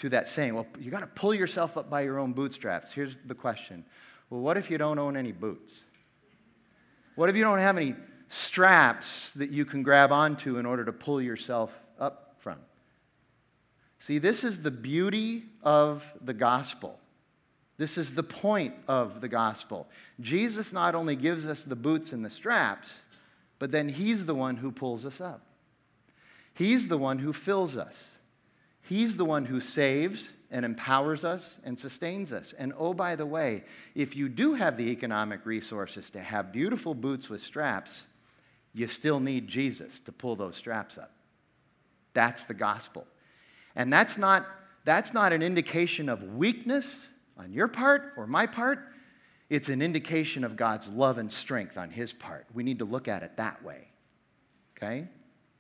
to 0.03 0.09
that 0.09 0.27
saying, 0.27 0.53
well, 0.53 0.67
you 0.81 0.91
got 0.91 1.01
to 1.01 1.07
pull 1.07 1.33
yourself 1.33 1.77
up 1.77 1.89
by 1.89 2.01
your 2.01 2.19
own 2.19 2.33
bootstraps. 2.33 2.91
Here's 2.91 3.19
the 3.25 3.37
question 3.37 3.85
Well, 4.31 4.41
what 4.41 4.57
if 4.57 4.69
you 4.69 4.77
don't 4.77 4.99
own 4.99 5.17
any 5.17 5.31
boots? 5.31 5.75
What 7.15 7.31
if 7.31 7.37
you 7.37 7.45
don't 7.45 7.61
have 7.61 7.77
any 7.77 7.95
straps 8.27 9.33
that 9.35 9.51
you 9.51 9.65
can 9.65 9.85
grab 9.85 10.11
onto 10.11 10.59
in 10.59 10.67
order 10.67 10.85
to 10.85 10.93
pull 10.93 11.23
yourself 11.23 11.71
up 12.01 12.35
from? 12.41 12.59
See, 14.01 14.19
this 14.19 14.43
is 14.43 14.61
the 14.61 14.73
beauty 14.73 15.45
of 15.63 16.05
the 16.21 16.35
gospel. 16.35 16.99
This 17.79 17.97
is 17.97 18.11
the 18.11 18.25
point 18.25 18.75
of 18.89 19.21
the 19.21 19.29
gospel. 19.29 19.87
Jesus 20.21 20.73
not 20.73 20.97
only 20.97 21.15
gives 21.15 21.47
us 21.47 21.63
the 21.63 21.77
boots 21.77 22.13
and 22.13 22.25
the 22.25 22.31
straps, 22.31 22.89
but 23.61 23.71
then 23.71 23.89
He's 23.89 24.25
the 24.25 24.35
one 24.35 24.57
who 24.57 24.73
pulls 24.73 25.07
us 25.07 25.21
up. 25.21 25.47
He's 26.55 26.89
the 26.89 26.99
one 26.99 27.21
who 27.21 27.33
fills 27.33 27.77
us. 27.77 27.97
He's 28.83 29.17
the 29.17 29.25
one 29.25 29.45
who 29.45 29.61
saves 29.61 30.33
and 30.51 30.65
empowers 30.65 31.25
us 31.25 31.59
and 31.65 31.79
sustains 31.79 32.33
us. 32.33 32.53
And 32.59 32.73
oh, 32.77 32.93
by 32.93 33.17
the 33.17 33.25
way, 33.25 33.65
if 33.95 34.15
you 34.15 34.29
do 34.29 34.55
have 34.55 34.77
the 34.77 34.91
economic 34.91 35.47
resources 35.47 36.11
to 36.11 36.21
have 36.21 36.53
beautiful 36.53 36.95
boots 36.95 37.29
with 37.29 37.41
straps, 37.41 38.01
you 38.75 38.87
still 38.87 39.21
need 39.21 39.49
Jesus 39.49 40.01
to 40.05 40.13
pull 40.13 40.37
those 40.37 40.57
straps 40.57 40.99
up. 40.99 41.13
That's 42.13 42.45
the 42.45 42.55
gospel. 42.55 43.07
And 43.77 43.93
that's 43.93 44.19
not, 44.19 44.47
that's 44.85 45.15
not 45.15 45.33
an 45.33 45.43
indication 45.43 46.09
of 46.09 46.23
weakness 46.35 47.07
on 47.39 47.53
your 47.53 47.69
part 47.69 48.13
or 48.17 48.27
my 48.27 48.47
part. 48.47 48.81
It's 49.49 49.69
an 49.69 49.81
indication 49.83 50.45
of 50.45 50.57
God's 50.57 50.89
love 50.89 51.19
and 51.19 51.31
strength 51.31 51.77
on 51.77 51.91
his 51.91 52.13
part. 52.13 52.47
We 52.53 52.63
need 52.63 52.79
to 52.81 52.85
look 52.85 53.09
at 53.09 53.23
it 53.23 53.37
that 53.37 53.63
way. 53.63 53.89
Okay? 54.77 55.09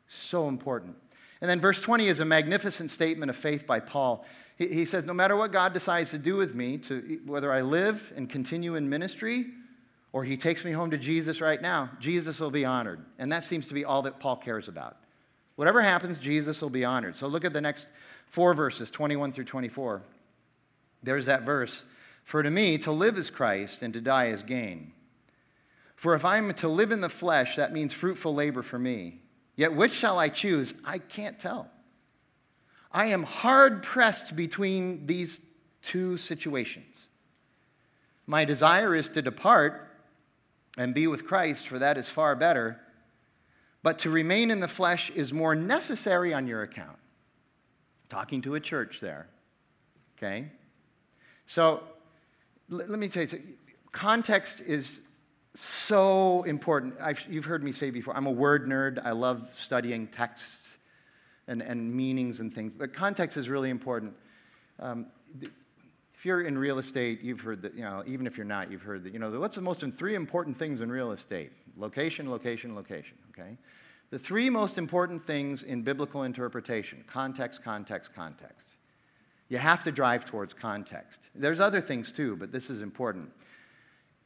So 0.08 0.48
important. 0.48 0.96
And 1.42 1.50
then 1.50 1.60
verse 1.60 1.80
20 1.80 2.06
is 2.06 2.20
a 2.20 2.24
magnificent 2.24 2.88
statement 2.90 3.28
of 3.28 3.36
faith 3.36 3.66
by 3.66 3.80
Paul. 3.80 4.24
He, 4.56 4.68
he 4.68 4.84
says, 4.84 5.04
No 5.04 5.12
matter 5.12 5.36
what 5.36 5.50
God 5.50 5.74
decides 5.74 6.12
to 6.12 6.18
do 6.18 6.36
with 6.36 6.54
me, 6.54 6.78
to, 6.78 7.20
whether 7.26 7.52
I 7.52 7.62
live 7.62 8.12
and 8.14 8.30
continue 8.30 8.76
in 8.76 8.88
ministry, 8.88 9.46
or 10.12 10.22
he 10.22 10.36
takes 10.36 10.64
me 10.64 10.70
home 10.70 10.92
to 10.92 10.96
Jesus 10.98 11.40
right 11.40 11.60
now, 11.60 11.90
Jesus 11.98 12.38
will 12.38 12.52
be 12.52 12.64
honored. 12.64 13.04
And 13.18 13.30
that 13.32 13.42
seems 13.42 13.66
to 13.66 13.74
be 13.74 13.84
all 13.84 14.02
that 14.02 14.20
Paul 14.20 14.36
cares 14.36 14.68
about. 14.68 14.98
Whatever 15.56 15.82
happens, 15.82 16.20
Jesus 16.20 16.62
will 16.62 16.70
be 16.70 16.84
honored. 16.84 17.16
So 17.16 17.26
look 17.26 17.44
at 17.44 17.52
the 17.52 17.60
next 17.60 17.88
four 18.26 18.54
verses 18.54 18.88
21 18.88 19.32
through 19.32 19.44
24. 19.44 20.00
There's 21.02 21.26
that 21.26 21.42
verse. 21.42 21.82
For 22.22 22.44
to 22.44 22.50
me, 22.50 22.78
to 22.78 22.92
live 22.92 23.18
is 23.18 23.30
Christ, 23.30 23.82
and 23.82 23.92
to 23.94 24.00
die 24.00 24.28
is 24.28 24.44
gain. 24.44 24.92
For 25.96 26.14
if 26.14 26.24
I'm 26.24 26.54
to 26.54 26.68
live 26.68 26.92
in 26.92 27.00
the 27.00 27.08
flesh, 27.08 27.56
that 27.56 27.72
means 27.72 27.92
fruitful 27.92 28.32
labor 28.32 28.62
for 28.62 28.78
me. 28.78 29.21
Yet 29.56 29.74
which 29.74 29.92
shall 29.92 30.18
I 30.18 30.28
choose? 30.28 30.74
I 30.84 30.98
can't 30.98 31.38
tell. 31.38 31.68
I 32.90 33.06
am 33.06 33.22
hard 33.22 33.82
pressed 33.82 34.36
between 34.36 35.06
these 35.06 35.40
two 35.82 36.16
situations. 36.16 37.06
My 38.26 38.44
desire 38.44 38.94
is 38.94 39.08
to 39.10 39.22
depart 39.22 39.88
and 40.78 40.94
be 40.94 41.06
with 41.06 41.26
Christ, 41.26 41.68
for 41.68 41.78
that 41.78 41.98
is 41.98 42.08
far 42.08 42.34
better. 42.34 42.80
But 43.82 43.98
to 44.00 44.10
remain 44.10 44.50
in 44.50 44.60
the 44.60 44.68
flesh 44.68 45.10
is 45.10 45.32
more 45.32 45.54
necessary 45.54 46.32
on 46.32 46.46
your 46.46 46.62
account. 46.62 46.98
Talking 48.08 48.42
to 48.42 48.54
a 48.54 48.60
church 48.60 48.98
there. 49.00 49.26
Okay? 50.16 50.46
So 51.46 51.82
let 52.68 52.88
me 52.88 53.08
tell 53.08 53.24
you, 53.24 53.42
context 53.90 54.60
is 54.60 55.00
so 55.54 56.42
important. 56.44 56.94
I've, 57.00 57.20
you've 57.28 57.44
heard 57.44 57.62
me 57.62 57.72
say 57.72 57.90
before, 57.90 58.16
I'm 58.16 58.26
a 58.26 58.30
word 58.30 58.66
nerd. 58.66 59.04
I 59.04 59.12
love 59.12 59.48
studying 59.56 60.06
texts 60.06 60.78
and, 61.48 61.60
and 61.60 61.94
meanings 61.94 62.40
and 62.40 62.54
things, 62.54 62.72
but 62.76 62.94
context 62.94 63.36
is 63.36 63.48
really 63.48 63.70
important. 63.70 64.14
Um, 64.78 65.06
if 65.40 66.26
you're 66.26 66.42
in 66.42 66.56
real 66.56 66.78
estate, 66.78 67.20
you've 67.20 67.40
heard 67.40 67.62
that, 67.62 67.74
you 67.74 67.82
know, 67.82 68.04
even 68.06 68.26
if 68.26 68.36
you're 68.36 68.46
not, 68.46 68.70
you've 68.70 68.82
heard 68.82 69.02
that, 69.04 69.12
you 69.12 69.18
know, 69.18 69.28
what's 69.40 69.56
the 69.56 69.60
most 69.60 69.84
three 69.98 70.14
important 70.14 70.56
things 70.56 70.80
in 70.80 70.90
real 70.90 71.12
estate? 71.12 71.50
Location, 71.76 72.30
location, 72.30 72.76
location, 72.76 73.16
okay? 73.30 73.56
The 74.10 74.18
three 74.18 74.48
most 74.48 74.78
important 74.78 75.26
things 75.26 75.64
in 75.64 75.82
biblical 75.82 76.22
interpretation 76.22 77.02
context, 77.08 77.64
context, 77.64 78.14
context. 78.14 78.68
You 79.48 79.58
have 79.58 79.82
to 79.82 79.90
drive 79.90 80.24
towards 80.24 80.54
context. 80.54 81.22
There's 81.34 81.60
other 81.60 81.80
things 81.80 82.12
too, 82.12 82.36
but 82.36 82.52
this 82.52 82.70
is 82.70 82.82
important. 82.82 83.30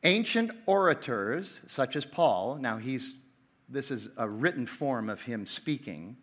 Ancient 0.06 0.52
orators, 0.66 1.60
such 1.66 1.96
as 1.96 2.04
Paul, 2.04 2.58
now 2.60 2.76
he's, 2.76 3.14
this 3.68 3.90
is 3.90 4.08
a 4.16 4.28
written 4.28 4.64
form 4.64 5.10
of 5.10 5.20
him 5.20 5.44
speaking, 5.44 6.16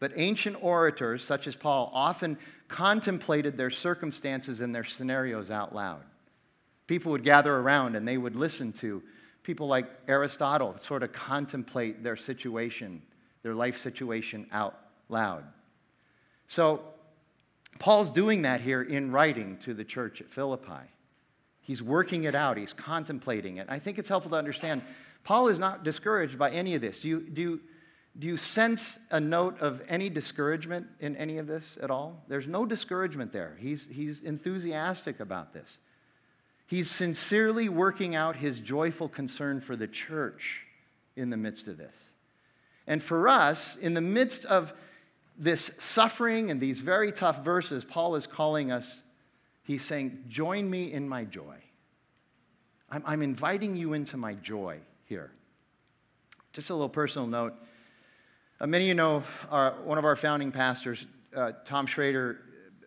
but 0.00 0.10
ancient 0.16 0.60
orators, 0.60 1.22
such 1.22 1.46
as 1.46 1.54
Paul, 1.54 1.88
often 1.94 2.36
contemplated 2.66 3.56
their 3.56 3.70
circumstances 3.70 4.60
and 4.60 4.74
their 4.74 4.82
scenarios 4.82 5.52
out 5.52 5.72
loud. 5.72 6.02
People 6.88 7.12
would 7.12 7.22
gather 7.22 7.54
around 7.54 7.94
and 7.94 8.08
they 8.08 8.18
would 8.18 8.34
listen 8.34 8.72
to 8.72 9.00
people 9.44 9.68
like 9.68 9.86
Aristotle 10.08 10.76
sort 10.76 11.04
of 11.04 11.12
contemplate 11.12 12.02
their 12.02 12.16
situation, 12.16 13.00
their 13.44 13.54
life 13.54 13.78
situation 13.78 14.48
out 14.50 14.76
loud. 15.08 15.44
So, 16.48 16.82
Paul's 17.78 18.10
doing 18.10 18.42
that 18.42 18.60
here 18.60 18.82
in 18.82 19.12
writing 19.12 19.58
to 19.58 19.74
the 19.74 19.84
church 19.84 20.20
at 20.20 20.28
Philippi. 20.28 20.88
He's 21.68 21.82
working 21.82 22.24
it 22.24 22.34
out, 22.34 22.56
he's 22.56 22.72
contemplating 22.72 23.58
it. 23.58 23.66
I 23.68 23.78
think 23.78 23.98
it's 23.98 24.08
helpful 24.08 24.30
to 24.30 24.38
understand 24.38 24.80
Paul 25.22 25.48
is 25.48 25.58
not 25.58 25.84
discouraged 25.84 26.38
by 26.38 26.50
any 26.50 26.74
of 26.74 26.80
this. 26.80 27.00
Do 27.00 27.08
you, 27.08 27.20
do 27.20 27.42
you, 27.42 27.60
do 28.18 28.26
you 28.26 28.38
sense 28.38 28.98
a 29.10 29.20
note 29.20 29.60
of 29.60 29.82
any 29.86 30.08
discouragement 30.08 30.86
in 31.00 31.14
any 31.16 31.36
of 31.36 31.46
this 31.46 31.76
at 31.82 31.90
all? 31.90 32.24
There's 32.26 32.46
no 32.46 32.64
discouragement 32.64 33.34
there. 33.34 33.54
He's, 33.60 33.86
he's 33.90 34.22
enthusiastic 34.22 35.20
about 35.20 35.52
this. 35.52 35.76
He's 36.66 36.90
sincerely 36.90 37.68
working 37.68 38.14
out 38.14 38.34
his 38.34 38.60
joyful 38.60 39.10
concern 39.10 39.60
for 39.60 39.76
the 39.76 39.88
church 39.88 40.62
in 41.16 41.28
the 41.28 41.36
midst 41.36 41.68
of 41.68 41.76
this. 41.76 41.94
And 42.86 43.02
for 43.02 43.28
us, 43.28 43.76
in 43.76 43.92
the 43.92 44.00
midst 44.00 44.46
of 44.46 44.72
this 45.36 45.70
suffering 45.76 46.50
and 46.50 46.62
these 46.62 46.80
very 46.80 47.12
tough 47.12 47.44
verses, 47.44 47.84
Paul 47.84 48.16
is 48.16 48.26
calling 48.26 48.72
us, 48.72 49.02
he's 49.68 49.84
saying, 49.84 50.24
Join 50.28 50.68
me 50.68 50.92
in 50.92 51.08
my 51.08 51.24
joy. 51.24 51.56
I'm, 52.90 53.02
I'm 53.06 53.22
inviting 53.22 53.76
you 53.76 53.92
into 53.92 54.16
my 54.16 54.34
joy 54.34 54.78
here. 55.04 55.30
Just 56.52 56.70
a 56.70 56.74
little 56.74 56.88
personal 56.88 57.28
note. 57.28 57.54
Uh, 58.60 58.66
many 58.66 58.86
of 58.86 58.88
you 58.88 58.94
know 58.94 59.22
our, 59.50 59.74
one 59.84 59.98
of 59.98 60.04
our 60.04 60.16
founding 60.16 60.50
pastors, 60.50 61.06
uh, 61.36 61.52
Tom 61.64 61.86
Schrader, 61.86 62.40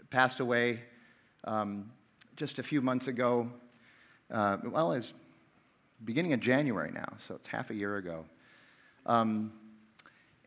passed 0.10 0.42
away 0.42 0.82
um, 1.46 1.90
just 2.36 2.60
a 2.60 2.64
few 2.64 2.82
months 2.82 3.08
ago. 3.08 3.48
Uh, 4.30 4.58
well, 4.66 4.92
it's 4.92 5.14
beginning 6.04 6.34
of 6.34 6.40
January 6.40 6.92
now, 6.92 7.14
so 7.28 7.36
it's 7.36 7.48
half 7.48 7.70
a 7.70 7.76
year 7.76 7.98
ago. 7.98 8.26
Um, 9.06 9.54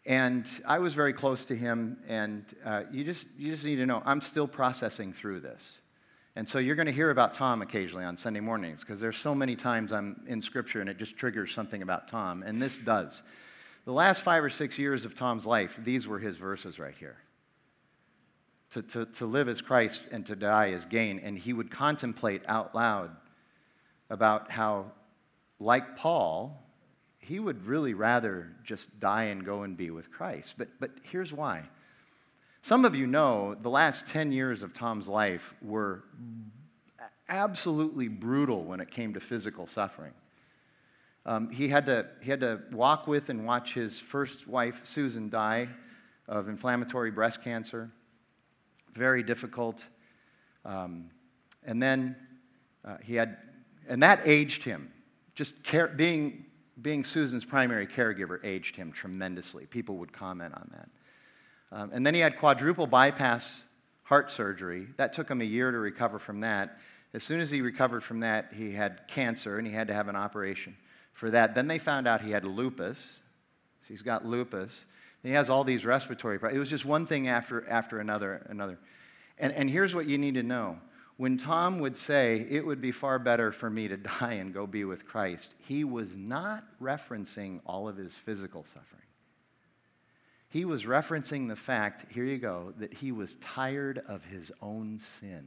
and 0.05 0.47
I 0.67 0.81
was 0.81 0.95
very 0.95 1.13
close 1.13 1.45
to 1.47 1.57
him, 1.57 1.97
and 2.09 2.45
uh, 2.65 2.83
you, 2.91 3.05
just, 3.05 3.27
you 3.39 3.53
just 3.53 3.65
need 3.65 3.77
to 3.77 3.87
know 3.87 4.03
I'm 4.05 4.21
still 4.21 4.49
processing 4.49 5.13
through 5.13 5.41
this. 5.41 5.63
And 6.37 6.49
so 6.49 6.59
you're 6.59 6.75
going 6.75 6.87
to 6.87 6.93
hear 6.93 7.11
about 7.11 7.35
Tom 7.35 7.63
occasionally 7.63 8.05
on 8.05 8.17
Sunday 8.17 8.41
mornings 8.41 8.81
because 8.81 9.01
there's 9.01 9.17
so 9.17 9.35
many 9.35 9.55
times 9.55 9.93
I'm 9.93 10.21
in 10.27 10.43
Scripture 10.43 10.81
and 10.81 10.91
it 10.91 10.99
just 10.99 11.17
triggers 11.17 11.53
something 11.53 11.83
about 11.83 12.09
Tom, 12.09 12.43
and 12.43 12.61
this 12.61 12.77
does. 12.77 13.23
The 13.85 13.93
last 13.93 14.23
five 14.23 14.43
or 14.43 14.51
six 14.51 14.79
years 14.79 15.05
of 15.05 15.15
Tom's 15.15 15.47
life, 15.47 15.73
these 15.85 16.07
were 16.07 16.19
his 16.19 16.37
verses 16.37 16.79
right 16.79 16.95
here. 16.99 17.17
To, 18.71 18.83
to, 18.83 19.07
to 19.07 19.27
live 19.27 19.49
as 19.49 19.61
Christ 19.61 20.03
and 20.11 20.27
to 20.27 20.35
die 20.35 20.73
as 20.73 20.85
gain. 20.87 21.21
And 21.21 21.39
he 21.39 21.53
would 21.53 21.71
contemplate 21.71 22.43
out 22.49 22.75
loud 22.75 23.11
about 24.11 24.51
how, 24.51 24.87
like 25.61 25.97
Paul, 25.97 26.61
he 27.19 27.39
would 27.39 27.65
really 27.67 27.95
rather 27.95 28.51
just 28.65 28.99
die 28.99 29.25
and 29.25 29.45
go 29.45 29.63
and 29.63 29.77
be 29.77 29.91
with 29.91 30.11
Christ. 30.11 30.55
But, 30.59 30.69
but 30.81 30.91
here's 31.05 31.33
why. 31.33 31.63
Some 32.65 32.87
of 32.87 32.95
you 32.95 33.07
know 33.07 33.55
the 33.61 33.69
last 33.69 34.07
10 34.07 34.33
years 34.33 34.63
of 34.63 34.73
Tom's 34.73 35.07
life 35.07 35.53
were 35.61 36.05
absolutely 37.29 38.09
brutal 38.09 38.65
when 38.65 38.81
it 38.81 38.91
came 38.91 39.13
to 39.13 39.21
physical 39.21 39.67
suffering. 39.67 40.15
Um, 41.27 41.51
he, 41.51 41.69
had 41.69 41.85
to, 41.85 42.07
he 42.23 42.31
had 42.31 42.41
to 42.41 42.63
walk 42.73 43.07
with 43.07 43.29
and 43.29 43.45
watch 43.45 43.75
his 43.75 44.01
first 44.01 44.49
wife, 44.49 44.81
Susan, 44.83 45.29
die 45.29 45.69
of 46.27 46.49
inflammatory 46.49 47.11
breast 47.11 47.45
cancer. 47.45 47.91
Very 48.95 49.23
difficult. 49.23 49.85
Um, 50.65 51.11
and 51.67 51.83
then 51.83 52.17
uh, 52.83 52.97
he 53.03 53.15
had 53.15 53.37
and 53.91 54.03
that 54.03 54.27
aged 54.27 54.65
him. 54.65 54.91
Just 55.35 55.63
care, 55.65 55.89
being, 55.89 56.47
being 56.81 57.05
Susan's 57.05 57.45
primary 57.45 57.87
caregiver 57.87 58.43
aged 58.43 58.75
him 58.75 58.91
tremendously. 58.91 59.67
People 59.67 59.99
would 59.99 60.15
comment 60.15 60.55
on 60.55 60.67
that. 60.73 60.89
Um, 61.75 61.91
and 61.93 62.07
then 62.07 62.15
he 62.15 62.21
had 62.21 62.39
quadruple 62.39 62.87
bypass 62.87 63.63
heart 64.05 64.31
surgery. 64.31 64.87
That 64.97 65.13
took 65.13 65.29
him 65.29 65.41
a 65.41 65.45
year 65.45 65.73
to 65.73 65.79
recover 65.79 66.21
from 66.21 66.41
that. 66.41 66.79
As 67.15 67.25
soon 67.25 67.41
as 67.41 67.51
he 67.51 67.61
recovered 67.61 68.05
from 68.05 68.21
that, 68.21 68.53
he 68.55 68.73
had 68.73 69.01
cancer 69.09 69.59
and 69.59 69.67
he 69.67 69.73
had 69.73 69.89
to 69.89 69.95
have 69.95 70.09
an 70.09 70.15
operation 70.15 70.77
for 71.15 71.31
that. 71.31 71.55
Then 71.55 71.67
they 71.67 71.79
found 71.79 72.07
out 72.07 72.21
he 72.21 72.31
had 72.31 72.45
lupus. 72.45 73.21
So 73.81 73.89
he's 73.89 74.03
got 74.03 74.25
lupus. 74.25 74.73
And 75.23 75.31
he 75.31 75.33
has 75.33 75.51
all 75.51 75.65
these 75.65 75.85
respiratory 75.85 76.39
problems. 76.39 76.57
It 76.57 76.61
was 76.61 76.71
just 76.71 76.85
one 76.85 77.07
thing 77.07 77.29
after, 77.29 77.69
after 77.69 77.99
another, 77.99 78.47
another. 78.49 78.79
And, 79.39 79.53
and 79.53 79.69
here's 79.69 79.95
what 79.95 80.07
you 80.07 80.17
need 80.17 80.35
to 80.35 80.43
know. 80.45 80.79
When 81.17 81.39
Tom 81.39 81.81
would 81.81 81.97
say, 81.97 82.47
It 82.51 82.65
would 82.65 82.81
be 82.81 82.93
far 82.93 83.19
better 83.19 83.51
for 83.51 83.69
me 83.69 83.89
to 83.89 83.97
die 84.21 84.35
and 84.35 84.55
go 84.55 84.67
be 84.67 84.85
with 84.85 85.07
Christ, 85.07 85.55
he 85.59 85.83
was 85.83 86.17
not 86.17 86.65
referencing 86.81 87.61
all 87.67 87.89
of 87.89 87.97
his 87.97 88.15
physical 88.15 88.65
suffering. 88.65 89.04
He 90.55 90.65
was 90.65 90.85
referencing 90.85 91.49
the 91.49 91.57
fact, 91.57 92.13
here 92.13 92.23
you 92.23 92.39
go, 92.39 92.75
that 92.79 92.95
he 92.95 93.11
was 93.11 93.35
tired 93.41 94.01
of 94.07 94.23
his 94.23 94.53
own 94.63 95.01
sin. 95.19 95.45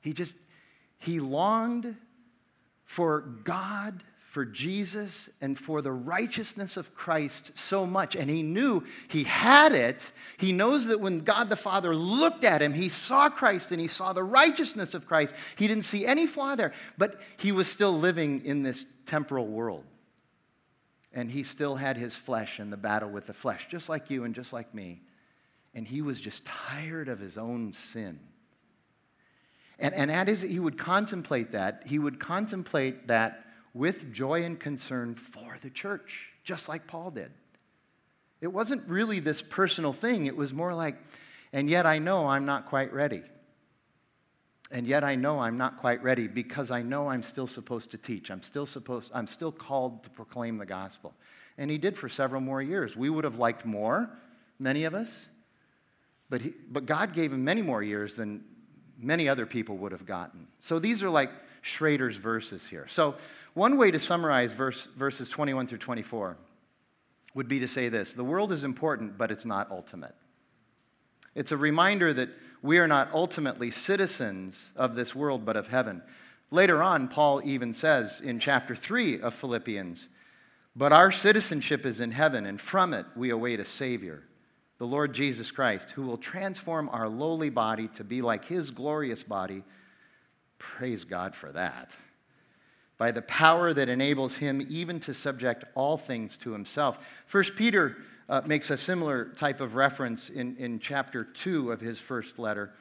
He 0.00 0.14
just, 0.14 0.36
he 0.96 1.20
longed 1.20 1.96
for 2.86 3.20
God, 3.44 4.02
for 4.32 4.46
Jesus, 4.46 5.28
and 5.42 5.58
for 5.58 5.82
the 5.82 5.92
righteousness 5.92 6.78
of 6.78 6.94
Christ 6.94 7.52
so 7.56 7.84
much. 7.84 8.16
And 8.16 8.30
he 8.30 8.42
knew 8.42 8.82
he 9.08 9.24
had 9.24 9.74
it. 9.74 10.10
He 10.38 10.52
knows 10.52 10.86
that 10.86 11.02
when 11.02 11.20
God 11.20 11.50
the 11.50 11.56
Father 11.56 11.94
looked 11.94 12.42
at 12.42 12.62
him, 12.62 12.72
he 12.72 12.88
saw 12.88 13.28
Christ 13.28 13.70
and 13.70 13.78
he 13.78 13.86
saw 13.86 14.14
the 14.14 14.24
righteousness 14.24 14.94
of 14.94 15.06
Christ. 15.06 15.34
He 15.56 15.68
didn't 15.68 15.84
see 15.84 16.06
any 16.06 16.26
flaw 16.26 16.54
there, 16.54 16.72
but 16.96 17.20
he 17.36 17.52
was 17.52 17.68
still 17.68 17.98
living 17.98 18.46
in 18.46 18.62
this 18.62 18.86
temporal 19.04 19.46
world. 19.46 19.84
And 21.16 21.30
he 21.30 21.42
still 21.42 21.74
had 21.74 21.96
his 21.96 22.14
flesh 22.14 22.58
and 22.58 22.70
the 22.70 22.76
battle 22.76 23.08
with 23.08 23.26
the 23.26 23.32
flesh, 23.32 23.66
just 23.70 23.88
like 23.88 24.10
you 24.10 24.24
and 24.24 24.34
just 24.34 24.52
like 24.52 24.72
me. 24.74 25.00
And 25.74 25.88
he 25.88 26.02
was 26.02 26.20
just 26.20 26.44
tired 26.44 27.08
of 27.08 27.18
his 27.18 27.38
own 27.38 27.72
sin. 27.72 28.20
And, 29.78 29.94
and 29.94 30.10
as 30.10 30.42
he 30.42 30.58
would 30.58 30.78
contemplate 30.78 31.52
that, 31.52 31.82
he 31.86 31.98
would 31.98 32.20
contemplate 32.20 33.08
that 33.08 33.46
with 33.72 34.12
joy 34.12 34.44
and 34.44 34.60
concern 34.60 35.14
for 35.32 35.56
the 35.62 35.70
church, 35.70 36.28
just 36.44 36.68
like 36.68 36.86
Paul 36.86 37.10
did. 37.10 37.30
It 38.42 38.48
wasn't 38.48 38.86
really 38.86 39.18
this 39.18 39.40
personal 39.40 39.94
thing, 39.94 40.26
it 40.26 40.36
was 40.36 40.52
more 40.52 40.74
like, 40.74 40.96
and 41.52 41.68
yet 41.68 41.86
I 41.86 41.98
know 41.98 42.26
I'm 42.26 42.44
not 42.44 42.66
quite 42.66 42.92
ready. 42.92 43.22
And 44.70 44.86
yet 44.86 45.04
I 45.04 45.14
know 45.14 45.38
I'm 45.38 45.56
not 45.56 45.78
quite 45.78 46.02
ready 46.02 46.26
because 46.26 46.70
I 46.70 46.82
know 46.82 47.08
I'm 47.08 47.22
still 47.22 47.46
supposed 47.46 47.90
to 47.92 47.98
teach. 47.98 48.30
I'm 48.30 48.42
still 48.42 48.66
supposed 48.66 49.10
I'm 49.14 49.26
still 49.26 49.52
called 49.52 50.02
to 50.04 50.10
proclaim 50.10 50.58
the 50.58 50.66
gospel. 50.66 51.14
And 51.58 51.70
he 51.70 51.78
did 51.78 51.96
for 51.96 52.08
several 52.08 52.40
more 52.40 52.60
years. 52.60 52.96
We 52.96 53.08
would 53.08 53.24
have 53.24 53.36
liked 53.36 53.64
more, 53.64 54.10
many 54.58 54.84
of 54.84 54.94
us. 54.94 55.28
But, 56.28 56.40
he, 56.42 56.52
but 56.70 56.86
God 56.86 57.14
gave 57.14 57.32
him 57.32 57.44
many 57.44 57.62
more 57.62 57.82
years 57.82 58.16
than 58.16 58.44
many 58.98 59.28
other 59.28 59.46
people 59.46 59.76
would 59.78 59.92
have 59.92 60.06
gotten. 60.06 60.48
So 60.58 60.78
these 60.78 61.02
are 61.02 61.10
like 61.10 61.30
Schrader's 61.62 62.16
verses 62.16 62.66
here. 62.66 62.86
So, 62.88 63.14
one 63.54 63.78
way 63.78 63.90
to 63.90 63.98
summarize 63.98 64.52
verse, 64.52 64.86
verses 64.98 65.30
21 65.30 65.66
through 65.66 65.78
24 65.78 66.36
would 67.34 67.48
be 67.48 67.60
to 67.60 67.68
say 67.68 67.88
this 67.88 68.12
The 68.12 68.24
world 68.24 68.52
is 68.52 68.64
important, 68.64 69.16
but 69.16 69.30
it's 69.30 69.44
not 69.44 69.70
ultimate. 69.70 70.14
It's 71.34 71.52
a 71.52 71.56
reminder 71.56 72.12
that 72.14 72.30
we 72.62 72.78
are 72.78 72.88
not 72.88 73.10
ultimately 73.12 73.70
citizens 73.70 74.70
of 74.76 74.94
this 74.94 75.14
world, 75.14 75.44
but 75.44 75.56
of 75.56 75.68
heaven. 75.68 76.02
Later 76.50 76.82
on, 76.82 77.08
Paul 77.08 77.42
even 77.44 77.74
says 77.74 78.20
in 78.20 78.38
chapter 78.38 78.74
3 78.74 79.20
of 79.20 79.34
Philippians, 79.34 80.08
But 80.74 80.92
our 80.92 81.10
citizenship 81.10 81.86
is 81.86 82.00
in 82.00 82.10
heaven, 82.10 82.46
and 82.46 82.60
from 82.60 82.94
it 82.94 83.06
we 83.16 83.30
await 83.30 83.60
a 83.60 83.64
Savior 83.64 84.22
the 84.78 84.86
Lord 84.86 85.14
Jesus 85.14 85.50
Christ, 85.50 85.90
who 85.90 86.02
will 86.02 86.18
transform 86.18 86.88
our 86.90 87.08
lowly 87.08 87.48
body 87.48 87.88
to 87.88 88.04
be 88.04 88.20
like 88.20 88.44
his 88.44 88.70
glorious 88.70 89.22
body. 89.22 89.64
Praise 90.58 91.04
God 91.04 91.34
for 91.34 91.50
that. 91.52 91.92
By 92.98 93.10
the 93.10 93.22
power 93.22 93.72
that 93.72 93.88
enables 93.88 94.36
him 94.36 94.66
even 94.68 95.00
to 95.00 95.14
subject 95.14 95.64
all 95.74 95.96
things 95.96 96.36
to 96.38 96.52
himself. 96.52 96.98
First 97.26 97.56
Peter 97.56 97.96
uh, 98.28 98.42
makes 98.46 98.70
a 98.70 98.76
similar 98.76 99.26
type 99.36 99.60
of 99.60 99.74
reference 99.74 100.30
in, 100.30 100.56
in 100.56 100.78
chapter 100.78 101.24
2 101.24 101.72
of 101.72 101.80
his 101.80 102.00
first 102.00 102.38
letter, 102.38 102.72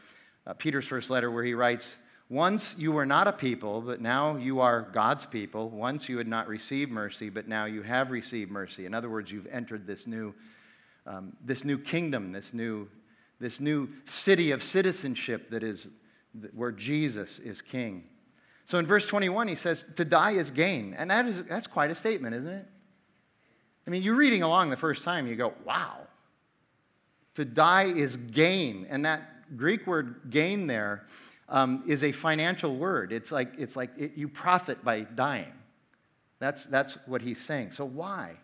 uh, 0.48 0.54
Peter's 0.54 0.88
first 0.88 1.10
letter, 1.10 1.32
where 1.32 1.44
he 1.44 1.54
writes, 1.54 1.98
Once 2.30 2.76
you 2.78 2.92
were 2.92 3.06
not 3.06 3.28
a 3.28 3.32
people, 3.32 3.82
but 3.82 4.02
now 4.02 4.36
you 4.36 4.60
are 4.60 4.90
God's 4.94 5.26
people. 5.26 5.70
Once 5.70 6.10
you 6.10 6.18
had 6.18 6.28
not 6.28 6.48
received 6.48 6.92
mercy, 6.92 7.30
but 7.30 7.48
now 7.48 7.66
you 7.66 7.82
have 7.82 8.12
received 8.12 8.52
mercy. 8.52 8.86
In 8.86 8.94
other 8.94 9.10
words, 9.10 9.32
you've 9.32 9.48
entered 9.48 9.86
this 9.86 10.08
new 10.08 10.34
um, 11.08 11.34
this 11.44 11.64
new 11.64 11.78
kingdom, 11.78 12.32
this 12.32 12.54
new, 12.54 12.88
this 13.40 13.60
new 13.60 13.90
city 14.06 14.52
of 14.52 14.64
citizenship 14.64 15.50
that 15.52 15.64
is 15.64 15.88
where 16.54 16.72
Jesus 16.72 17.40
is 17.40 17.62
king. 17.62 18.04
So 18.66 18.80
in 18.80 18.88
verse 18.88 19.06
21, 19.06 19.48
he 19.48 19.56
says, 19.56 19.86
To 19.98 20.06
die 20.06 20.32
is 20.32 20.50
gain. 20.50 20.96
And 20.98 21.12
that 21.12 21.28
is, 21.28 21.44
that's 21.44 21.68
quite 21.68 21.92
a 21.92 21.96
statement, 21.96 22.36
isn't 22.36 22.52
it? 22.52 22.68
I 23.86 23.90
mean, 23.90 24.02
you're 24.02 24.16
reading 24.16 24.44
along 24.44 24.70
the 24.70 24.78
first 24.78 25.04
time, 25.04 25.28
you 25.28 25.36
go, 25.36 25.54
Wow. 25.66 26.00
To 27.36 27.44
die 27.44 27.86
is 27.86 28.16
gain. 28.16 28.88
And 28.90 29.06
that 29.06 29.58
Greek 29.58 29.86
word 29.86 30.22
gain 30.30 30.68
there 30.68 31.06
um, 31.50 31.84
is 31.86 32.04
a 32.04 32.12
financial 32.12 32.76
word. 32.78 33.12
It's 33.12 33.32
like, 33.32 33.54
it's 33.58 33.76
like 33.76 33.92
it, 33.98 34.14
you 34.16 34.28
profit 34.28 34.84
by 34.84 35.02
dying. 35.02 35.52
That's, 36.40 36.66
that's 36.66 36.98
what 37.06 37.22
he's 37.22 37.42
saying. 37.42 37.72
So 37.72 37.86
why? 37.86 38.36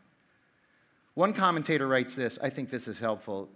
One 1.14 1.34
commentator 1.34 1.88
writes 1.88 2.16
this, 2.16 2.38
I 2.42 2.50
think 2.50 2.70
this 2.70 2.88
is 2.88 3.00
helpful. 3.00 3.50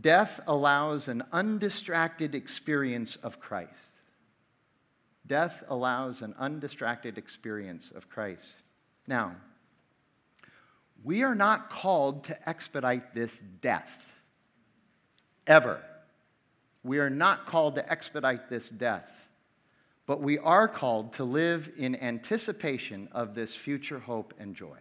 Death 0.00 0.40
allows 0.46 1.08
an 1.08 1.22
undistracted 1.32 2.34
experience 2.34 3.16
of 3.22 3.40
Christ. 3.40 3.72
Death 5.26 5.62
allows 5.68 6.22
an 6.22 6.34
undistracted 6.38 7.18
experience 7.18 7.90
of 7.94 8.08
Christ. 8.08 8.48
Now, 9.06 9.34
we 11.04 11.22
are 11.22 11.34
not 11.34 11.70
called 11.70 12.24
to 12.24 12.48
expedite 12.48 13.14
this 13.14 13.38
death. 13.60 14.04
Ever. 15.46 15.82
We 16.82 16.98
are 16.98 17.10
not 17.10 17.46
called 17.46 17.76
to 17.76 17.90
expedite 17.90 18.48
this 18.48 18.68
death. 18.68 19.10
But 20.06 20.20
we 20.20 20.38
are 20.38 20.66
called 20.66 21.12
to 21.14 21.24
live 21.24 21.70
in 21.76 21.94
anticipation 21.96 23.08
of 23.12 23.34
this 23.34 23.54
future 23.54 23.98
hope 23.98 24.32
and 24.38 24.54
joy. 24.54 24.78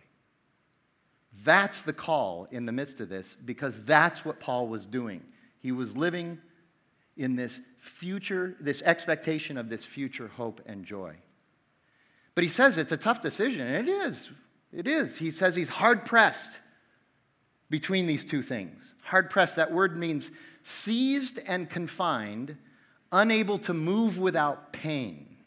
That's 1.44 1.82
the 1.82 1.94
call 1.94 2.48
in 2.52 2.66
the 2.66 2.72
midst 2.72 3.00
of 3.00 3.10
this 3.10 3.36
because 3.46 3.84
that's 3.84 4.26
what 4.26 4.40
Paul 4.40 4.68
was 4.68 4.86
doing. 4.86 5.22
He 5.60 5.72
was 5.72 5.96
living 5.96 6.40
in 7.18 7.36
this 7.36 7.60
future, 7.80 8.56
this 8.60 8.82
expectation 8.84 9.58
of 9.58 9.70
this 9.70 9.84
future 9.84 10.28
hope 10.28 10.62
and 10.66 10.86
joy. 10.86 11.16
But 12.36 12.44
he 12.44 12.50
says 12.50 12.78
it's 12.78 12.92
a 12.92 12.98
tough 12.98 13.22
decision, 13.22 13.62
and 13.62 13.88
it 13.88 13.92
is. 13.92 14.30
It 14.72 14.88
is. 14.88 15.16
He 15.16 15.32
says 15.32 15.56
he's 15.56 15.70
hard 15.70 16.06
pressed 16.06 16.60
between 17.70 18.08
these 18.08 18.26
two 18.26 18.42
things. 18.42 18.82
Hard 19.02 19.30
pressed, 19.30 19.56
that 19.56 19.72
word 19.72 19.98
means 19.98 20.30
seized 20.64 21.40
and 21.46 21.70
confined, 21.70 22.58
unable 23.12 23.60
to 23.60 23.74
move 23.74 24.18
without 24.18 24.74
pain. 24.74 25.38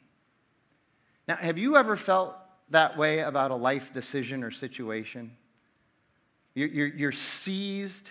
Now, 1.28 1.36
have 1.36 1.58
you 1.58 1.76
ever 1.76 1.96
felt 1.96 2.34
that 2.70 2.96
way 2.96 3.20
about 3.20 3.50
a 3.50 3.54
life 3.54 3.92
decision 3.92 4.42
or 4.42 4.50
situation? 4.50 5.32
You're, 6.54 7.12
seized 7.12 8.10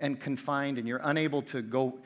and 0.00 0.18
confined, 0.18 0.78
and 0.78 0.88
you're 0.88 1.00
unable 1.04 1.42
to 1.42 1.62
go. 1.62 1.98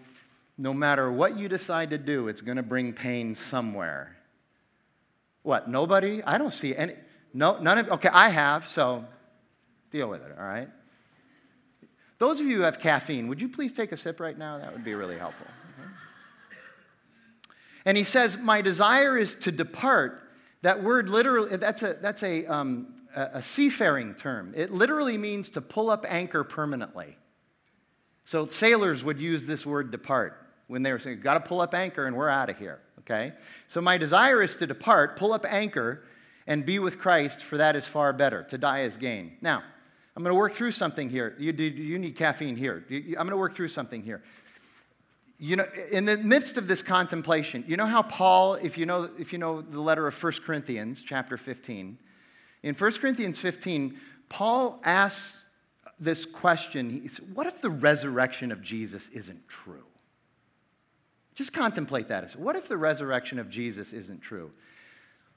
No 0.59 0.75
matter 0.75 1.11
what 1.11 1.39
you 1.39 1.49
decide 1.49 1.91
to 1.91 1.99
do, 1.99 2.29
it's 2.29 2.41
going 2.41 2.57
to 2.57 2.63
bring 2.63 2.93
pain 2.93 3.35
somewhere. 3.35 4.17
What? 5.43 5.69
Nobody? 5.69 6.23
I 6.23 6.37
don't 6.39 6.53
see 6.53 6.77
any. 6.77 6.95
No, 7.35 7.59
none 7.59 7.79
of. 7.79 7.89
Okay, 7.91 8.09
I 8.11 8.31
have, 8.31 8.67
so 8.69 9.05
deal 9.91 10.09
with 10.09 10.23
it, 10.23 10.33
all 10.39 10.45
right? 10.47 10.69
Those 12.19 12.41
of 12.41 12.47
you 12.47 12.57
who 12.57 12.63
have 12.63 12.79
caffeine, 12.79 13.29
would 13.29 13.43
you 13.43 13.49
please 13.49 13.73
take 13.73 13.93
a 13.93 13.97
sip 13.97 14.21
right 14.21 14.39
now? 14.39 14.59
That 14.59 14.73
would 14.73 14.85
be 14.85 14.95
really 14.95 15.19
helpful. 15.19 15.47
And 17.85 17.99
he 17.99 18.05
says, 18.05 18.39
My 18.39 18.63
desire 18.63 19.19
is 19.19 19.35
to 19.37 19.53
depart. 19.53 20.23
That 20.63 20.83
word 20.83 21.11
literally, 21.11 21.57
that's 21.57 21.83
a, 21.83 21.99
that's 22.01 22.23
a, 22.23 22.47
um, 22.47 22.95
a 23.15 23.43
seafaring 23.43 24.15
term. 24.15 24.55
It 24.57 24.73
literally 24.73 25.19
means 25.19 25.51
to 25.51 25.61
pull 25.61 25.91
up 25.91 26.07
anchor 26.09 26.43
permanently. 26.43 27.19
So 28.25 28.47
sailors 28.47 29.05
would 29.05 29.21
use 29.21 29.45
this 29.45 29.67
word 29.67 29.91
depart 29.91 30.41
when 30.69 30.83
they 30.83 30.93
were 30.93 30.99
saying, 30.99 31.21
got 31.21 31.35
to 31.35 31.41
pull 31.41 31.61
up 31.61 31.75
anchor 31.75 32.07
and 32.07 32.17
we're 32.17 32.31
out 32.31 32.49
of 32.49 32.57
here. 32.57 32.81
Okay? 33.01 33.35
So 33.69 33.83
my 33.83 33.99
desire 33.99 34.43
is 34.43 34.57
to 34.57 34.67
depart, 34.67 35.19
pull 35.19 35.35
up 35.35 35.45
anchor, 35.47 36.05
and 36.47 36.67
be 36.67 36.79
with 36.79 36.99
Christ, 36.99 37.43
for 37.43 37.57
that 37.57 37.77
is 37.77 37.87
far 37.87 38.13
better. 38.13 38.43
To 38.45 38.59
die 38.59 38.83
is 38.83 38.97
gain. 38.97 39.37
Now, 39.41 39.63
I'm 40.17 40.23
going 40.23 40.35
to 40.35 40.39
work 40.39 40.55
through 40.55 40.73
something 40.73 41.09
here. 41.09 41.35
You, 41.39 41.53
you 41.53 41.99
need 41.99 42.17
caffeine 42.17 42.57
here. 42.57 42.85
I'm 42.91 43.15
going 43.15 43.31
to 43.31 43.37
work 43.37 43.55
through 43.55 43.69
something 43.69 44.03
here. 44.03 44.23
you 45.39 45.57
know, 45.57 45.67
in 45.91 46.05
the 46.05 46.17
midst 46.17 46.57
of 46.57 46.69
this 46.69 46.83
contemplation, 46.83 47.65
you 47.67 47.77
know 47.77 47.87
how 47.87 48.03
Paul, 48.03 48.55
if 48.55 48.79
you 48.79 48.87
know, 48.87 49.11
if 49.19 49.33
you 49.33 49.39
know 49.39 49.61
the 49.61 49.81
letter 49.81 50.07
of 50.07 50.23
1 50.23 50.33
Corinthians, 50.45 51.03
chapter 51.05 51.37
15, 51.37 51.99
in 52.63 52.75
1 52.75 52.93
Corinthians 52.93 53.39
15, 53.39 53.99
Paul 54.29 54.81
asks 54.85 55.39
this 56.01 56.25
question 56.25 56.91
he 56.91 57.09
says, 57.09 57.21
What 57.33 57.47
if 57.47 57.61
the 57.61 57.71
resurrection 57.71 58.53
of 58.53 58.63
Jesus 58.63 59.09
isn't 59.11 59.49
true? 59.49 59.85
Just 61.35 61.53
contemplate 61.53 62.09
that. 62.09 62.33
What 62.33 62.55
if 62.55 62.69
the 62.69 62.77
resurrection 62.77 63.39
of 63.39 63.51
Jesus 63.51 63.93
isn't 63.93 64.21
true? 64.23 64.53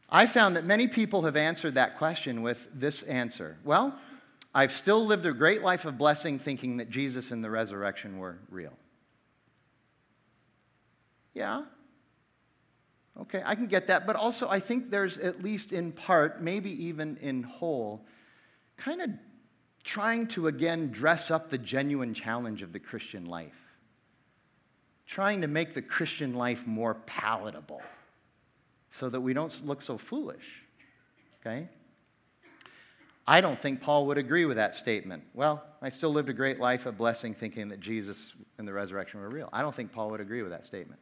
I 0.09 0.25
found 0.25 0.55
that 0.55 0.65
many 0.65 0.87
people 0.87 1.23
have 1.23 1.35
answered 1.35 1.75
that 1.75 1.97
question 1.97 2.41
with 2.41 2.67
this 2.73 3.03
answer 3.03 3.57
Well, 3.63 3.97
I've 4.53 4.71
still 4.71 5.05
lived 5.05 5.25
a 5.25 5.33
great 5.33 5.61
life 5.61 5.85
of 5.85 5.97
blessing 5.97 6.39
thinking 6.39 6.77
that 6.77 6.89
Jesus 6.89 7.31
and 7.31 7.43
the 7.43 7.49
resurrection 7.49 8.17
were 8.17 8.39
real. 8.49 8.73
Yeah. 11.33 11.65
Okay, 13.19 13.41
I 13.45 13.55
can 13.55 13.67
get 13.67 13.87
that. 13.87 14.07
But 14.07 14.15
also, 14.15 14.47
I 14.47 14.59
think 14.59 14.89
there's 14.89 15.17
at 15.17 15.43
least 15.43 15.73
in 15.73 15.91
part, 15.91 16.41
maybe 16.41 16.71
even 16.85 17.17
in 17.17 17.43
whole, 17.43 18.05
kind 18.77 19.01
of 19.01 19.09
trying 19.83 20.27
to 20.27 20.47
again 20.47 20.91
dress 20.91 21.31
up 21.31 21.49
the 21.49 21.57
genuine 21.57 22.13
challenge 22.13 22.61
of 22.61 22.73
the 22.73 22.79
Christian 22.79 23.25
life, 23.25 23.57
trying 25.05 25.41
to 25.41 25.47
make 25.47 25.73
the 25.73 25.81
Christian 25.81 26.33
life 26.33 26.65
more 26.65 26.93
palatable 26.93 27.81
so 28.97 29.09
that 29.09 29.21
we 29.21 29.33
don't 29.33 29.65
look 29.65 29.81
so 29.81 29.97
foolish. 29.97 30.63
Okay? 31.39 31.67
I 33.27 33.41
don't 33.41 33.61
think 33.61 33.79
Paul 33.79 34.07
would 34.07 34.17
agree 34.17 34.45
with 34.45 34.57
that 34.57 34.73
statement. 34.73 35.23
Well, 35.33 35.63
I 35.81 35.89
still 35.89 36.11
lived 36.11 36.29
a 36.29 36.33
great 36.33 36.59
life 36.59 36.85
of 36.85 36.97
blessing 36.97 37.35
thinking 37.35 37.67
that 37.67 37.79
Jesus 37.79 38.33
and 38.57 38.67
the 38.67 38.73
resurrection 38.73 39.19
were 39.19 39.29
real. 39.29 39.49
I 39.53 39.61
don't 39.61 39.75
think 39.75 39.91
Paul 39.91 40.09
would 40.11 40.21
agree 40.21 40.41
with 40.41 40.51
that 40.51 40.65
statement. 40.65 40.99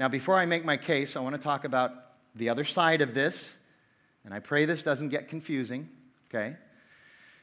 Now, 0.00 0.08
before 0.08 0.36
I 0.36 0.46
make 0.46 0.64
my 0.64 0.76
case, 0.76 1.14
I 1.14 1.20
want 1.20 1.36
to 1.36 1.40
talk 1.40 1.64
about 1.64 1.92
the 2.34 2.48
other 2.48 2.64
side 2.64 3.02
of 3.02 3.14
this, 3.14 3.56
and 4.24 4.34
I 4.34 4.40
pray 4.40 4.64
this 4.64 4.82
doesn't 4.82 5.10
get 5.10 5.28
confusing, 5.28 5.88
okay? 6.28 6.56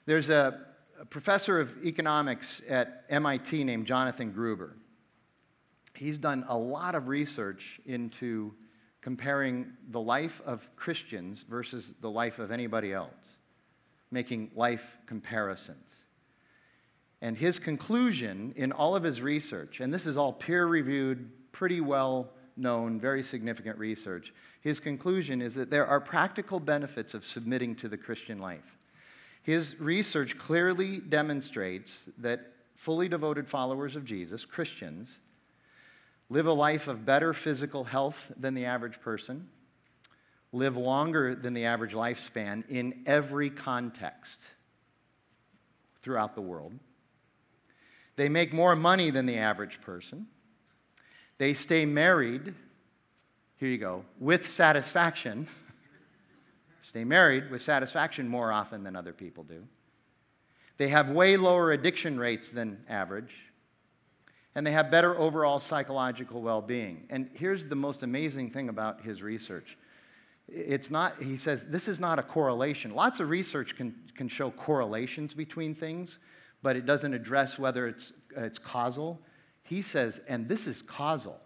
There's 0.06 0.30
a, 0.30 0.65
a 1.00 1.06
professor 1.06 1.60
of 1.60 1.72
economics 1.86 2.62
at 2.67 3.06
MIT 3.10 3.63
named 3.63 3.86
Jonathan 3.86 4.32
Gruber. 4.32 4.76
He's 5.96 6.17
done 6.17 6.44
a 6.50 6.58
lot 6.58 6.96
of 6.96 7.08
research 7.08 7.80
into 7.86 8.54
comparing 9.02 9.72
the 9.90 10.00
life 10.00 10.42
of 10.46 10.68
Christians 10.76 11.44
versus 11.48 11.94
the 12.02 12.10
life 12.10 12.40
of 12.40 12.52
anybody 12.52 12.94
else 12.94 13.12
making 14.12 14.52
life 14.56 14.98
comparisons. 15.08 15.96
And 17.22 17.38
his 17.38 17.60
conclusion 17.60 18.54
in 18.56 18.72
all 18.72 18.96
of 18.96 19.04
his 19.04 19.22
research, 19.22 19.80
and 19.80 19.94
this 19.94 20.06
is 20.06 20.18
all 20.18 20.34
peer 20.34 20.66
reviewed, 20.66 21.30
pretty 21.52 21.82
well 21.82 22.30
known, 22.58 23.00
very 23.00 23.24
significant 23.24 23.78
research, 23.78 24.34
his 24.62 24.80
conclusion 24.80 25.42
is 25.42 25.56
that 25.56 25.70
there 25.70 25.88
are 25.88 26.00
practical 26.00 26.60
benefits 26.60 27.14
of 27.14 27.26
submitting 27.26 27.76
to 27.76 27.88
the 27.88 27.98
Christian 27.98 28.40
life. 28.40 28.78
His 29.44 29.80
research 29.80 30.38
clearly 30.38 31.00
demonstrates 31.00 32.10
that 32.20 32.52
fully 32.76 33.08
devoted 33.08 33.48
followers 33.48 33.96
of 33.96 34.06
Jesus, 34.06 34.46
Christians, 34.46 35.20
live 36.32 36.46
a 36.46 36.54
life 36.54 36.88
of 36.88 37.06
better 37.06 37.34
physical 37.34 37.84
health 37.84 38.32
than 38.38 38.54
the 38.54 38.63
average 38.63 39.02
person 39.02 39.50
live 40.54 40.78
longer 40.78 41.36
than 41.36 41.54
the 41.54 41.65
average 41.65 41.91
lifespan 41.91 42.63
in 42.70 43.04
every 43.06 43.50
context 43.50 44.39
throughout 46.02 46.34
the 46.34 46.41
world. 46.41 46.72
They 48.15 48.30
make 48.30 48.54
more 48.54 48.78
money 48.78 49.12
than 49.12 49.26
the 49.26 49.39
average 49.39 49.82
person. 49.82 50.26
They 51.38 51.54
stay 51.54 51.86
married, 51.86 52.54
here 53.58 53.70
you 53.70 53.78
go, 53.78 54.06
with 54.17 54.48
satisfaction. 54.48 55.50
stay 56.82 57.04
married 57.04 57.52
with 57.52 57.62
satisfaction 57.62 58.26
more 58.30 58.54
often 58.54 58.84
than 58.84 58.96
other 58.96 59.13
people 59.13 59.44
do. 59.44 59.67
They 60.78 60.88
have 60.88 61.10
way 61.10 61.36
lower 61.36 61.74
addiction 61.74 62.17
rates 62.17 62.52
than 62.52 62.86
average. 62.88 63.34
And 64.56 64.68
they 64.68 64.72
have 64.72 64.92
better 64.92 65.18
overall 65.18 65.60
psychological 65.60 66.42
well 66.42 66.62
being. 66.62 67.06
And 67.10 67.30
here's 67.34 67.66
the 67.66 67.76
most 67.76 68.04
amazing 68.04 68.52
thing 68.52 68.70
about 68.70 69.02
his 69.02 69.22
research 69.22 69.78
it's 70.54 70.92
not, 70.92 71.22
he 71.22 71.38
says, 71.38 71.66
this 71.66 71.88
is 71.88 72.00
not 72.00 72.20
a 72.20 72.24
correlation. 72.24 72.94
Lots 72.94 73.20
of 73.20 73.30
research 73.30 73.76
can, 73.78 73.96
can 74.16 74.28
show 74.28 74.52
correlations 74.52 75.34
between 75.34 75.74
things, 75.74 76.20
but 76.62 76.76
it 76.76 76.86
doesn't 76.86 77.14
address 77.14 77.58
whether 77.58 77.88
it's, 77.88 78.12
uh, 78.38 78.42
it's 78.42 78.60
causal. 78.60 79.22
He 79.64 79.82
says, 79.82 80.20
and 80.28 80.50
this 80.50 80.68
is 80.68 80.82
causal. 80.82 81.40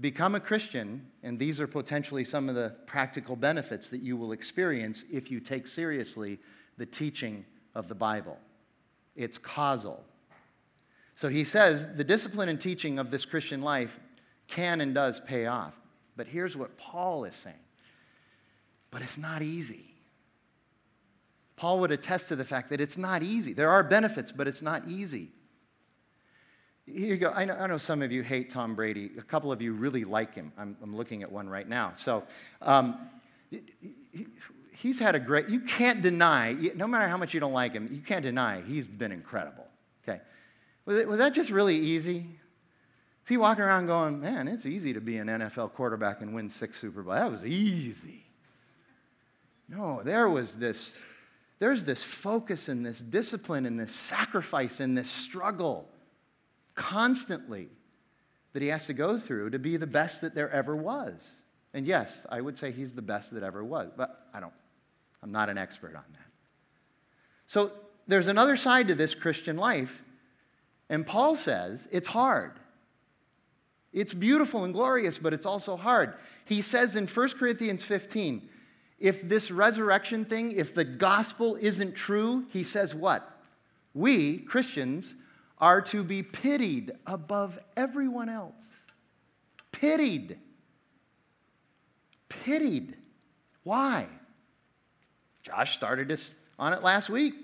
Become 0.00 0.34
a 0.34 0.40
Christian, 0.40 1.06
and 1.22 1.38
these 1.38 1.58
are 1.60 1.66
potentially 1.66 2.22
some 2.22 2.48
of 2.48 2.54
the 2.54 2.76
practical 2.86 3.34
benefits 3.34 3.88
that 3.88 4.02
you 4.02 4.16
will 4.16 4.32
experience 4.32 5.04
if 5.10 5.30
you 5.30 5.40
take 5.40 5.66
seriously 5.66 6.38
the 6.76 6.86
teaching 6.86 7.44
of 7.74 7.88
the 7.88 7.94
Bible. 7.94 8.38
It's 9.16 9.38
causal. 9.38 10.04
So 11.18 11.28
he 11.28 11.42
says 11.42 11.88
the 11.96 12.04
discipline 12.04 12.48
and 12.48 12.60
teaching 12.60 13.00
of 13.00 13.10
this 13.10 13.24
Christian 13.24 13.60
life 13.60 13.90
can 14.46 14.80
and 14.80 14.94
does 14.94 15.18
pay 15.18 15.46
off. 15.46 15.74
But 16.16 16.28
here's 16.28 16.56
what 16.56 16.78
Paul 16.78 17.24
is 17.24 17.34
saying. 17.34 17.56
But 18.92 19.02
it's 19.02 19.18
not 19.18 19.42
easy. 19.42 19.92
Paul 21.56 21.80
would 21.80 21.90
attest 21.90 22.28
to 22.28 22.36
the 22.36 22.44
fact 22.44 22.70
that 22.70 22.80
it's 22.80 22.96
not 22.96 23.24
easy. 23.24 23.52
There 23.52 23.68
are 23.68 23.82
benefits, 23.82 24.30
but 24.30 24.46
it's 24.46 24.62
not 24.62 24.86
easy. 24.86 25.32
Here 26.86 27.08
you 27.08 27.16
go. 27.16 27.32
I 27.32 27.44
know, 27.46 27.54
I 27.54 27.66
know 27.66 27.78
some 27.78 28.00
of 28.00 28.12
you 28.12 28.22
hate 28.22 28.48
Tom 28.48 28.76
Brady. 28.76 29.10
A 29.18 29.22
couple 29.22 29.50
of 29.50 29.60
you 29.60 29.72
really 29.72 30.04
like 30.04 30.36
him. 30.36 30.52
I'm, 30.56 30.76
I'm 30.80 30.96
looking 30.96 31.24
at 31.24 31.32
one 31.32 31.48
right 31.48 31.68
now. 31.68 31.94
So 31.96 32.22
um, 32.62 33.08
he's 34.70 35.00
had 35.00 35.16
a 35.16 35.18
great, 35.18 35.48
you 35.48 35.62
can't 35.62 36.00
deny, 36.00 36.52
no 36.76 36.86
matter 36.86 37.08
how 37.08 37.16
much 37.16 37.34
you 37.34 37.40
don't 37.40 37.52
like 37.52 37.72
him, 37.72 37.88
you 37.92 38.02
can't 38.02 38.22
deny 38.22 38.62
he's 38.62 38.86
been 38.86 39.10
incredible. 39.10 39.67
Was, 40.88 40.96
it, 40.96 41.06
was 41.06 41.18
that 41.18 41.34
just 41.34 41.50
really 41.50 41.76
easy? 41.76 42.16
Is 42.16 43.28
he 43.28 43.36
walking 43.36 43.62
around 43.62 43.88
going, 43.88 44.20
man, 44.22 44.48
it's 44.48 44.64
easy 44.64 44.94
to 44.94 45.02
be 45.02 45.18
an 45.18 45.26
NFL 45.26 45.74
quarterback 45.74 46.22
and 46.22 46.34
win 46.34 46.48
six 46.48 46.80
Super 46.80 47.02
Bowls? 47.02 47.16
That 47.16 47.30
was 47.30 47.44
easy. 47.44 48.24
No, 49.68 50.00
there 50.02 50.30
was 50.30 50.54
this, 50.54 50.96
there's 51.58 51.84
this 51.84 52.02
focus 52.02 52.68
and 52.68 52.86
this 52.86 53.00
discipline 53.00 53.66
and 53.66 53.78
this 53.78 53.92
sacrifice 53.94 54.80
and 54.80 54.96
this 54.96 55.10
struggle 55.10 55.90
constantly 56.74 57.68
that 58.54 58.62
he 58.62 58.68
has 58.68 58.86
to 58.86 58.94
go 58.94 59.18
through 59.18 59.50
to 59.50 59.58
be 59.58 59.76
the 59.76 59.86
best 59.86 60.22
that 60.22 60.34
there 60.34 60.50
ever 60.50 60.74
was. 60.74 61.22
And 61.74 61.86
yes, 61.86 62.24
I 62.30 62.40
would 62.40 62.58
say 62.58 62.72
he's 62.72 62.94
the 62.94 63.02
best 63.02 63.34
that 63.34 63.42
ever 63.42 63.62
was, 63.62 63.90
but 63.94 64.26
I 64.32 64.40
don't, 64.40 64.54
I'm 65.22 65.32
not 65.32 65.50
an 65.50 65.58
expert 65.58 65.94
on 65.94 66.04
that. 66.12 66.30
So 67.46 67.72
there's 68.06 68.28
another 68.28 68.56
side 68.56 68.88
to 68.88 68.94
this 68.94 69.14
Christian 69.14 69.58
life, 69.58 69.92
and 70.88 71.06
Paul 71.06 71.36
says 71.36 71.86
it's 71.90 72.08
hard. 72.08 72.52
It's 73.92 74.12
beautiful 74.12 74.64
and 74.64 74.72
glorious, 74.72 75.18
but 75.18 75.32
it's 75.32 75.46
also 75.46 75.76
hard. 75.76 76.14
He 76.44 76.62
says 76.62 76.96
in 76.96 77.06
1 77.06 77.28
Corinthians 77.30 77.82
15, 77.82 78.48
if 78.98 79.28
this 79.28 79.50
resurrection 79.50 80.24
thing, 80.24 80.52
if 80.52 80.74
the 80.74 80.84
gospel 80.84 81.56
isn't 81.60 81.94
true, 81.94 82.44
he 82.50 82.64
says 82.64 82.94
what? 82.94 83.40
We, 83.94 84.38
Christians, 84.38 85.14
are 85.58 85.80
to 85.80 86.02
be 86.04 86.22
pitied 86.22 86.92
above 87.06 87.58
everyone 87.76 88.28
else. 88.28 88.62
Pitied. 89.72 90.38
Pitied. 92.28 92.96
Why? 93.62 94.06
Josh 95.42 95.74
started 95.74 96.10
us 96.10 96.32
on 96.58 96.72
it 96.72 96.82
last 96.82 97.08
week. 97.08 97.34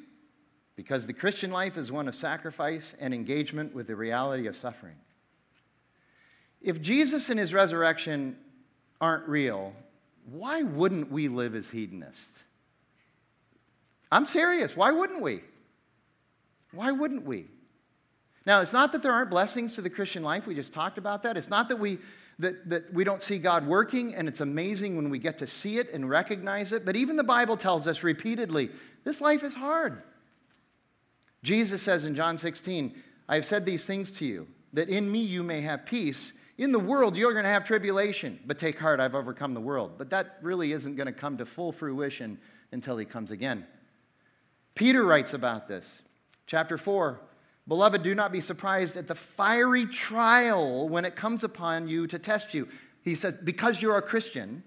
Because 0.77 1.07
the 1.07 1.13
Christian 1.13 1.51
life 1.51 1.77
is 1.77 1.93
one 1.93 2.09
of 2.09 2.15
sacrifice 2.15 2.95
and 2.99 3.15
engagement 3.15 3.75
with 3.75 3.87
the 3.87 3.97
reality 3.97 4.47
of 4.47 4.57
suffering. 4.57 4.97
If 6.61 6.81
Jesus 6.81 7.31
and 7.31 7.39
his 7.39 7.53
resurrection 7.53 8.37
aren't 9.01 9.29
real, 9.29 9.73
why 10.31 10.63
wouldn't 10.63 11.13
we 11.13 11.29
live 11.29 11.55
as 11.55 11.69
hedonists? 11.69 12.41
I'm 14.11 14.25
serious. 14.25 14.77
Why 14.77 14.91
wouldn't 14.91 15.23
we? 15.23 15.43
Why 16.73 16.91
wouldn't 16.91 17.25
we? 17.25 17.47
Now, 18.47 18.61
it's 18.61 18.73
not 18.73 18.93
that 18.93 19.03
there 19.03 19.13
aren't 19.13 19.31
blessings 19.31 19.75
to 19.75 19.83
the 19.83 19.91
Christian 19.91 20.23
life. 20.23 20.47
We 20.47 20.55
just 20.55 20.73
talked 20.73 20.99
about 20.99 21.23
that. 21.23 21.37
It's 21.37 21.49
not 21.49 21.69
that 21.69 21.77
we, 21.77 21.99
that, 22.39 22.69
that 22.69 22.93
we 22.93 23.05
don't 23.05 23.23
see 23.23 23.39
God 23.39 23.67
working, 23.67 24.15
and 24.15 24.29
it's 24.29 24.41
amazing 24.41 24.97
when 24.97 25.09
we 25.09 25.19
get 25.19 25.39
to 25.39 25.47
see 25.47 25.79
it 25.79 25.93
and 25.93 26.09
recognize 26.09 26.73
it. 26.73 26.85
But 26.85 26.97
even 26.97 27.17
the 27.17 27.25
Bible 27.25 27.57
tells 27.57 27.87
us 27.87 28.03
repeatedly 28.03 28.71
this 29.05 29.21
life 29.21 29.43
is 29.43 29.55
hard. 29.55 30.03
Jesus 31.45 31.83
says 31.83 32.07
in 32.07 32.15
John 32.15 32.39
16, 32.39 32.95
I 33.29 33.35
have 33.35 33.45
said 33.45 33.67
these 33.67 33.85
things 33.85 34.11
to 34.13 34.25
you, 34.25 34.49
that 34.73 34.89
in 34.89 35.11
me 35.11 35.21
you 35.21 35.43
may 35.43 35.61
have 35.61 35.85
peace. 35.85 36.33
In 36.57 36.73
the 36.73 36.79
world, 36.79 37.17
you're 37.17 37.33
going 37.33 37.45
to 37.45 37.51
have 37.51 37.65
tribulation, 37.65 38.41
but 38.47 38.59
take 38.59 38.79
heart, 38.79 38.99
I've 38.99 39.15
overcome 39.15 39.53
the 39.53 39.61
world. 39.61 39.93
But 39.99 40.09
that 40.11 40.39
really 40.41 40.73
isn't 40.73 40.97
going 40.97 41.07
to 41.07 41.13
come 41.13 41.37
to 41.37 41.45
full 41.45 41.71
fruition 41.71 42.39
until 42.73 42.97
he 42.97 43.05
comes 43.05 43.31
again. 43.31 43.67
Peter 44.75 45.05
writes 45.05 45.35
about 45.35 45.69
this. 45.69 45.91
Chapter 46.47 46.79
4, 46.79 47.21
Beloved, 47.69 48.03
do 48.03 48.15
not 48.15 48.33
be 48.33 48.41
surprised 48.41 48.97
at 48.97 49.07
the 49.07 49.15
fiery 49.15 49.87
trial 49.87 50.89
when 50.89 51.05
it 51.05 51.15
comes 51.15 51.45
upon 51.45 51.89
you 51.89 52.07
to 52.07 52.19
test 52.19 52.55
you. 52.55 52.69
He 53.03 53.15
says, 53.15 53.35
because 53.45 53.83
you're 53.83 53.99
a 53.99 54.03
Christian, 54.03 54.63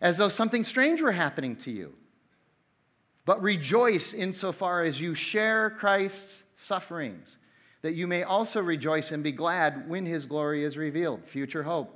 as 0.00 0.18
though 0.18 0.28
something 0.28 0.62
strange 0.62 1.02
were 1.02 1.12
happening 1.12 1.56
to 1.56 1.72
you. 1.72 1.94
But 3.30 3.42
rejoice 3.42 4.12
insofar 4.12 4.82
as 4.82 5.00
you 5.00 5.14
share 5.14 5.70
Christ's 5.70 6.42
sufferings, 6.56 7.38
that 7.80 7.94
you 7.94 8.08
may 8.08 8.24
also 8.24 8.60
rejoice 8.60 9.12
and 9.12 9.22
be 9.22 9.30
glad 9.30 9.88
when 9.88 10.04
his 10.04 10.26
glory 10.26 10.64
is 10.64 10.76
revealed. 10.76 11.24
Future 11.26 11.62
hope. 11.62 11.94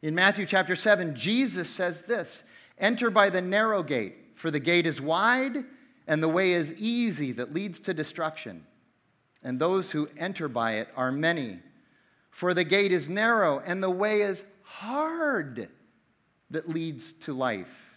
In 0.00 0.14
Matthew 0.14 0.46
chapter 0.46 0.74
7, 0.74 1.14
Jesus 1.14 1.68
says 1.68 2.00
this 2.00 2.42
Enter 2.78 3.10
by 3.10 3.28
the 3.28 3.42
narrow 3.42 3.82
gate, 3.82 4.16
for 4.34 4.50
the 4.50 4.58
gate 4.58 4.86
is 4.86 4.98
wide 4.98 5.58
and 6.06 6.22
the 6.22 6.28
way 6.30 6.54
is 6.54 6.72
easy 6.78 7.32
that 7.32 7.52
leads 7.52 7.80
to 7.80 7.92
destruction. 7.92 8.64
And 9.42 9.60
those 9.60 9.90
who 9.90 10.08
enter 10.16 10.48
by 10.48 10.76
it 10.76 10.88
are 10.96 11.12
many. 11.12 11.58
For 12.30 12.54
the 12.54 12.64
gate 12.64 12.94
is 12.94 13.10
narrow 13.10 13.58
and 13.58 13.82
the 13.82 13.90
way 13.90 14.22
is 14.22 14.42
hard 14.62 15.68
that 16.48 16.66
leads 16.66 17.12
to 17.24 17.34
life. 17.34 17.89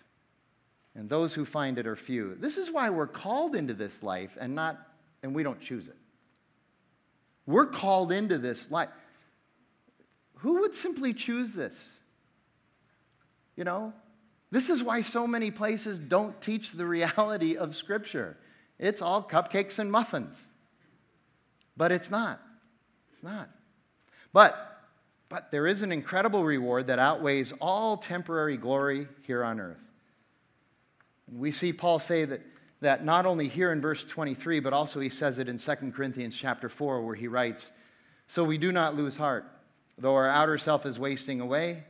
And 0.95 1.10
those 1.10 1.34
who 1.34 1.45
find 1.45 1.77
it 1.79 1.88
are 1.88 1.95
few. 1.95 2.36
This 2.39 2.58
is 2.58 2.69
why 2.69 2.89
we're 2.89 3.08
called 3.08 3.56
into 3.56 3.73
this 3.73 4.03
life 4.03 4.38
and 4.39 4.53
not 4.53 4.79
and 5.23 5.34
we 5.34 5.41
don't 5.41 5.60
choose 5.60 5.88
it. 5.88 5.97
We're 7.45 7.65
called 7.65 8.12
into 8.12 8.38
this 8.38 8.69
life. 8.69 8.89
Who 10.36 10.60
would 10.62 10.75
simply 10.75 11.13
choose 11.13 11.53
this? 11.53 11.79
You 13.56 13.63
know, 13.63 13.93
this 14.51 14.69
is 14.69 14.84
why 14.84 15.01
so 15.01 15.25
many 15.25 15.49
places 15.49 15.97
don't 15.99 16.39
teach 16.41 16.73
the 16.73 16.86
reality 16.86 17.56
of 17.56 17.75
Scripture. 17.75 18.38
It's 18.77 19.01
all 19.01 19.23
cupcakes 19.23 19.79
and 19.79 19.91
muffins. 19.91 20.36
But 21.75 21.91
it's 21.91 22.12
not. 22.12 22.41
It's 23.12 23.23
not. 23.23 23.49
But, 24.32 24.56
but 25.29 25.51
there 25.51 25.67
is 25.67 25.82
an 25.82 25.91
incredible 25.91 26.43
reward 26.43 26.88
that 26.88 26.99
outweighs 26.99 27.53
all 27.62 27.97
temporary 27.97 28.58
glory 28.58 29.08
here 29.21 29.43
on 29.43 29.60
earth. 29.60 29.77
We 31.36 31.52
see 31.52 31.74
Paul 31.74 32.00
say 32.00 32.26
that, 32.26 32.41
that 32.82 33.06
not 33.06 33.26
only 33.26 33.48
here 33.48 33.72
in 33.72 33.82
verse 33.82 34.04
23, 34.04 34.60
but 34.60 34.74
also 34.74 35.00
he 35.00 35.10
says 35.10 35.39
it 35.39 35.50
in 35.50 35.58
2 35.58 35.76
Corinthians 35.96 36.36
chapter 36.36 36.69
4, 36.69 37.02
where 37.02 37.15
he 37.15 37.28
writes, 37.28 37.72
So 38.28 38.43
we 38.43 38.58
do 38.58 38.72
not 38.72 38.96
lose 38.96 39.17
heart. 39.17 39.46
Though 39.98 40.15
our 40.15 40.30
outer 40.30 40.58
self 40.58 40.86
is 40.86 41.00
wasting 41.00 41.39
away, 41.39 41.84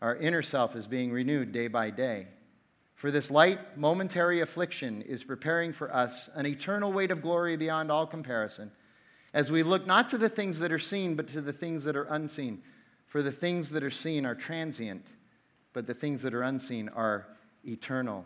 our 0.00 0.16
inner 0.16 0.42
self 0.42 0.76
is 0.76 0.86
being 0.86 1.12
renewed 1.12 1.52
day 1.52 1.68
by 1.68 1.90
day. 1.90 2.28
For 2.94 3.10
this 3.10 3.30
light, 3.30 3.76
momentary 3.76 4.40
affliction 4.40 5.02
is 5.02 5.24
preparing 5.24 5.72
for 5.72 5.94
us 5.94 6.30
an 6.34 6.46
eternal 6.46 6.92
weight 6.92 7.10
of 7.10 7.22
glory 7.22 7.56
beyond 7.56 7.90
all 7.90 8.06
comparison, 8.06 8.70
as 9.32 9.50
we 9.50 9.62
look 9.62 9.86
not 9.86 10.08
to 10.10 10.18
the 10.18 10.28
things 10.28 10.58
that 10.60 10.72
are 10.72 10.78
seen, 10.78 11.14
but 11.16 11.28
to 11.32 11.40
the 11.40 11.52
things 11.52 11.84
that 11.84 11.96
are 11.96 12.04
unseen. 12.04 12.62
For 13.06 13.22
the 13.22 13.32
things 13.32 13.70
that 13.70 13.82
are 13.82 13.90
seen 13.90 14.24
are 14.24 14.34
transient, 14.34 15.06
but 15.72 15.86
the 15.86 15.94
things 15.94 16.22
that 16.22 16.34
are 16.34 16.42
unseen 16.42 16.88
are 16.88 17.26
eternal. 17.64 18.24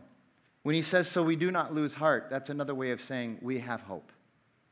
When 0.62 0.74
he 0.74 0.82
says, 0.82 1.08
So 1.08 1.22
we 1.22 1.36
do 1.36 1.50
not 1.50 1.74
lose 1.74 1.94
heart, 1.94 2.28
that's 2.30 2.50
another 2.50 2.74
way 2.74 2.90
of 2.90 3.00
saying 3.00 3.38
we 3.40 3.58
have 3.60 3.80
hope. 3.82 4.12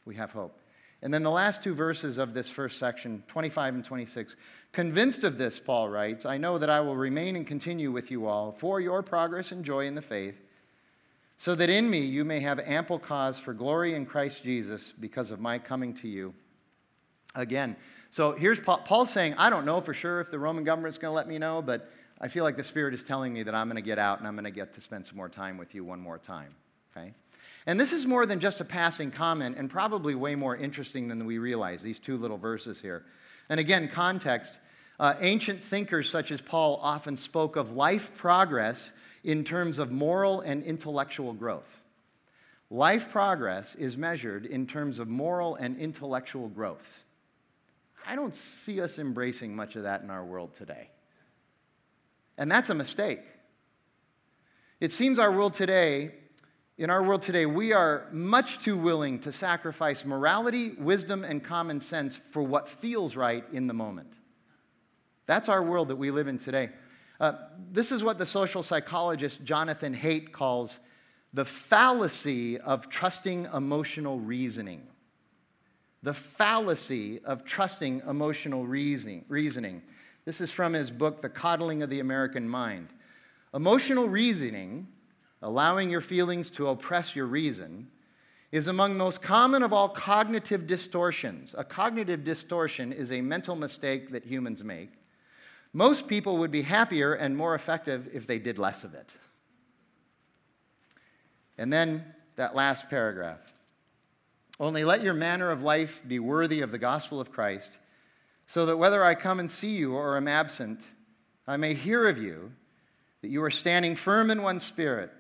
We 0.05 0.15
have 0.17 0.33
hope. 0.33 0.59
And 1.03 1.13
then 1.13 1.23
the 1.23 1.31
last 1.31 1.63
two 1.63 1.75
verses 1.75 2.19
of 2.19 2.33
this 2.33 2.49
first 2.49 2.79
section, 2.79 3.23
25 3.29 3.75
and 3.75 3.85
26. 3.85 4.37
Convinced 4.73 5.25
of 5.25 5.39
this, 5.39 5.59
Paul 5.59 5.89
writes, 5.89 6.25
I 6.25 6.39
know 6.39 6.59
that 6.59 6.71
I 6.71 6.81
will 6.81 6.97
remain 6.97 7.37
and 7.37 7.47
continue 7.47 7.93
with 7.93 8.11
you 8.11 8.27
all 8.27 8.53
for 8.59 8.81
your 8.81 9.03
progress 9.03 9.53
and 9.53 9.65
joy 9.65 9.87
in 9.87 9.95
the 9.95 10.03
faith, 10.03 10.37
so 11.37 11.55
that 11.55 11.69
in 11.69 11.89
me 11.89 12.01
you 12.01 12.25
may 12.25 12.41
have 12.41 12.59
ample 12.61 12.99
cause 12.99 13.39
for 13.39 13.53
glory 13.53 13.95
in 13.95 14.07
Christ 14.07 14.43
Jesus 14.43 14.95
because 14.99 15.31
of 15.31 15.39
my 15.39 15.59
coming 15.59 15.95
to 15.99 16.09
you. 16.09 16.35
Again, 17.35 17.77
so 18.11 18.33
here's 18.33 18.59
Paul, 18.59 19.05
saying, 19.05 19.35
I 19.35 19.51
don't 19.51 19.67
know 19.67 19.81
for 19.83 19.93
sure 19.93 20.21
if 20.21 20.31
the 20.31 20.39
Roman 20.39 20.65
government's 20.65 20.97
going 20.97 21.11
to 21.11 21.15
let 21.15 21.29
me 21.29 21.39
know, 21.39 21.61
but 21.61 21.91
I 22.21 22.29
feel 22.29 22.45
like 22.45 22.57
the 22.57 22.65
Spirit 22.65 22.95
is 22.95 23.05
telling 23.05 23.33
me 23.33 23.43
that 23.43 23.55
I'm 23.55 23.69
going 23.69 23.77
to 23.77 23.83
get 23.83 23.99
out 23.99 24.19
and 24.19 24.27
I'm 24.27 24.35
going 24.35 24.45
to 24.45 24.51
get 24.51 24.73
to 24.75 24.81
spend 24.81 25.07
some 25.07 25.17
more 25.17 25.29
time 25.29 25.59
with 25.59 25.75
you 25.75 25.85
one 25.85 26.01
more 26.01 26.19
time. 26.19 26.55
Okay? 26.97 27.13
And 27.67 27.79
this 27.79 27.93
is 27.93 28.07
more 28.07 28.27
than 28.27 28.41
just 28.41 28.61
a 28.61 28.65
passing 28.65 29.11
comment 29.11 29.57
and 29.59 29.69
probably 29.69 30.15
way 30.15 30.35
more 30.35 30.57
interesting 30.57 31.09
than 31.09 31.27
we 31.27 31.39
realize, 31.39 31.83
these 31.83 31.99
two 31.99 32.17
little 32.17 32.39
verses 32.39 32.81
here. 32.81 33.05
And 33.49 33.61
again, 33.61 33.89
context. 33.93 34.59
Uh, 34.99 35.15
ancient 35.21 35.63
thinkers 35.63 36.09
such 36.09 36.31
as 36.31 36.41
Paul 36.41 36.79
often 36.83 37.19
spoke 37.19 37.57
of 37.57 37.73
life 37.73 38.11
progress 38.17 38.93
in 39.25 39.45
terms 39.45 39.79
of 39.79 39.91
moral 39.91 40.41
and 40.41 40.63
intellectual 40.63 41.35
growth. 41.35 41.83
Life 42.71 43.11
progress 43.11 43.75
is 43.75 43.97
measured 43.97 44.47
in 44.47 44.67
terms 44.67 44.99
of 44.99 45.07
moral 45.07 45.57
and 45.57 45.77
intellectual 45.77 46.49
growth. 46.49 46.87
I 48.07 48.17
don't 48.17 48.35
see 48.35 48.81
us 48.81 48.99
embracing 48.99 49.55
much 49.55 49.77
of 49.77 49.83
that 49.83 50.03
in 50.03 50.11
our 50.11 50.25
world 50.25 50.55
today. 50.55 50.89
And 52.39 52.51
that's 52.51 52.71
a 52.71 52.75
mistake. 52.75 53.21
It 54.81 54.93
seems 54.93 55.19
our 55.19 55.33
world 55.33 55.55
today 55.55 56.13
in 56.79 56.91
our 56.91 57.03
world 57.03 57.23
today, 57.23 57.47
we 57.47 57.73
are 57.73 58.07
much 58.13 58.59
too 58.59 58.77
willing 58.77 59.19
to 59.21 59.33
sacrifice 59.33 60.05
morality, 60.05 60.73
wisdom, 60.79 61.25
and 61.25 61.43
common 61.43 61.81
sense 61.81 62.21
for 62.33 62.43
what 62.43 62.69
feels 62.69 63.17
right 63.17 63.45
in 63.51 63.67
the 63.67 63.73
moment. 63.73 64.19
That's 65.25 65.49
our 65.49 65.63
world 65.63 65.89
that 65.89 65.97
we 65.97 66.11
live 66.11 66.29
in 66.29 66.39
today. 66.39 66.69
Uh, 67.19 67.33
this 67.73 67.93
is 67.93 68.05
what 68.05 68.19
the 68.19 68.27
social 68.27 68.63
psychologist 68.63 69.43
Jonathan 69.43 69.95
Haidt 69.95 70.33
calls 70.33 70.79
the 71.33 71.47
fallacy 71.47 72.59
of 72.59 72.91
trusting 72.91 73.49
emotional 73.55 74.21
reasoning. 74.21 74.87
The 76.03 76.13
fallacy 76.13 77.21
of 77.25 77.45
trusting 77.47 78.03
emotional 78.07 78.67
reasoning. 78.67 79.25
reasoning. 79.29 79.83
This 80.27 80.43
is 80.43 80.53
from 80.53 80.75
his 80.75 80.91
book, 80.91 81.23
The 81.23 81.31
Coddling 81.31 81.83
of 81.83 81.89
the 81.89 82.01
American 82.01 82.47
Mind. 82.47 82.89
Emotional 83.55 84.07
reasoning 84.07 84.89
allowing 85.43 85.91
your 85.91 86.01
feelings 86.01 86.51
to 86.51 86.69
oppress 86.69 87.15
your 87.15 87.27
reason, 87.27 87.89
is 88.53 88.69
among 88.69 88.93
the 88.93 88.99
most 88.99 89.23
common 89.23 89.63
of 89.63 89.73
all 89.73 89.89
cognitive 89.89 90.67
distortions. 90.67 91.55
A 91.59 91.65
cognitive 91.65 92.25
distortion 92.25 92.93
is 92.93 93.13
a 93.13 93.21
mental 93.21 93.57
mistake 93.57 94.11
that 94.11 94.25
humans 94.25 94.65
make. 94.65 94.91
Most 95.73 96.07
people 96.07 96.39
would 96.39 96.51
be 96.51 96.63
happier 96.63 97.15
and 97.15 97.37
more 97.37 97.55
effective 97.55 98.09
if 98.13 98.27
they 98.27 98.39
did 98.39 98.59
less 98.59 98.83
of 98.83 98.95
it. 98.95 99.11
And 101.59 101.73
then 101.73 102.05
that 102.37 102.55
last 102.55 102.89
paragraph. 102.89 103.41
Only 104.59 104.85
let 104.85 105.03
your 105.03 105.15
manner 105.15 105.51
of 105.51 105.63
life 105.63 106.01
be 106.07 106.19
worthy 106.19 106.63
of 106.63 106.71
the 106.71 106.79
gospel 106.79 107.21
of 107.21 107.31
Christ, 107.31 107.79
so 108.47 108.67
that 108.67 108.77
whether 108.77 109.05
I 109.05 109.15
come 109.15 109.41
and 109.41 109.51
see 109.51 109.77
you 109.77 109.95
or 109.95 110.17
am 110.17 110.29
absent, 110.29 110.81
I 111.47 111.57
may 111.57 111.75
hear 111.75 112.09
of 112.09 112.19
you 112.19 112.53
that 113.23 113.29
you 113.29 113.43
are 113.43 113.51
standing 113.51 113.97
firm 113.97 114.31
in 114.31 114.43
one 114.43 114.61
spirit 114.61 115.11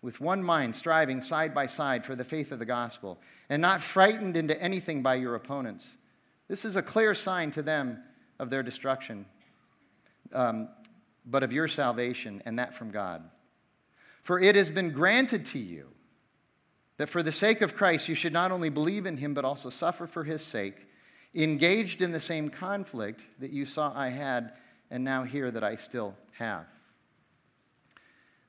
with 0.00 0.20
one 0.20 0.42
mind, 0.42 0.74
striving 0.74 1.22
side 1.22 1.54
by 1.54 1.66
side 1.66 2.04
for 2.04 2.16
the 2.16 2.24
faith 2.24 2.50
of 2.50 2.58
the 2.58 2.64
gospel, 2.64 3.18
and 3.48 3.62
not 3.62 3.82
frightened 3.82 4.36
into 4.36 4.60
anything 4.60 5.02
by 5.02 5.14
your 5.14 5.36
opponents. 5.36 5.96
This 6.48 6.64
is 6.64 6.76
a 6.76 6.82
clear 6.82 7.14
sign 7.14 7.50
to 7.52 7.62
them 7.62 8.02
of 8.38 8.50
their 8.50 8.62
destruction, 8.62 9.24
um, 10.32 10.68
but 11.24 11.42
of 11.42 11.52
your 11.52 11.68
salvation, 11.68 12.42
and 12.44 12.58
that 12.58 12.74
from 12.74 12.90
God. 12.90 13.22
For 14.24 14.40
it 14.40 14.56
has 14.56 14.70
been 14.70 14.90
granted 14.90 15.46
to 15.46 15.58
you 15.58 15.86
that 16.96 17.08
for 17.08 17.22
the 17.22 17.32
sake 17.32 17.60
of 17.60 17.76
Christ 17.76 18.08
you 18.08 18.14
should 18.14 18.32
not 18.32 18.50
only 18.50 18.68
believe 18.70 19.06
in 19.06 19.16
him, 19.16 19.34
but 19.34 19.44
also 19.44 19.70
suffer 19.70 20.06
for 20.06 20.24
his 20.24 20.42
sake, 20.42 20.86
engaged 21.34 22.02
in 22.02 22.12
the 22.12 22.20
same 22.20 22.50
conflict 22.50 23.20
that 23.40 23.50
you 23.50 23.64
saw 23.64 23.92
I 23.94 24.08
had, 24.10 24.52
and 24.90 25.02
now 25.02 25.24
hear 25.24 25.50
that 25.50 25.64
I 25.64 25.76
still 25.76 26.14
have. 26.38 26.66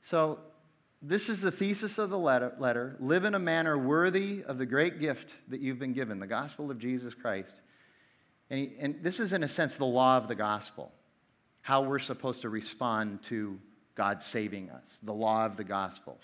So, 0.02 0.40
this 1.06 1.28
is 1.28 1.42
the 1.42 1.52
thesis 1.52 1.98
of 1.98 2.10
the 2.10 2.18
letter, 2.18 2.54
letter. 2.60 2.96
Live 3.00 3.26
in 3.26 3.36
a 3.36 3.40
manner 3.40 3.78
worthy 3.78 4.42
of 4.44 4.58
the 4.58 4.66
great 4.66 5.02
gift 5.02 5.34
that 5.50 5.60
you've 5.60 5.80
been 5.80 5.92
given, 5.92 6.18
the 6.20 6.28
gospel 6.28 6.72
of 6.72 6.80
Jesus 6.80 7.14
Christ. 7.14 7.56
And, 8.50 8.60
he, 8.60 8.72
and 8.80 8.96
this 9.02 9.20
is, 9.20 9.34
in 9.34 9.44
a 9.44 9.48
sense, 9.48 9.76
the 9.76 9.86
law 9.86 10.16
of 10.16 10.30
the 10.30 10.36
gospel, 10.36 10.94
how 11.62 11.82
we're 11.82 12.00
supposed 12.00 12.42
to 12.44 12.50
respond 12.50 13.22
to 13.24 13.60
God 13.96 14.24
saving 14.24 14.70
us, 14.70 15.00
the 15.04 15.14
law 15.14 15.46
of 15.46 15.58
the 15.58 15.64
gospel. 15.64 16.20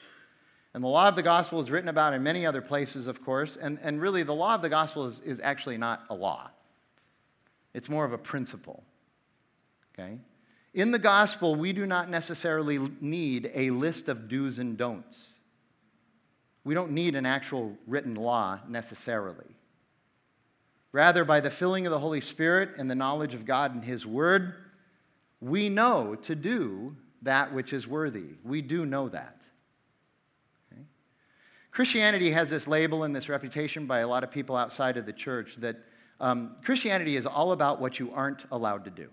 And 0.80 0.84
the 0.86 0.88
law 0.88 1.10
of 1.10 1.18
the 1.18 1.24
gospel 1.24 1.60
is 1.60 1.70
written 1.70 1.90
about 1.90 2.14
in 2.14 2.24
many 2.24 2.46
other 2.46 2.62
places, 2.62 3.08
of 3.08 3.22
course. 3.22 3.58
And, 3.62 3.80
and 3.84 4.02
really, 4.02 4.24
the 4.24 4.34
law 4.34 4.56
of 4.56 4.62
the 4.62 4.70
gospel 4.70 5.08
is, 5.08 5.20
is 5.26 5.42
actually 5.44 5.78
not 5.78 6.04
a 6.10 6.16
law, 6.16 6.50
it's 7.74 7.90
more 7.90 8.06
of 8.06 8.14
a 8.14 8.18
principle. 8.18 8.82
Okay? 9.92 10.18
In 10.74 10.92
the 10.92 10.98
gospel, 10.98 11.56
we 11.58 11.74
do 11.74 11.86
not 11.86 12.10
necessarily 12.10 12.80
need 13.02 13.52
a 13.54 13.72
list 13.72 14.08
of 14.08 14.30
do's 14.30 14.60
and 14.60 14.78
don'ts. 14.78 15.22
We 16.64 16.76
don't 16.76 16.92
need 16.92 17.14
an 17.14 17.26
actual 17.26 17.76
written 17.86 18.16
law 18.16 18.62
necessarily. 18.70 19.58
Rather, 20.94 21.26
by 21.26 21.42
the 21.42 21.52
filling 21.52 21.88
of 21.88 21.92
the 21.92 22.00
Holy 22.00 22.22
Spirit 22.22 22.70
and 22.78 22.90
the 22.90 22.96
knowledge 22.96 23.34
of 23.34 23.46
God 23.46 23.76
and 23.76 23.84
His 23.84 24.06
Word, 24.06 24.54
we 25.42 25.68
know 25.68 26.16
to 26.24 26.36
do 26.36 26.96
that 27.24 27.54
which 27.54 27.74
is 27.74 27.86
worthy. 27.86 28.28
We 28.46 28.62
do 28.62 28.86
know 28.86 29.10
that. 29.10 29.36
Christianity 31.80 32.30
has 32.32 32.50
this 32.50 32.68
label 32.68 33.04
and 33.04 33.16
this 33.16 33.30
reputation 33.30 33.86
by 33.86 34.00
a 34.00 34.08
lot 34.10 34.22
of 34.22 34.30
people 34.30 34.58
outside 34.58 34.98
of 34.98 35.06
the 35.06 35.14
church 35.14 35.56
that 35.60 35.78
um, 36.20 36.58
Christianity 36.62 37.16
is 37.16 37.26
all 37.26 37.54
about 37.54 37.80
what 37.80 38.00
you 38.00 38.12
aren't 38.12 38.42
allowed 38.52 38.84
to 38.84 38.90
do. 38.90 39.08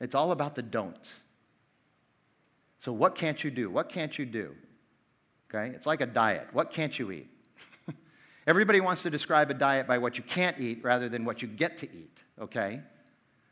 It's 0.00 0.16
all 0.16 0.32
about 0.32 0.56
the 0.56 0.62
don'ts. 0.62 1.12
So, 2.80 2.92
what 2.92 3.14
can't 3.14 3.44
you 3.44 3.52
do? 3.52 3.70
What 3.70 3.88
can't 3.88 4.18
you 4.18 4.26
do? 4.26 4.52
Okay? 5.48 5.72
It's 5.76 5.86
like 5.86 6.00
a 6.00 6.06
diet. 6.06 6.48
What 6.52 6.72
can't 6.72 6.98
you 6.98 7.12
eat? 7.12 7.28
Everybody 8.48 8.80
wants 8.80 9.04
to 9.04 9.10
describe 9.10 9.48
a 9.48 9.54
diet 9.54 9.86
by 9.86 9.98
what 9.98 10.18
you 10.18 10.24
can't 10.24 10.58
eat 10.58 10.82
rather 10.82 11.08
than 11.08 11.24
what 11.24 11.40
you 11.40 11.46
get 11.46 11.78
to 11.78 11.86
eat. 11.86 12.18
Okay? 12.42 12.80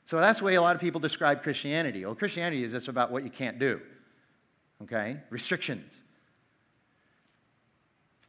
So, 0.06 0.18
that's 0.18 0.40
the 0.40 0.44
way 0.46 0.56
a 0.56 0.60
lot 0.60 0.74
of 0.74 0.82
people 0.82 1.00
describe 1.00 1.44
Christianity. 1.44 2.04
Well, 2.04 2.16
Christianity 2.16 2.64
is 2.64 2.72
just 2.72 2.88
about 2.88 3.12
what 3.12 3.22
you 3.22 3.30
can't 3.30 3.60
do. 3.60 3.80
Okay? 4.82 5.18
Restrictions. 5.30 6.00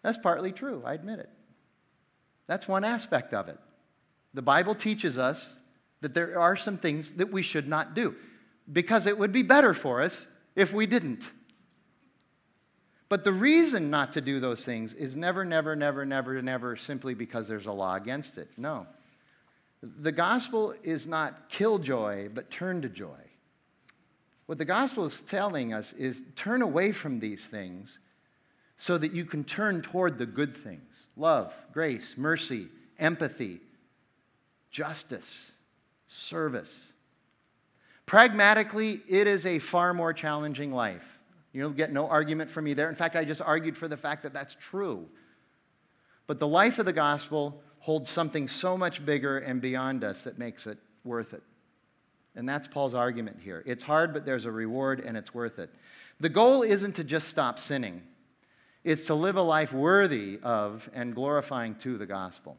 That's 0.04 0.18
partly 0.18 0.52
true, 0.52 0.84
I 0.86 0.94
admit 0.94 1.20
it. 1.20 1.30
That's 2.48 2.68
one 2.68 2.84
aspect 2.84 3.34
of 3.34 3.48
it. 3.48 3.58
The 4.34 4.42
Bible 4.42 4.76
teaches 4.76 5.18
us 5.18 5.60
that 6.02 6.14
there 6.14 6.40
are 6.40 6.56
some 6.56 6.78
things 6.78 7.14
that 7.14 7.32
we 7.32 7.42
should 7.42 7.68
not 7.68 7.94
do 7.94 8.16
because 8.72 9.08
it 9.08 9.18
would 9.18 9.32
be 9.32 9.44
better 9.44 9.74
for 9.74 10.02
us 10.02 10.28
if 10.56 10.74
we 10.74 10.86
didn't. 10.86 11.30
But 13.10 13.24
the 13.24 13.32
reason 13.32 13.90
not 13.90 14.14
to 14.14 14.22
do 14.22 14.40
those 14.40 14.66
things 14.66 14.94
is 14.94 15.16
never, 15.16 15.46
never, 15.46 15.76
never, 15.76 16.06
never, 16.06 16.42
never 16.42 16.76
simply 16.76 17.14
because 17.14 17.48
there's 17.48 17.68
a 17.68 17.72
law 17.72 17.96
against 17.96 18.38
it. 18.38 18.50
No. 18.58 18.88
The 19.82 20.12
gospel 20.12 20.74
is 20.84 21.06
not 21.06 21.48
kill 21.50 21.78
joy, 21.78 22.30
but 22.34 22.50
turn 22.50 22.82
to 22.82 22.90
joy. 22.90 23.20
What 24.48 24.58
the 24.58 24.66
gospel 24.66 25.06
is 25.06 25.22
telling 25.22 25.74
us 25.74 25.94
is 25.94 26.24
turn 26.36 26.62
away 26.62 26.92
from 26.92 27.20
these 27.20 27.42
things 27.42 28.00
so 28.78 28.98
that 28.98 29.14
you 29.14 29.26
can 29.26 29.44
turn 29.44 29.82
toward 29.82 30.18
the 30.18 30.26
good 30.26 30.56
things 30.58 31.08
love, 31.16 31.54
grace, 31.72 32.16
mercy, 32.18 32.68
empathy, 33.00 33.60
justice, 34.72 35.52
service. 36.08 36.74
Pragmatically, 38.06 39.02
it 39.08 39.28
is 39.28 39.46
a 39.46 39.60
far 39.60 39.94
more 39.94 40.14
challenging 40.14 40.74
life. 40.74 41.06
You'll 41.54 41.70
get 41.70 41.94
no 41.94 42.08
argument 42.08 42.50
from 42.50 42.66
me 42.66 42.74
there. 42.74 42.90
In 42.90 42.96
fact, 42.96 43.16
I 43.16 43.24
just 43.24 43.42
argued 43.42 43.78
for 43.78 43.88
the 43.88 43.96
fact 43.96 44.24
that 44.24 44.34
that's 44.34 44.56
true. 44.60 45.08
But 46.26 46.40
the 46.40 46.48
life 46.48 46.80
of 46.80 46.86
the 46.86 46.94
gospel 46.94 47.62
holds 47.80 48.10
something 48.10 48.48
so 48.48 48.78
much 48.78 49.06
bigger 49.06 49.40
and 49.40 49.62
beyond 49.62 50.04
us 50.04 50.24
that 50.24 50.40
makes 50.40 50.68
it 50.68 50.78
worth 51.04 51.34
it. 51.34 51.44
And 52.36 52.50
that's 52.50 52.66
Paul's 52.66 52.96
argument 52.96 53.38
here. 53.40 53.62
It's 53.66 53.84
hard, 53.84 54.14
but 54.14 54.26
there's 54.26 54.46
a 54.46 54.52
reward 54.52 55.02
and 55.02 55.16
it's 55.16 55.34
worth 55.34 55.60
it. 55.60 55.70
The 56.20 56.30
goal 56.30 56.64
isn't 56.64 56.94
to 56.96 57.04
just 57.04 57.28
stop 57.28 57.60
sinning. 57.60 58.02
It's 58.84 59.06
to 59.06 59.16
live 59.16 59.38
a 59.38 59.42
life 59.42 59.72
worthy 59.72 60.40
of 60.44 60.90
and 60.94 61.16
glorifying 61.16 61.76
to 61.76 61.98
the 61.98 62.06
gospel. 62.06 62.58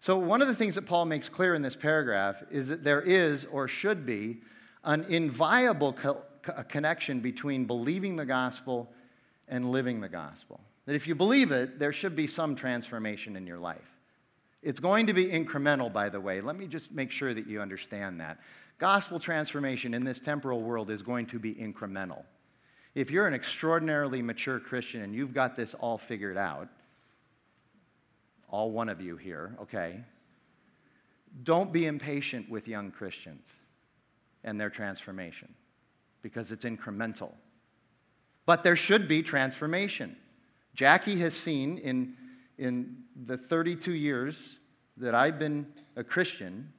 So, 0.00 0.18
one 0.18 0.42
of 0.42 0.48
the 0.48 0.54
things 0.54 0.74
that 0.74 0.86
Paul 0.86 1.04
makes 1.04 1.28
clear 1.28 1.54
in 1.54 1.62
this 1.62 1.76
paragraph 1.76 2.42
is 2.50 2.68
that 2.68 2.82
there 2.82 3.00
is, 3.00 3.44
or 3.46 3.68
should 3.68 4.04
be, 4.04 4.40
an 4.84 5.04
inviolable 5.08 5.92
co- 5.92 6.22
connection 6.68 7.20
between 7.20 7.64
believing 7.66 8.16
the 8.16 8.26
gospel 8.26 8.92
and 9.48 9.70
living 9.70 10.00
the 10.00 10.08
gospel. 10.08 10.60
That 10.86 10.94
if 10.94 11.06
you 11.06 11.14
believe 11.14 11.52
it, 11.52 11.78
there 11.78 11.92
should 11.92 12.16
be 12.16 12.26
some 12.26 12.56
transformation 12.56 13.36
in 13.36 13.46
your 13.46 13.58
life. 13.58 13.78
It's 14.62 14.80
going 14.80 15.06
to 15.06 15.12
be 15.12 15.26
incremental, 15.26 15.92
by 15.92 16.08
the 16.08 16.20
way. 16.20 16.40
Let 16.40 16.56
me 16.56 16.66
just 16.66 16.92
make 16.92 17.10
sure 17.10 17.34
that 17.34 17.46
you 17.46 17.60
understand 17.60 18.20
that. 18.20 18.38
Gospel 18.78 19.20
transformation 19.20 19.94
in 19.94 20.04
this 20.04 20.18
temporal 20.18 20.62
world 20.62 20.90
is 20.90 21.02
going 21.02 21.26
to 21.26 21.38
be 21.38 21.54
incremental. 21.54 22.24
If 22.94 23.10
you're 23.10 23.26
an 23.26 23.34
extraordinarily 23.34 24.20
mature 24.20 24.60
Christian 24.60 25.02
and 25.02 25.14
you've 25.14 25.32
got 25.32 25.56
this 25.56 25.74
all 25.74 25.96
figured 25.96 26.36
out, 26.36 26.68
all 28.48 28.70
one 28.70 28.90
of 28.90 29.00
you 29.00 29.16
here, 29.16 29.56
okay, 29.62 30.04
don't 31.42 31.72
be 31.72 31.86
impatient 31.86 32.50
with 32.50 32.68
young 32.68 32.90
Christians 32.90 33.46
and 34.44 34.60
their 34.60 34.68
transformation 34.68 35.48
because 36.20 36.52
it's 36.52 36.66
incremental. 36.66 37.32
But 38.44 38.62
there 38.62 38.76
should 38.76 39.08
be 39.08 39.22
transformation. 39.22 40.16
Jackie 40.74 41.18
has 41.20 41.32
seen 41.32 41.78
in, 41.78 42.14
in 42.58 42.96
the 43.26 43.38
32 43.38 43.92
years 43.92 44.58
that 44.98 45.14
I've 45.14 45.38
been 45.38 45.66
a 45.96 46.04
Christian 46.04 46.70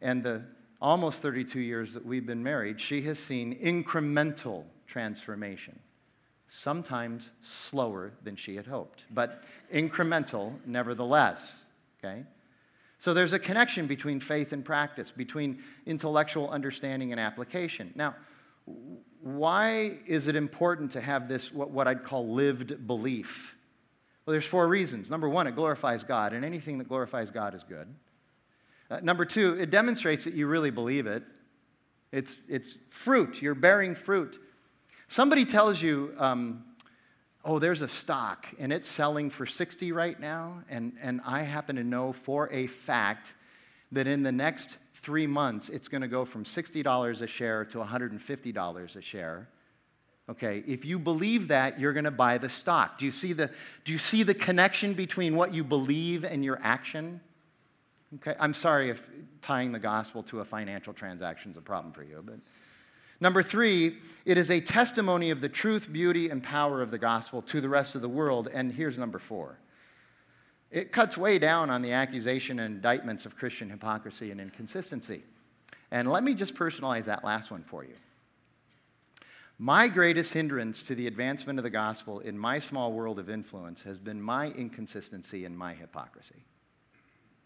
and 0.00 0.24
the 0.24 0.42
almost 0.80 1.22
32 1.22 1.60
years 1.60 1.94
that 1.94 2.04
we've 2.04 2.26
been 2.26 2.42
married, 2.42 2.80
she 2.80 3.00
has 3.02 3.18
seen 3.18 3.56
incremental 3.62 4.64
transformation. 4.86 5.78
Sometimes 6.48 7.30
slower 7.40 8.12
than 8.22 8.36
she 8.36 8.54
had 8.54 8.66
hoped, 8.66 9.04
but 9.10 9.42
incremental 9.72 10.52
nevertheless. 10.66 11.40
Okay? 11.98 12.24
So 12.98 13.12
there's 13.12 13.32
a 13.32 13.38
connection 13.38 13.86
between 13.86 14.20
faith 14.20 14.52
and 14.52 14.64
practice, 14.64 15.10
between 15.10 15.62
intellectual 15.86 16.48
understanding 16.50 17.12
and 17.12 17.20
application. 17.20 17.92
Now, 17.94 18.14
why 19.20 19.98
is 20.06 20.28
it 20.28 20.36
important 20.36 20.90
to 20.92 21.00
have 21.00 21.28
this, 21.28 21.52
what, 21.52 21.86
I'd 21.86 22.04
call 22.04 22.32
lived 22.32 22.86
belief? 22.86 23.56
Well, 24.24 24.32
there's 24.32 24.46
four 24.46 24.68
reasons. 24.68 25.10
Number 25.10 25.28
one, 25.28 25.46
it 25.46 25.54
glorifies 25.54 26.04
God, 26.04 26.32
and 26.32 26.44
anything 26.44 26.78
that 26.78 26.88
glorifies 26.88 27.30
God 27.30 27.54
is 27.54 27.62
good. 27.62 27.88
Uh, 28.90 29.00
number 29.02 29.24
two, 29.24 29.58
it 29.60 29.70
demonstrates 29.70 30.24
that 30.24 30.34
you 30.34 30.46
really 30.46 30.70
believe 30.70 31.06
it. 31.06 31.22
It's, 32.12 32.38
it's 32.48 32.76
fruit, 32.90 33.42
you're 33.42 33.54
bearing 33.54 33.94
fruit. 33.94 34.38
Somebody 35.08 35.44
tells 35.44 35.80
you, 35.80 36.14
um, 36.18 36.64
oh, 37.44 37.58
there's 37.58 37.82
a 37.82 37.88
stock 37.88 38.46
and 38.58 38.72
it's 38.72 38.88
selling 38.88 39.30
for 39.30 39.46
60 39.46 39.92
right 39.92 40.18
now, 40.18 40.62
and, 40.68 40.92
and 41.00 41.20
I 41.24 41.42
happen 41.42 41.76
to 41.76 41.84
know 41.84 42.12
for 42.12 42.50
a 42.50 42.66
fact 42.66 43.34
that 43.92 44.06
in 44.06 44.22
the 44.22 44.32
next 44.32 44.78
three 45.02 45.26
months 45.26 45.68
it's 45.68 45.88
going 45.88 46.00
to 46.00 46.08
go 46.08 46.24
from 46.24 46.44
$60 46.44 47.20
a 47.20 47.26
share 47.26 47.64
to 47.66 47.78
$150 47.78 48.96
a 48.96 49.02
share. 49.02 49.48
Okay, 50.30 50.64
if 50.66 50.86
you 50.86 50.98
believe 50.98 51.48
that, 51.48 51.78
you're 51.78 51.92
going 51.92 52.06
to 52.06 52.10
buy 52.10 52.38
the 52.38 52.48
stock. 52.48 52.98
Do 52.98 53.04
you 53.04 53.10
see 53.10 53.34
the, 53.34 53.50
do 53.84 53.92
you 53.92 53.98
see 53.98 54.22
the 54.22 54.32
connection 54.32 54.94
between 54.94 55.36
what 55.36 55.52
you 55.52 55.62
believe 55.62 56.24
and 56.24 56.42
your 56.42 56.58
action? 56.62 57.20
Okay, 58.16 58.34
I'm 58.40 58.54
sorry 58.54 58.88
if 58.88 59.02
tying 59.42 59.70
the 59.70 59.78
gospel 59.78 60.22
to 60.24 60.40
a 60.40 60.44
financial 60.44 60.94
transaction 60.94 61.50
is 61.50 61.58
a 61.58 61.60
problem 61.60 61.92
for 61.92 62.02
you, 62.02 62.22
but. 62.24 62.36
Number 63.20 63.42
three, 63.42 63.98
it 64.24 64.38
is 64.38 64.50
a 64.50 64.60
testimony 64.60 65.30
of 65.30 65.40
the 65.40 65.48
truth, 65.48 65.92
beauty, 65.92 66.30
and 66.30 66.42
power 66.42 66.82
of 66.82 66.90
the 66.90 66.98
gospel 66.98 67.42
to 67.42 67.60
the 67.60 67.68
rest 67.68 67.94
of 67.94 68.02
the 68.02 68.08
world. 68.08 68.48
And 68.52 68.72
here's 68.72 68.98
number 68.98 69.18
four 69.18 69.58
it 70.70 70.90
cuts 70.90 71.16
way 71.16 71.38
down 71.38 71.70
on 71.70 71.82
the 71.82 71.92
accusation 71.92 72.58
and 72.58 72.74
indictments 72.74 73.26
of 73.26 73.36
Christian 73.36 73.70
hypocrisy 73.70 74.32
and 74.32 74.40
inconsistency. 74.40 75.22
And 75.92 76.10
let 76.10 76.24
me 76.24 76.34
just 76.34 76.54
personalize 76.56 77.04
that 77.04 77.22
last 77.22 77.52
one 77.52 77.62
for 77.62 77.84
you. 77.84 77.94
My 79.58 79.86
greatest 79.86 80.32
hindrance 80.32 80.82
to 80.82 80.96
the 80.96 81.06
advancement 81.06 81.60
of 81.60 81.62
the 81.62 81.70
gospel 81.70 82.18
in 82.18 82.36
my 82.36 82.58
small 82.58 82.92
world 82.92 83.20
of 83.20 83.30
influence 83.30 83.82
has 83.82 84.00
been 84.00 84.20
my 84.20 84.48
inconsistency 84.48 85.44
and 85.44 85.56
my 85.56 85.74
hypocrisy. 85.74 86.44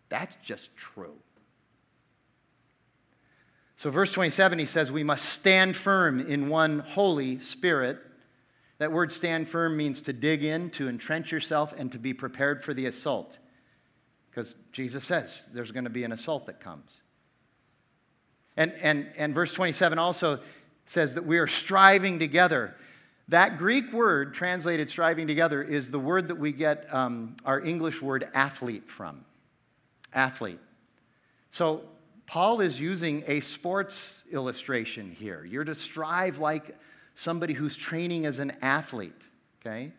That's 0.09 0.37
just 0.43 0.75
true. 0.75 1.17
So, 3.79 3.93
verse 3.93 4.11
27, 4.11 4.59
he 4.59 4.67
says, 4.67 4.91
We 4.91 5.05
must 5.05 5.25
stand 5.25 5.77
firm 5.77 6.19
in 6.19 6.49
one 6.49 6.81
Holy 6.81 7.39
Spirit. 7.39 8.01
That 8.79 8.91
word 8.91 9.13
stand 9.13 9.49
firm 9.49 9.77
means 9.77 10.03
to 10.03 10.13
dig 10.13 10.43
in, 10.43 10.71
to 10.71 10.89
entrench 10.89 11.31
yourself, 11.31 11.73
and 11.79 11.93
to 11.93 11.99
be 11.99 12.13
prepared 12.13 12.65
for 12.65 12.75
the 12.75 12.87
assault. 12.87 13.39
Because 14.29 14.57
Jesus 14.73 15.05
says 15.05 15.45
there's 15.55 15.71
going 15.71 15.85
to 15.85 15.91
be 15.91 16.03
an 16.03 16.11
assault 16.11 16.47
that 16.47 16.59
comes. 16.59 16.91
And, 18.57 18.73
and, 18.83 19.07
and 19.17 19.33
verse 19.33 19.55
27 19.55 19.97
also 19.97 20.41
says 20.87 21.15
that 21.15 21.25
we 21.25 21.39
are 21.39 21.47
striving 21.47 22.19
together. 22.19 22.75
That 23.29 23.59
Greek 23.59 23.93
word 23.93 24.35
translated 24.35 24.91
striving 24.91 25.29
together 25.29 25.63
is 25.63 25.89
the 25.89 26.01
word 26.01 26.27
that 26.27 26.37
we 26.37 26.51
get 26.51 26.93
um, 26.93 27.37
our 27.45 27.61
English 27.61 28.03
word 28.03 28.29
athlete 28.35 28.91
from. 28.91 29.25
Athlete. 30.13 30.59
So 31.53 31.85
Paul 32.29 32.61
is 32.61 32.79
using 32.79 33.25
a 33.27 33.41
sports 33.41 34.13
illustration 34.31 35.11
here. 35.11 35.47
You're 35.47 35.65
to 35.65 35.75
strive 35.75 36.37
like 36.39 36.77
somebody 37.15 37.55
who's 37.55 37.75
training 37.75 38.27
as 38.27 38.39
an 38.39 38.53
athlete, 38.61 39.23
okay? 39.61 39.93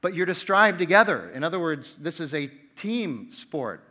But 0.00 0.14
you're 0.14 0.24
to 0.24 0.34
strive 0.34 0.78
together. 0.78 1.30
In 1.34 1.44
other 1.44 1.60
words, 1.60 1.96
this 1.96 2.18
is 2.18 2.34
a 2.34 2.46
team 2.76 3.28
sport. 3.30 3.84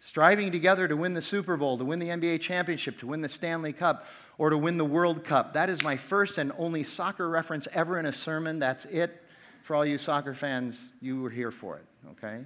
Striving 0.00 0.50
together 0.50 0.88
to 0.88 0.96
win 0.96 1.14
the 1.14 1.22
Super 1.22 1.56
Bowl, 1.56 1.78
to 1.78 1.84
win 1.84 2.00
the 2.00 2.08
NBA 2.08 2.40
championship, 2.40 2.98
to 2.98 3.06
win 3.06 3.20
the 3.20 3.28
Stanley 3.28 3.72
Cup, 3.72 4.06
or 4.36 4.50
to 4.50 4.58
win 4.58 4.76
the 4.76 4.84
World 4.84 5.24
Cup. 5.24 5.54
That 5.54 5.70
is 5.70 5.84
my 5.84 5.96
first 5.96 6.38
and 6.38 6.50
only 6.58 6.82
soccer 6.82 7.28
reference 7.28 7.68
ever 7.72 8.00
in 8.00 8.06
a 8.06 8.12
sermon. 8.12 8.58
That's 8.58 8.86
it. 8.86 9.22
For 9.62 9.76
all 9.76 9.86
you 9.86 9.98
soccer 9.98 10.34
fans, 10.34 10.90
you 11.00 11.20
were 11.20 11.30
here 11.30 11.52
for 11.52 11.76
it, 11.76 11.84
okay? 12.10 12.40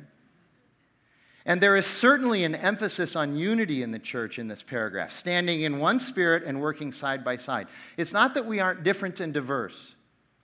And 1.47 1.61
there 1.61 1.77
is 1.77 1.87
certainly 1.87 2.43
an 2.43 2.57
emphasis 2.57 3.15
on 3.15 3.37
unity 3.37 3.83
in 3.85 3.93
the 3.93 4.01
church 4.01 4.41
in 4.41 4.49
this 4.49 4.65
paragraph, 4.65 5.13
standing 5.13 5.63
in 5.63 5.79
one 5.79 6.01
spirit 6.01 6.43
and 6.43 6.61
working 6.61 6.93
side 6.93 7.25
by 7.25 7.37
side. 7.37 7.69
It's 7.97 8.13
not 8.13 8.35
that 8.35 8.45
we 8.45 8.59
aren't 8.59 8.83
different 8.83 9.21
and 9.21 9.33
diverse. 9.33 9.95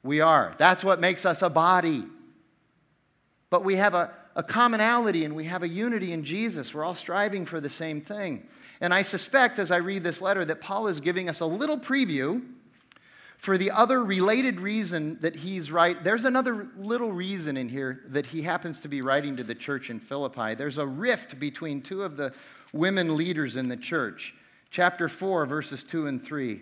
We 0.04 0.20
are. 0.20 0.54
That's 0.58 0.84
what 0.84 1.00
makes 1.00 1.26
us 1.26 1.42
a 1.42 1.50
body. 1.50 2.04
But 3.50 3.64
we 3.64 3.74
have 3.76 3.94
a, 3.94 4.12
a 4.36 4.44
commonality 4.44 5.24
and 5.24 5.34
we 5.34 5.44
have 5.44 5.64
a 5.64 5.68
unity 5.68 6.12
in 6.12 6.24
Jesus. 6.24 6.72
We're 6.72 6.84
all 6.84 6.94
striving 6.94 7.46
for 7.46 7.60
the 7.60 7.68
same 7.68 8.00
thing. 8.00 8.46
And 8.80 8.94
I 8.94 9.02
suspect 9.02 9.58
as 9.58 9.72
I 9.72 9.78
read 9.78 10.04
this 10.04 10.22
letter 10.22 10.44
that 10.44 10.60
Paul 10.60 10.86
is 10.86 11.00
giving 11.00 11.28
us 11.28 11.40
a 11.40 11.46
little 11.46 11.78
preview 11.78 12.42
for 13.38 13.58
the 13.58 13.70
other 13.70 14.04
related 14.04 14.60
reason 14.60 15.18
that 15.20 15.34
he's 15.34 15.72
right. 15.72 16.02
There's 16.04 16.24
another 16.24 16.68
little 16.78 17.12
reason 17.12 17.56
in 17.56 17.68
here 17.68 18.02
that 18.08 18.26
he 18.26 18.42
happens 18.42 18.78
to 18.80 18.88
be 18.88 19.02
writing 19.02 19.36
to 19.36 19.44
the 19.44 19.54
church 19.54 19.90
in 19.90 19.98
Philippi. 19.98 20.54
There's 20.54 20.78
a 20.78 20.86
rift 20.86 21.40
between 21.40 21.82
two 21.82 22.02
of 22.02 22.16
the 22.16 22.32
women 22.72 23.16
leaders 23.16 23.56
in 23.56 23.68
the 23.68 23.76
church. 23.76 24.34
Chapter 24.70 25.08
4, 25.08 25.46
verses 25.46 25.84
2 25.84 26.06
and 26.06 26.24
3. 26.24 26.60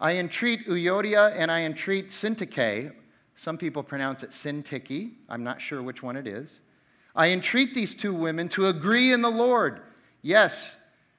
I 0.00 0.12
entreat 0.12 0.66
Euodia 0.66 1.34
and 1.36 1.50
I 1.50 1.62
entreat 1.62 2.10
Syntyche. 2.10 2.92
Some 3.34 3.58
people 3.58 3.82
pronounce 3.82 4.22
it 4.22 4.30
Syntyche. 4.30 5.12
I'm 5.28 5.44
not 5.44 5.60
sure 5.60 5.82
which 5.82 6.02
one 6.02 6.16
it 6.16 6.26
is. 6.26 6.60
I 7.14 7.28
entreat 7.28 7.74
these 7.74 7.94
two 7.94 8.14
women 8.14 8.48
to 8.50 8.68
agree 8.68 9.12
in 9.12 9.22
the 9.22 9.30
Lord. 9.30 9.80
Yes, 10.22 10.76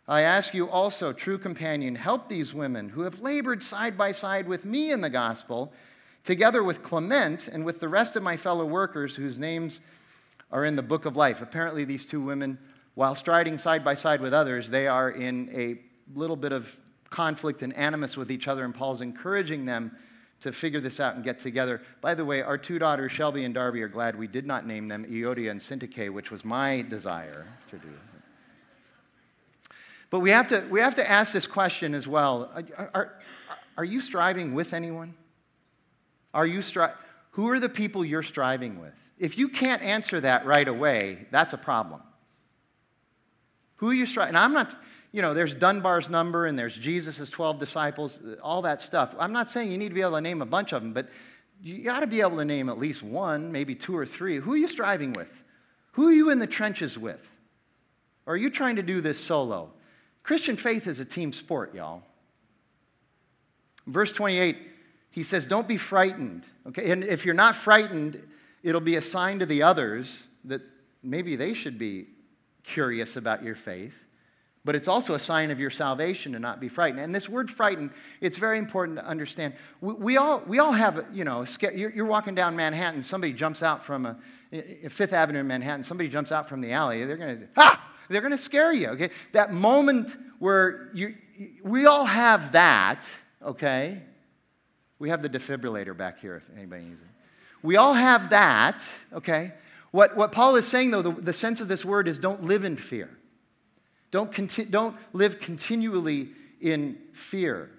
I 0.08 0.22
ask 0.22 0.54
you 0.54 0.70
also, 0.70 1.12
true 1.12 1.38
companion, 1.38 1.94
help 1.94 2.30
these 2.30 2.54
women 2.54 2.88
who 2.88 3.02
have 3.02 3.20
labored 3.20 3.62
side 3.62 3.98
by 3.98 4.14
side 4.14 4.48
with 4.48 4.64
me 4.64 4.92
in 4.92 5.02
the 5.02 5.10
gospel, 5.10 5.74
together 6.24 6.64
with 6.64 6.82
Clement 6.82 7.50
and 7.50 7.66
with 7.66 7.82
the 7.82 7.90
rest 7.90 8.16
of 8.16 8.24
my 8.24 8.38
fellow 8.38 8.66
workers 8.66 9.16
whose 9.16 9.38
names 9.38 9.82
are 10.52 10.64
in 10.64 10.78
the 10.78 10.82
book 10.82 11.06
of 11.06 11.18
life. 11.18 11.42
Apparently, 11.42 11.84
these 11.84 12.06
two 12.06 12.22
women, 12.22 12.58
while 12.96 13.16
striding 13.16 13.58
side 13.58 13.84
by 13.84 13.96
side 13.96 14.22
with 14.22 14.34
others, 14.34 14.70
they 14.70 14.88
are 14.88 15.12
in 15.12 15.50
a 15.54 15.82
little 16.18 16.38
bit 16.38 16.54
of 16.54 16.74
conflict 17.10 17.62
and 17.62 17.74
animus 17.76 18.16
with 18.16 18.32
each 18.32 18.48
other, 18.48 18.64
and 18.64 18.74
Paul's 18.74 19.02
encouraging 19.02 19.66
them 19.66 19.92
to 20.40 20.54
figure 20.54 20.80
this 20.80 21.02
out 21.02 21.16
and 21.16 21.24
get 21.24 21.40
together. 21.40 21.82
By 22.00 22.14
the 22.14 22.24
way, 22.24 22.42
our 22.42 22.58
two 22.58 22.80
daughters, 22.80 23.12
Shelby 23.12 23.44
and 23.44 23.54
Darby, 23.54 23.82
are 23.82 23.88
glad 23.90 24.18
we 24.18 24.28
did 24.28 24.46
not 24.46 24.66
name 24.66 24.88
them 24.88 25.06
Euodia 25.06 25.52
and 25.52 25.60
Syntyche, 25.60 26.10
which 26.14 26.32
was 26.32 26.46
my 26.46 26.82
desire 26.84 27.46
to 27.72 27.78
do. 27.78 27.90
But 30.10 30.20
we 30.22 30.30
have 30.30 30.48
to, 30.48 30.66
we 30.70 30.80
have 30.80 30.96
to 30.96 31.10
ask 31.10 31.34
this 31.34 31.48
question 31.48 31.94
as 31.94 32.08
well. 32.08 32.52
Are, 32.78 32.92
are, 32.94 33.20
are 33.78 33.86
you 33.86 34.02
striving 34.02 34.54
with 34.54 34.74
anyone? 34.74 35.14
Are 36.34 36.46
you 36.46 36.60
stri- 36.60 36.94
Who 37.32 37.50
are 37.50 37.60
the 37.60 37.70
people 37.70 38.06
you're 38.06 38.24
striving 38.24 38.80
with? 38.80 38.94
If 39.20 39.38
you 39.38 39.50
can't 39.50 39.82
answer 39.82 40.22
that 40.22 40.46
right 40.46 40.68
away, 40.68 41.28
that's 41.32 41.54
a 41.54 41.58
problem. 41.58 42.02
Who 43.78 43.90
are 43.90 43.94
you 43.94 44.06
striving? 44.06 44.30
And 44.30 44.38
I'm 44.38 44.54
not, 44.54 44.78
you 45.12 45.22
know, 45.22 45.34
there's 45.34 45.54
Dunbar's 45.54 46.10
number 46.10 46.46
and 46.46 46.58
there's 46.58 46.76
Jesus' 46.76 47.30
12 47.30 47.60
disciples, 47.60 48.20
all 48.42 48.62
that 48.64 48.82
stuff. 48.82 49.14
I'm 49.20 49.34
not 49.34 49.50
saying 49.50 49.72
you 49.72 49.78
need 49.78 49.90
to 49.90 49.96
be 49.96 50.02
able 50.02 50.14
to 50.14 50.22
name 50.22 50.42
a 50.42 50.46
bunch 50.46 50.74
of 50.74 50.82
them, 50.82 50.94
but 50.94 51.10
you 51.62 51.84
got 51.84 52.02
to 52.02 52.08
be 52.08 52.22
able 52.22 52.38
to 52.38 52.46
name 52.46 52.70
at 52.70 52.78
least 52.78 53.04
one, 53.04 53.52
maybe 53.52 53.76
two 53.76 53.96
or 53.96 54.06
three. 54.06 54.38
Who 54.38 54.54
are 54.54 54.58
you 54.58 54.68
striving 54.68 55.14
with? 55.14 55.30
Who 55.94 56.08
are 56.08 56.14
you 56.14 56.30
in 56.30 56.40
the 56.40 56.48
trenches 56.48 56.98
with? 56.98 57.20
Or 58.26 58.34
are 58.34 58.38
you 58.38 58.50
trying 58.50 58.76
to 58.76 58.84
do 58.84 59.02
this 59.02 59.20
solo? 59.20 59.72
Christian 60.28 60.58
faith 60.58 60.88
is 60.88 61.00
a 61.00 61.06
team 61.06 61.32
sport, 61.32 61.74
y'all. 61.74 62.04
Verse 63.86 64.12
28, 64.12 64.58
he 65.10 65.24
says, 65.24 65.46
Don't 65.46 65.70
be 65.70 65.78
frightened. 65.78 66.44
Okay, 66.68 66.92
and 66.92 67.02
if 67.02 67.24
you're 67.24 67.34
not 67.34 67.56
frightened, 67.56 68.22
it'll 68.62 68.82
be 68.82 68.98
a 68.98 69.02
sign 69.02 69.40
to 69.40 69.46
the 69.46 69.64
others 69.64 70.24
that 70.44 70.62
maybe 71.02 71.38
they 71.38 71.54
should 71.54 71.80
be 71.80 72.08
curious 72.66 73.16
about 73.16 73.42
your 73.42 73.56
faith. 73.56 73.94
But 74.66 74.76
it's 74.76 74.90
also 74.90 75.14
a 75.14 75.20
sign 75.20 75.50
of 75.50 75.62
your 75.62 75.70
salvation 75.70 76.34
to 76.34 76.40
not 76.40 76.60
be 76.60 76.68
frightened. 76.68 77.00
And 77.00 77.16
this 77.16 77.30
word 77.30 77.50
frightened, 77.50 77.92
it's 78.20 78.38
very 78.38 78.58
important 78.58 78.98
to 78.98 79.06
understand. 79.06 79.54
We, 79.80 79.94
we 79.94 80.18
all, 80.18 80.44
we 80.46 80.60
all 80.60 80.74
have, 80.74 81.06
you 81.14 81.24
know, 81.24 81.46
you're, 81.62 81.90
you're, 81.90 82.06
walking 82.06 82.36
down 82.36 82.54
Manhattan, 82.54 83.02
somebody 83.02 83.32
jumps 83.32 83.64
out 83.64 83.86
from 83.86 84.06
a, 84.06 84.90
Fifth 84.90 85.14
Avenue 85.14 85.40
in 85.40 85.48
Manhattan, 85.48 85.84
somebody 85.84 86.10
jumps 86.10 86.34
out 86.34 86.50
from 86.50 86.60
the 86.60 86.74
alley, 86.74 87.06
they're 87.06 87.16
going 87.16 87.38
to 87.38 87.42
say, 87.44 87.50
ah! 87.56 87.87
They're 88.10 88.22
going 88.22 88.36
to 88.36 88.38
scare 88.38 88.74
you, 88.74 88.90
okay? 88.90 89.10
That 89.34 89.54
moment 89.54 90.16
where 90.40 90.90
you, 90.94 91.16
we 91.64 91.86
all 91.86 92.06
have 92.06 92.54
that, 92.54 93.08
okay? 93.44 94.02
We 95.00 95.10
have 95.10 95.22
the 95.22 95.30
defibrillator 95.30 95.96
back 95.96 96.20
here 96.20 96.36
if 96.36 96.44
anybody 96.56 96.86
needs 96.86 97.02
it. 97.02 97.08
We 97.62 97.76
all 97.76 97.94
have 97.94 98.30
that, 98.30 98.84
okay? 99.14 99.54
What, 99.92 100.16
what 100.16 100.32
Paul 100.32 100.56
is 100.56 100.68
saying, 100.68 100.92
though, 100.92 101.02
the, 101.02 101.12
the 101.12 101.34
sense 101.34 101.60
of 101.60 101.68
this 101.68 101.84
word 101.84 102.08
is 102.08 102.18
don't 102.18 102.44
live 102.44 102.64
in 102.64 102.78
fear. 102.78 103.10
Don't, 104.12 104.32
conti- 104.32 104.66
don't 104.66 104.96
live 105.14 105.40
continually 105.40 106.30
in 106.62 106.98
fear. 107.14 107.70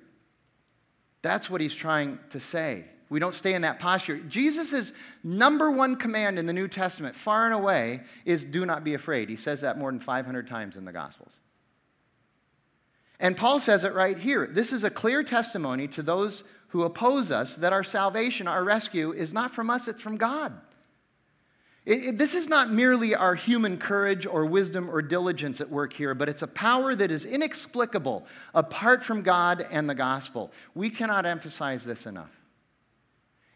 That's 1.22 1.48
what 1.48 1.60
he's 1.60 1.74
trying 1.74 2.18
to 2.30 2.40
say. 2.40 2.84
We 3.10 3.20
don't 3.20 3.34
stay 3.34 3.54
in 3.54 3.62
that 3.62 3.78
posture. 3.78 4.18
Jesus' 4.18 4.92
number 5.24 5.70
one 5.70 5.96
command 5.96 6.38
in 6.38 6.46
the 6.46 6.52
New 6.52 6.68
Testament, 6.68 7.16
far 7.16 7.46
and 7.46 7.54
away, 7.54 8.02
is 8.24 8.44
do 8.44 8.66
not 8.66 8.84
be 8.84 8.94
afraid. 8.94 9.30
He 9.30 9.36
says 9.36 9.62
that 9.62 9.78
more 9.78 9.90
than 9.90 10.00
500 10.00 10.46
times 10.46 10.76
in 10.76 10.84
the 10.84 10.92
Gospels. 10.92 11.38
And 13.20 13.36
Paul 13.36 13.60
says 13.60 13.84
it 13.84 13.94
right 13.94 14.18
here. 14.18 14.46
This 14.46 14.72
is 14.72 14.84
a 14.84 14.90
clear 14.90 15.22
testimony 15.22 15.88
to 15.88 16.02
those 16.02 16.44
who 16.68 16.82
oppose 16.82 17.30
us 17.32 17.56
that 17.56 17.72
our 17.72 17.82
salvation, 17.82 18.46
our 18.46 18.62
rescue, 18.62 19.12
is 19.12 19.32
not 19.32 19.54
from 19.54 19.70
us, 19.70 19.88
it's 19.88 20.02
from 20.02 20.16
God. 20.16 20.52
It, 21.86 22.04
it, 22.04 22.18
this 22.18 22.34
is 22.34 22.48
not 22.48 22.70
merely 22.70 23.14
our 23.14 23.34
human 23.34 23.78
courage 23.78 24.26
or 24.26 24.44
wisdom 24.44 24.90
or 24.90 25.00
diligence 25.00 25.62
at 25.62 25.70
work 25.70 25.94
here, 25.94 26.14
but 26.14 26.28
it's 26.28 26.42
a 26.42 26.46
power 26.46 26.94
that 26.94 27.10
is 27.10 27.24
inexplicable 27.24 28.26
apart 28.54 29.02
from 29.02 29.22
God 29.22 29.66
and 29.70 29.88
the 29.88 29.94
gospel. 29.94 30.52
We 30.74 30.90
cannot 30.90 31.24
emphasize 31.24 31.84
this 31.84 32.04
enough. 32.04 32.37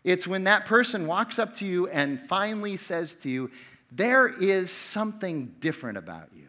It's 0.05 0.27
when 0.27 0.45
that 0.45 0.67
person 0.67 1.07
walks 1.07 1.39
up 1.39 1.55
to 1.59 1.65
you 1.65 1.89
and 1.89 2.21
finally 2.29 2.77
says 2.77 3.15
to 3.23 3.29
you, 3.29 3.51
There 3.91 4.29
is 4.29 4.71
something 4.71 5.55
different 5.61 5.99
about 5.99 6.29
you. 6.35 6.49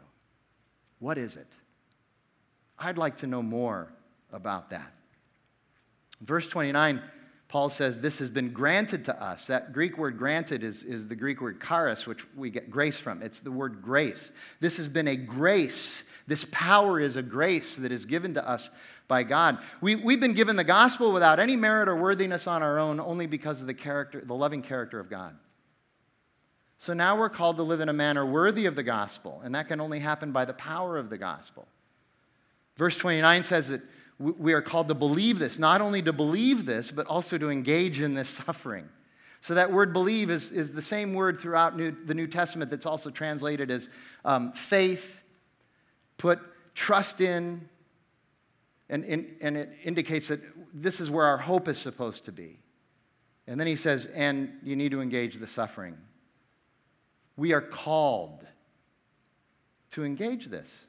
What 0.99 1.17
is 1.17 1.35
it? 1.35 1.47
I'd 2.79 2.97
like 2.97 3.17
to 3.17 3.27
know 3.27 3.41
more 3.41 3.91
about 4.31 4.71
that. 4.71 4.91
Verse 6.21 6.47
29, 6.47 7.01
Paul 7.47 7.69
says, 7.69 7.99
This 7.99 8.17
has 8.19 8.29
been 8.29 8.51
granted 8.51 9.05
to 9.05 9.23
us. 9.23 9.45
That 9.47 9.73
Greek 9.73 9.97
word 9.97 10.17
granted 10.17 10.63
is, 10.63 10.83
is 10.83 11.07
the 11.07 11.15
Greek 11.15 11.39
word 11.39 11.61
charis, 11.61 12.07
which 12.07 12.25
we 12.35 12.49
get 12.49 12.71
grace 12.71 12.97
from. 12.97 13.21
It's 13.21 13.39
the 13.39 13.51
word 13.51 13.81
grace. 13.81 14.31
This 14.59 14.77
has 14.77 14.87
been 14.87 15.07
a 15.07 15.15
grace. 15.15 16.03
This 16.25 16.45
power 16.51 16.99
is 16.99 17.15
a 17.15 17.21
grace 17.21 17.75
that 17.75 17.91
is 17.91 18.05
given 18.05 18.33
to 18.33 18.49
us 18.49 18.69
by 19.07 19.23
God. 19.23 19.59
We, 19.81 19.95
we've 19.95 20.19
been 20.19 20.33
given 20.33 20.55
the 20.55 20.63
gospel 20.63 21.11
without 21.11 21.39
any 21.39 21.55
merit 21.55 21.89
or 21.89 21.95
worthiness 21.95 22.47
on 22.47 22.63
our 22.63 22.79
own, 22.79 22.99
only 22.99 23.27
because 23.27 23.61
of 23.61 23.67
the 23.67 23.73
character, 23.73 24.23
the 24.25 24.33
loving 24.33 24.61
character 24.61 24.99
of 24.99 25.09
God. 25.09 25.35
So 26.77 26.93
now 26.93 27.17
we're 27.17 27.29
called 27.29 27.57
to 27.57 27.63
live 27.63 27.79
in 27.79 27.89
a 27.89 27.93
manner 27.93 28.25
worthy 28.25 28.65
of 28.65 28.75
the 28.75 28.83
gospel, 28.83 29.41
and 29.43 29.55
that 29.55 29.67
can 29.67 29.79
only 29.79 29.99
happen 29.99 30.31
by 30.31 30.45
the 30.45 30.53
power 30.53 30.97
of 30.97 31.09
the 31.09 31.17
gospel. 31.17 31.67
Verse 32.77 32.97
29 32.97 33.43
says 33.43 33.69
that 33.69 33.81
we 34.19 34.53
are 34.53 34.61
called 34.61 34.87
to 34.87 34.93
believe 34.93 35.39
this, 35.39 35.59
not 35.59 35.81
only 35.81 36.01
to 36.01 36.13
believe 36.13 36.65
this, 36.65 36.91
but 36.91 37.07
also 37.07 37.37
to 37.37 37.49
engage 37.49 37.99
in 37.99 38.13
this 38.13 38.29
suffering. 38.29 38.87
So 39.41 39.55
that 39.55 39.71
word 39.71 39.91
believe 39.91 40.29
is, 40.29 40.51
is 40.51 40.71
the 40.71 40.81
same 40.81 41.13
word 41.13 41.39
throughout 41.39 41.75
New, 41.75 41.95
the 42.05 42.13
New 42.13 42.27
Testament 42.27 42.71
that's 42.71 42.85
also 42.85 43.09
translated 43.09 43.69
as 43.69 43.89
um, 44.23 44.53
faith, 44.53 45.05
put 46.17 46.39
trust 46.75 47.19
in, 47.19 47.67
and, 48.89 49.03
and, 49.05 49.25
and 49.41 49.57
it 49.57 49.69
indicates 49.83 50.27
that 50.27 50.41
this 50.73 50.99
is 50.99 51.09
where 51.09 51.25
our 51.25 51.37
hope 51.37 51.67
is 51.67 51.77
supposed 51.77 52.25
to 52.25 52.31
be. 52.31 52.59
And 53.47 53.59
then 53.59 53.67
he 53.67 53.75
says, 53.75 54.05
and 54.07 54.53
you 54.63 54.75
need 54.75 54.91
to 54.91 55.01
engage 55.01 55.35
the 55.35 55.47
suffering. 55.47 55.97
We 57.35 57.53
are 57.53 57.61
called 57.61 58.45
to 59.91 60.03
engage 60.03 60.47
this. 60.47 60.79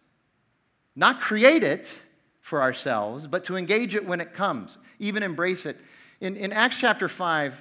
Not 0.97 1.21
create 1.21 1.63
it 1.63 1.95
for 2.41 2.63
ourselves, 2.63 3.27
but 3.27 3.45
to 3.45 3.57
engage 3.57 3.95
it 3.95 4.07
when 4.07 4.21
it 4.21 4.35
comes, 4.35 4.79
even 4.99 5.23
embrace 5.23 5.67
it. 5.67 5.79
In, 6.21 6.37
in 6.37 6.53
Acts 6.53 6.77
chapter 6.79 7.09
5, 7.09 7.55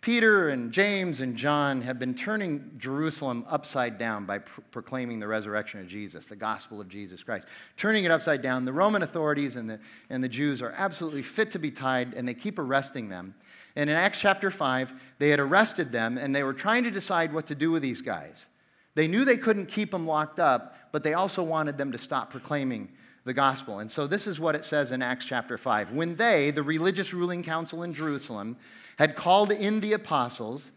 Peter 0.00 0.50
and 0.50 0.70
James 0.70 1.20
and 1.20 1.34
John 1.34 1.82
have 1.82 1.98
been 1.98 2.14
turning 2.14 2.70
Jerusalem 2.78 3.44
upside 3.48 3.98
down 3.98 4.26
by 4.26 4.38
proclaiming 4.38 5.18
the 5.18 5.26
resurrection 5.26 5.80
of 5.80 5.88
Jesus, 5.88 6.26
the 6.26 6.36
gospel 6.36 6.80
of 6.80 6.88
Jesus 6.88 7.22
Christ. 7.24 7.48
Turning 7.76 8.04
it 8.04 8.10
upside 8.12 8.40
down. 8.40 8.64
The 8.64 8.72
Roman 8.72 9.02
authorities 9.02 9.56
and 9.56 9.68
the, 9.68 9.80
and 10.08 10.22
the 10.22 10.28
Jews 10.28 10.62
are 10.62 10.72
absolutely 10.76 11.22
fit 11.22 11.50
to 11.50 11.58
be 11.58 11.72
tied, 11.72 12.14
and 12.14 12.28
they 12.28 12.34
keep 12.34 12.60
arresting 12.60 13.08
them. 13.08 13.34
And 13.74 13.90
in 13.90 13.96
Acts 13.96 14.20
chapter 14.20 14.52
5, 14.52 14.92
they 15.18 15.30
had 15.30 15.40
arrested 15.40 15.90
them, 15.90 16.16
and 16.16 16.34
they 16.34 16.44
were 16.44 16.54
trying 16.54 16.84
to 16.84 16.92
decide 16.92 17.32
what 17.32 17.46
to 17.46 17.56
do 17.56 17.72
with 17.72 17.82
these 17.82 18.00
guys. 18.00 18.46
They 18.94 19.08
knew 19.08 19.24
they 19.24 19.36
couldn't 19.36 19.66
keep 19.66 19.90
them 19.90 20.06
locked 20.06 20.38
up, 20.38 20.76
but 20.92 21.02
they 21.02 21.14
also 21.14 21.42
wanted 21.42 21.76
them 21.76 21.90
to 21.90 21.98
stop 21.98 22.30
proclaiming 22.30 22.88
the 23.28 23.34
gospel. 23.34 23.78
And 23.78 23.92
so 23.92 24.06
this 24.06 24.26
is 24.26 24.40
what 24.40 24.56
it 24.56 24.64
says 24.64 24.90
in 24.90 25.02
Acts 25.02 25.26
chapter 25.26 25.58
5. 25.58 25.92
When 25.92 26.16
they, 26.16 26.50
the 26.50 26.62
religious 26.62 27.12
ruling 27.12 27.44
council 27.44 27.82
in 27.82 27.92
Jerusalem, 27.92 28.56
had 28.96 29.14
called 29.14 29.52
in 29.52 29.80
the 29.80 29.92
apostles, 29.92 30.72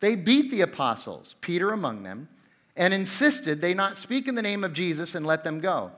they 0.00 0.16
beat 0.16 0.50
the 0.50 0.62
apostles, 0.62 1.36
Peter 1.42 1.72
among 1.72 2.02
them, 2.02 2.28
and 2.76 2.94
insisted 2.94 3.60
they 3.60 3.74
not 3.74 3.98
speak 3.98 4.26
in 4.26 4.34
the 4.34 4.42
name 4.42 4.64
of 4.64 4.72
Jesus 4.72 5.14
and 5.14 5.26
let 5.26 5.44
them 5.44 5.60
go. 5.60 5.92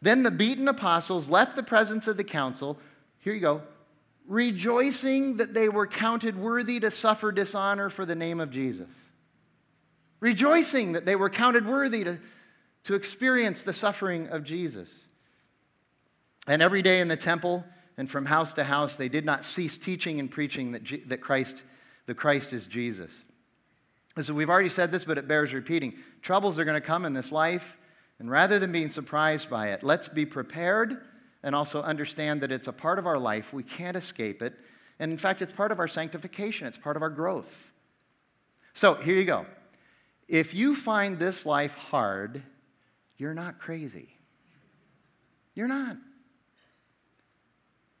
Then 0.00 0.22
the 0.22 0.30
beaten 0.30 0.68
apostles 0.68 1.28
left 1.28 1.56
the 1.56 1.62
presence 1.62 2.06
of 2.06 2.16
the 2.16 2.24
council, 2.24 2.78
here 3.18 3.34
you 3.34 3.40
go, 3.40 3.62
rejoicing 4.28 5.38
that 5.38 5.54
they 5.54 5.68
were 5.68 5.88
counted 5.88 6.38
worthy 6.38 6.78
to 6.80 6.90
suffer 6.90 7.32
dishonor 7.32 7.90
for 7.90 8.06
the 8.06 8.14
name 8.14 8.38
of 8.38 8.50
Jesus. 8.50 8.90
Rejoicing 10.20 10.92
that 10.92 11.04
they 11.04 11.16
were 11.16 11.30
counted 11.30 11.66
worthy 11.66 12.04
to, 12.04 12.18
to 12.84 12.94
experience 12.94 13.64
the 13.64 13.72
suffering 13.72 14.28
of 14.28 14.44
Jesus. 14.44 14.88
And 16.46 16.62
every 16.62 16.82
day 16.82 17.00
in 17.00 17.08
the 17.08 17.16
temple 17.16 17.64
and 17.96 18.10
from 18.10 18.24
house 18.24 18.52
to 18.54 18.64
house, 18.64 18.96
they 18.96 19.08
did 19.08 19.24
not 19.24 19.44
cease 19.44 19.78
teaching 19.78 20.20
and 20.20 20.30
preaching 20.30 20.72
that, 20.72 20.82
that 21.08 21.20
Christ, 21.20 21.62
the 22.06 22.14
Christ 22.14 22.52
is 22.52 22.66
Jesus. 22.66 23.10
So 24.20 24.32
we've 24.32 24.48
already 24.48 24.68
said 24.68 24.90
this, 24.90 25.04
but 25.04 25.18
it 25.18 25.28
bears 25.28 25.52
repeating. 25.52 25.94
Troubles 26.22 26.58
are 26.58 26.64
going 26.64 26.80
to 26.80 26.86
come 26.86 27.04
in 27.04 27.12
this 27.12 27.32
life, 27.32 27.76
and 28.18 28.30
rather 28.30 28.58
than 28.58 28.72
being 28.72 28.90
surprised 28.90 29.50
by 29.50 29.68
it, 29.68 29.82
let's 29.82 30.08
be 30.08 30.24
prepared 30.24 31.02
and 31.42 31.54
also 31.54 31.82
understand 31.82 32.40
that 32.40 32.50
it's 32.50 32.66
a 32.66 32.72
part 32.72 32.98
of 32.98 33.06
our 33.06 33.18
life. 33.18 33.52
We 33.52 33.62
can't 33.62 33.96
escape 33.96 34.40
it. 34.42 34.54
And 34.98 35.12
in 35.12 35.18
fact, 35.18 35.42
it's 35.42 35.52
part 35.52 35.70
of 35.70 35.78
our 35.78 35.88
sanctification, 35.88 36.66
it's 36.66 36.78
part 36.78 36.96
of 36.96 37.02
our 37.02 37.10
growth. 37.10 37.52
So 38.72 38.94
here 38.94 39.14
you 39.14 39.24
go. 39.24 39.46
If 40.28 40.54
you 40.54 40.74
find 40.74 41.18
this 41.18 41.46
life 41.46 41.74
hard, 41.74 42.42
you're 43.16 43.34
not 43.34 43.58
crazy. 43.58 44.08
You're 45.54 45.68
not. 45.68 45.96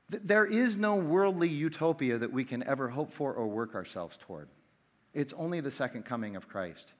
There 0.08 0.44
is 0.44 0.76
no 0.76 0.94
worldly 0.96 1.48
utopia 1.48 2.18
that 2.18 2.32
we 2.32 2.44
can 2.44 2.62
ever 2.62 2.88
hope 2.88 3.12
for 3.12 3.32
or 3.32 3.48
work 3.48 3.74
ourselves 3.74 4.16
toward. 4.20 4.48
It's 5.14 5.32
only 5.32 5.60
the 5.60 5.70
second 5.70 6.04
coming 6.04 6.36
of 6.36 6.48
Christ. 6.48 6.92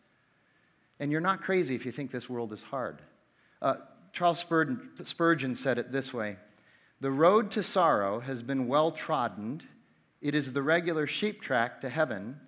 And 0.98 1.12
you're 1.12 1.20
not 1.20 1.42
crazy 1.42 1.74
if 1.74 1.86
you 1.86 1.92
think 1.92 2.10
this 2.10 2.28
world 2.28 2.52
is 2.52 2.62
hard. 2.62 3.00
Uh, 3.62 3.76
Charles 4.12 4.40
Spurgeon 4.40 5.54
said 5.54 5.78
it 5.78 5.92
this 5.92 6.12
way 6.12 6.36
The 7.00 7.10
road 7.10 7.50
to 7.52 7.62
sorrow 7.62 8.18
has 8.20 8.42
been 8.42 8.66
well 8.66 8.90
trodden, 8.90 9.62
it 10.20 10.34
is 10.34 10.52
the 10.52 10.62
regular 10.62 11.06
sheep 11.06 11.42
track 11.42 11.82
to 11.82 11.88
heaven, 11.88 12.40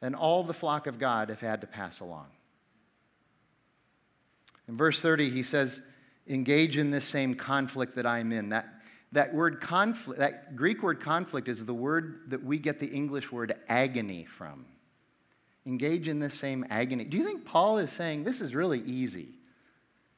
and 0.00 0.14
all 0.14 0.44
the 0.44 0.54
flock 0.54 0.86
of 0.86 0.98
God 0.98 1.28
have 1.28 1.40
had 1.40 1.60
to 1.60 1.66
pass 1.66 2.00
along. 2.00 2.26
In 4.68 4.76
verse 4.76 5.02
30, 5.02 5.30
he 5.30 5.42
says, 5.42 5.82
Engage 6.28 6.78
in 6.78 6.90
this 6.90 7.04
same 7.04 7.34
conflict 7.34 7.96
that 7.96 8.06
I'm 8.06 8.30
in. 8.30 8.50
That, 8.50 8.81
that 9.12 9.32
word 9.34 9.60
conflict, 9.60 10.18
that 10.18 10.56
Greek 10.56 10.82
word 10.82 11.00
conflict 11.00 11.48
is 11.48 11.64
the 11.64 11.74
word 11.74 12.22
that 12.28 12.42
we 12.42 12.58
get 12.58 12.80
the 12.80 12.88
English 12.88 13.30
word 13.30 13.54
agony 13.68 14.26
from. 14.38 14.64
Engage 15.66 16.08
in 16.08 16.18
this 16.18 16.34
same 16.34 16.66
agony. 16.70 17.04
Do 17.04 17.16
you 17.16 17.24
think 17.24 17.44
Paul 17.44 17.78
is 17.78 17.92
saying 17.92 18.24
this 18.24 18.40
is 18.40 18.54
really 18.54 18.80
easy? 18.80 19.28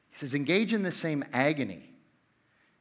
He 0.09 0.17
says, 0.17 0.33
engage 0.33 0.73
in 0.73 0.81
the 0.81 0.91
same 0.91 1.25
agony. 1.33 1.83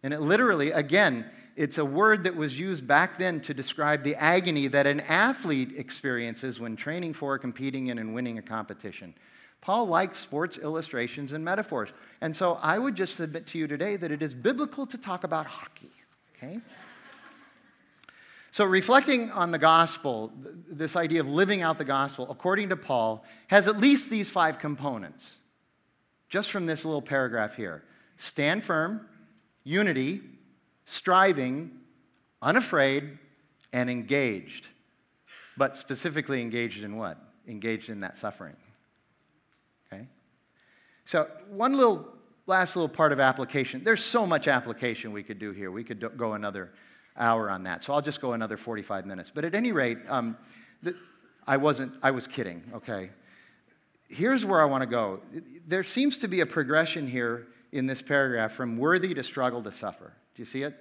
And 0.02 0.14
it 0.14 0.20
literally, 0.20 0.70
again, 0.70 1.26
it's 1.56 1.78
a 1.78 1.84
word 1.84 2.24
that 2.24 2.34
was 2.34 2.58
used 2.58 2.86
back 2.86 3.18
then 3.18 3.40
to 3.42 3.54
describe 3.54 4.02
the 4.02 4.14
agony 4.16 4.68
that 4.68 4.86
an 4.86 5.00
athlete 5.00 5.72
experiences 5.76 6.60
when 6.60 6.76
training 6.76 7.14
for, 7.14 7.38
competing 7.38 7.88
in, 7.88 7.98
and 7.98 8.14
winning 8.14 8.38
a 8.38 8.42
competition. 8.42 9.14
Paul 9.60 9.86
likes 9.86 10.18
sports 10.18 10.58
illustrations 10.58 11.32
and 11.32 11.44
metaphors. 11.44 11.90
And 12.20 12.36
so 12.36 12.58
I 12.60 12.78
would 12.78 12.94
just 12.94 13.16
submit 13.16 13.46
to 13.48 13.58
you 13.58 13.66
today 13.66 13.96
that 13.96 14.10
it 14.10 14.20
is 14.20 14.34
biblical 14.34 14.86
to 14.86 14.98
talk 14.98 15.24
about 15.24 15.46
hockey, 15.46 15.90
okay? 16.44 16.60
So, 18.50 18.64
reflecting 18.64 19.32
on 19.32 19.50
the 19.50 19.58
gospel, 19.58 20.32
this 20.68 20.94
idea 20.94 21.20
of 21.20 21.26
living 21.26 21.62
out 21.62 21.76
the 21.76 21.84
gospel, 21.84 22.30
according 22.30 22.68
to 22.68 22.76
Paul, 22.76 23.24
has 23.48 23.66
at 23.66 23.78
least 23.78 24.10
these 24.10 24.30
five 24.30 24.58
components 24.58 25.38
just 26.28 26.50
from 26.50 26.66
this 26.66 26.84
little 26.84 27.02
paragraph 27.02 27.54
here 27.54 27.82
stand 28.16 28.64
firm, 28.64 29.08
unity, 29.64 30.20
striving, 30.84 31.72
unafraid, 32.42 33.18
and 33.72 33.90
engaged. 33.90 34.68
But 35.56 35.76
specifically 35.76 36.40
engaged 36.40 36.84
in 36.84 36.96
what? 36.96 37.18
Engaged 37.48 37.90
in 37.90 38.00
that 38.00 38.16
suffering. 38.16 38.56
Okay? 39.92 40.06
So, 41.06 41.28
one 41.50 41.76
little, 41.76 42.06
last 42.46 42.76
little 42.76 42.88
part 42.88 43.12
of 43.12 43.20
application. 43.20 43.82
There's 43.84 44.04
so 44.04 44.26
much 44.26 44.48
application 44.48 45.12
we 45.12 45.22
could 45.22 45.38
do 45.38 45.52
here. 45.52 45.70
We 45.70 45.84
could 45.84 46.00
do, 46.00 46.08
go 46.10 46.34
another 46.34 46.70
hour 47.16 47.50
on 47.50 47.62
that. 47.64 47.82
So, 47.82 47.92
I'll 47.92 48.02
just 48.02 48.20
go 48.20 48.32
another 48.32 48.56
45 48.56 49.06
minutes. 49.06 49.30
But 49.34 49.44
at 49.44 49.54
any 49.54 49.72
rate, 49.72 49.98
um, 50.08 50.36
the, 50.82 50.94
I 51.46 51.56
wasn't, 51.56 51.92
I 52.02 52.10
was 52.10 52.26
kidding, 52.26 52.62
okay? 52.74 53.10
here's 54.08 54.44
where 54.44 54.62
I 54.62 54.64
want 54.64 54.82
to 54.82 54.86
go. 54.86 55.20
There 55.66 55.82
seems 55.82 56.18
to 56.18 56.28
be 56.28 56.40
a 56.40 56.46
progression 56.46 57.06
here 57.06 57.48
in 57.72 57.86
this 57.86 58.00
paragraph 58.00 58.52
from 58.52 58.76
worthy 58.76 59.14
to 59.14 59.22
struggle 59.22 59.62
to 59.62 59.72
suffer. 59.72 60.12
Do 60.34 60.42
you 60.42 60.46
see 60.46 60.62
it? 60.62 60.74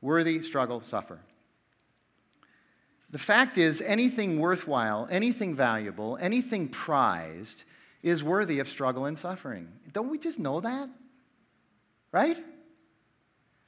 Worthy, 0.00 0.42
struggle, 0.42 0.82
suffer. 0.82 1.18
The 3.10 3.18
fact 3.18 3.58
is, 3.58 3.80
anything 3.80 4.38
worthwhile, 4.38 5.08
anything 5.10 5.54
valuable, 5.56 6.16
anything 6.20 6.68
prized 6.68 7.64
is 8.02 8.22
worthy 8.22 8.58
of 8.60 8.68
struggle 8.68 9.06
and 9.06 9.18
suffering. 9.18 9.68
Don't 9.92 10.10
we 10.10 10.18
just 10.18 10.38
know 10.38 10.60
that? 10.60 10.88
Right? 12.12 12.38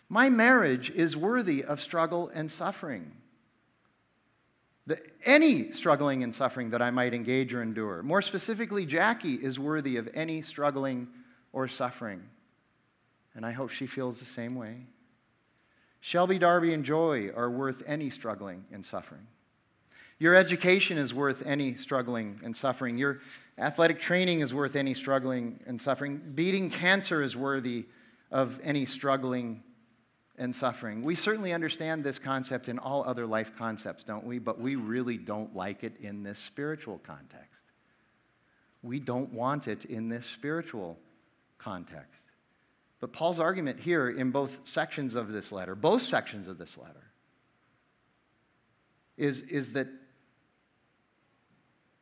My 0.08 0.30
marriage 0.30 0.90
is 0.90 1.16
worthy 1.16 1.64
of 1.64 1.80
struggle 1.80 2.30
and 2.34 2.50
suffering 2.50 3.12
the, 4.86 4.98
any 5.24 5.70
struggling 5.72 6.22
and 6.22 6.34
suffering 6.34 6.70
that 6.70 6.82
I 6.82 6.90
might 6.90 7.14
engage 7.14 7.54
or 7.54 7.62
endure. 7.62 8.02
More 8.02 8.22
specifically, 8.22 8.84
Jackie 8.84 9.34
is 9.34 9.58
worthy 9.58 9.96
of 9.96 10.08
any 10.14 10.42
struggling 10.42 11.08
or 11.52 11.68
suffering. 11.68 12.22
And 13.34 13.46
I 13.46 13.52
hope 13.52 13.70
she 13.70 13.86
feels 13.86 14.18
the 14.18 14.24
same 14.24 14.54
way. 14.54 14.86
Shelby, 16.00 16.38
Darby, 16.38 16.74
and 16.74 16.84
Joy 16.84 17.30
are 17.34 17.50
worth 17.50 17.82
any 17.86 18.10
struggling 18.10 18.64
and 18.72 18.84
suffering. 18.84 19.26
Your 20.22 20.36
education 20.36 20.98
is 20.98 21.12
worth 21.12 21.42
any 21.44 21.74
struggling 21.74 22.38
and 22.44 22.56
suffering. 22.56 22.96
Your 22.96 23.18
athletic 23.58 23.98
training 23.98 24.38
is 24.38 24.54
worth 24.54 24.76
any 24.76 24.94
struggling 24.94 25.58
and 25.66 25.82
suffering. 25.82 26.22
Beating 26.36 26.70
cancer 26.70 27.22
is 27.22 27.36
worthy 27.36 27.86
of 28.30 28.60
any 28.62 28.86
struggling 28.86 29.64
and 30.38 30.54
suffering. 30.54 31.02
We 31.02 31.16
certainly 31.16 31.52
understand 31.52 32.04
this 32.04 32.20
concept 32.20 32.68
in 32.68 32.78
all 32.78 33.02
other 33.04 33.26
life 33.26 33.50
concepts, 33.58 34.04
don't 34.04 34.24
we? 34.24 34.38
But 34.38 34.60
we 34.60 34.76
really 34.76 35.16
don't 35.18 35.56
like 35.56 35.82
it 35.82 35.94
in 36.00 36.22
this 36.22 36.38
spiritual 36.38 37.00
context. 37.04 37.64
We 38.80 39.00
don't 39.00 39.32
want 39.32 39.66
it 39.66 39.86
in 39.86 40.08
this 40.08 40.24
spiritual 40.24 41.00
context. 41.58 42.22
But 43.00 43.12
Paul's 43.12 43.40
argument 43.40 43.80
here 43.80 44.08
in 44.08 44.30
both 44.30 44.60
sections 44.62 45.16
of 45.16 45.32
this 45.32 45.50
letter, 45.50 45.74
both 45.74 46.02
sections 46.02 46.46
of 46.46 46.58
this 46.58 46.78
letter, 46.78 47.10
is, 49.16 49.40
is 49.42 49.72
that 49.72 49.88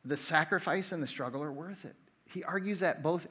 the 0.05 0.17
sacrifice 0.17 0.93
and 0.93 1.03
the 1.03 1.07
struggle 1.07 1.43
are 1.43 1.53
worth 1.53 1.85
it. 1.85 1.97
He 2.27 2.45
argues 2.45 2.81
that 2.81 3.03
both 3.03 3.27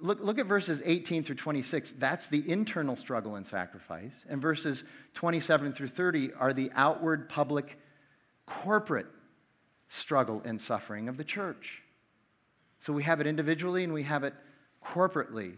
look, 0.00 0.20
look 0.20 0.38
at 0.38 0.46
verses 0.46 0.82
18 0.84 1.24
through 1.24 1.36
26. 1.36 1.94
That's 1.98 2.26
the 2.26 2.48
internal 2.50 2.96
struggle 2.96 3.36
and 3.36 3.46
sacrifice. 3.46 4.24
And 4.28 4.40
verses 4.40 4.84
27 5.14 5.72
through 5.72 5.88
30 5.88 6.32
are 6.34 6.52
the 6.52 6.70
outward, 6.74 7.28
public, 7.28 7.78
corporate 8.46 9.06
struggle 9.88 10.42
and 10.44 10.60
suffering 10.60 11.08
of 11.08 11.16
the 11.16 11.24
church. 11.24 11.82
So 12.80 12.92
we 12.92 13.02
have 13.02 13.20
it 13.20 13.26
individually 13.26 13.84
and 13.84 13.92
we 13.92 14.02
have 14.04 14.24
it 14.24 14.34
corporately 14.84 15.54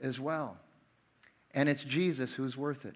as 0.00 0.20
well. 0.20 0.56
And 1.54 1.68
it's 1.68 1.82
Jesus 1.82 2.32
who's 2.32 2.56
worth 2.56 2.84
it. 2.84 2.94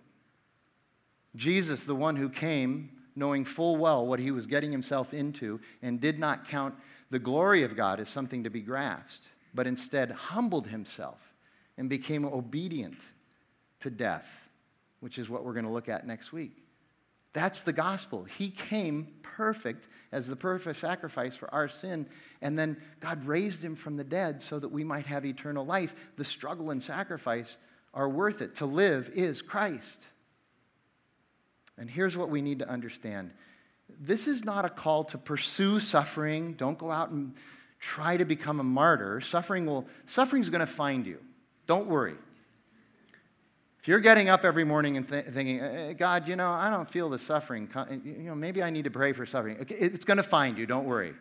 Jesus, 1.37 1.85
the 1.85 1.95
one 1.95 2.17
who 2.17 2.29
came 2.29 2.91
knowing 3.17 3.45
full 3.45 3.77
well 3.77 4.07
what 4.07 4.19
he 4.19 4.31
was 4.31 4.47
getting 4.47 4.73
himself 4.73 5.15
into 5.15 5.61
and 5.83 6.01
did 6.01 6.19
not 6.19 6.49
count 6.49 6.75
the 7.11 7.19
glory 7.19 7.63
of 7.63 7.77
God 7.77 8.01
as 8.01 8.09
something 8.09 8.45
to 8.45 8.51
be 8.51 8.61
grasped 8.61 9.29
but 9.55 9.67
instead 9.67 10.11
humbled 10.11 10.67
himself 10.67 11.21
and 11.79 11.89
became 11.89 12.25
obedient 12.25 12.99
to 13.81 13.89
death, 13.89 14.27
which 15.01 15.19
is 15.19 15.31
what 15.31 15.45
we're 15.45 15.53
going 15.53 15.65
to 15.65 15.71
look 15.71 15.89
at 15.89 16.07
next 16.07 16.33
week. 16.33 16.59
That's 17.33 17.63
the 17.63 17.73
gospel. 17.73 18.25
He 18.25 18.51
came 18.51 19.09
perfect 19.23 19.89
as 20.13 20.27
the 20.27 20.37
perfect 20.37 20.79
sacrifice 20.79 21.35
for 21.35 21.53
our 21.53 21.69
sin, 21.69 22.07
and 22.43 22.59
then 22.59 22.77
God 23.01 23.25
raised 23.27 23.63
him 23.63 23.75
from 23.75 23.97
the 23.97 24.05
dead 24.05 24.43
so 24.43 24.59
that 24.59 24.69
we 24.69 24.85
might 24.85 25.07
have 25.07 25.25
eternal 25.25 25.67
life. 25.67 25.95
The 26.17 26.25
struggle 26.25 26.71
and 26.71 26.83
sacrifice 26.83 27.57
are 27.93 28.09
worth 28.09 28.41
it. 28.41 28.57
To 28.57 28.67
live 28.67 29.11
is 29.15 29.43
Christ. 29.43 30.01
And 31.79 31.91
here's 31.91 32.17
what 32.17 32.31
we 32.31 32.41
need 32.41 32.61
to 32.61 32.69
understand 32.69 33.31
this 34.01 34.27
is 34.27 34.45
not 34.45 34.65
a 34.65 34.71
call 34.71 35.05
to 35.05 35.19
pursue 35.19 35.79
suffering. 35.79 36.55
Don't 36.55 36.79
go 36.79 36.91
out 36.91 37.11
and 37.11 37.35
try 37.79 38.17
to 38.17 38.25
become 38.25 38.61
a 38.61 38.65
martyr, 38.65 39.21
suffering 39.21 39.67
will 39.67 39.87
suffering's 40.07 40.49
going 40.49 40.61
to 40.61 40.67
find 40.67 41.07
you. 41.07 41.19
Don't 41.67 41.87
worry. 41.87 42.15
If 43.81 43.89
you're 43.89 44.01
getting 44.01 44.31
up 44.31 44.45
every 44.45 44.65
morning 44.65 44.97
and 44.97 45.07
th- 45.07 45.27
thinking, 45.27 45.61
eh, 45.61 45.89
eh, 45.91 45.93
God, 45.93 46.27
you 46.27 46.37
know, 46.37 46.51
I 46.51 46.71
don't 46.71 46.91
feel 46.91 47.11
the 47.11 47.19
suffering, 47.19 47.69
you 48.03 48.23
know, 48.23 48.35
maybe 48.35 48.63
I 48.63 48.71
need 48.71 48.85
to 48.85 48.91
pray 48.91 49.13
for 49.13 49.27
suffering. 49.27 49.59
Okay, 49.61 49.75
it's 49.75 50.07
going 50.07 50.17
to 50.17 50.23
find 50.23 50.57
you. 50.57 50.65
Don't 50.65 50.87
worry. 50.87 51.13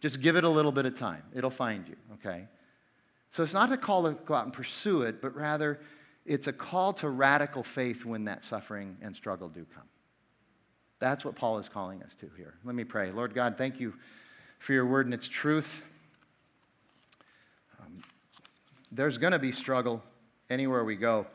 Just 0.00 0.20
give 0.20 0.34
it 0.34 0.42
a 0.42 0.48
little 0.48 0.72
bit 0.72 0.84
of 0.84 0.96
time. 0.96 1.22
It'll 1.32 1.48
find 1.48 1.86
you, 1.86 1.94
okay? 2.14 2.46
So 3.30 3.44
it's 3.44 3.52
not 3.52 3.70
a 3.70 3.76
call 3.76 4.02
to 4.02 4.18
go 4.26 4.34
out 4.34 4.44
and 4.44 4.52
pursue 4.52 5.02
it, 5.02 5.22
but 5.22 5.36
rather 5.36 5.78
it's 6.26 6.48
a 6.48 6.52
call 6.52 6.92
to 6.94 7.08
radical 7.08 7.62
faith 7.62 8.04
when 8.04 8.24
that 8.24 8.42
suffering 8.42 8.96
and 9.00 9.14
struggle 9.14 9.48
do 9.48 9.64
come. 9.72 9.84
That's 11.00 11.24
what 11.24 11.36
Paul 11.36 11.58
is 11.58 11.68
calling 11.68 12.02
us 12.02 12.14
to 12.20 12.30
here. 12.36 12.54
Let 12.64 12.74
me 12.74 12.84
pray. 12.84 13.10
Lord 13.12 13.34
God, 13.34 13.56
thank 13.56 13.78
you 13.78 13.94
for 14.58 14.72
your 14.72 14.86
word 14.86 15.06
and 15.06 15.14
its 15.14 15.28
truth. 15.28 15.82
Um, 17.80 18.02
there's 18.90 19.18
going 19.18 19.32
to 19.32 19.38
be 19.38 19.52
struggle 19.52 20.02
anywhere 20.50 20.84
we 20.84 20.96
go. 20.96 21.26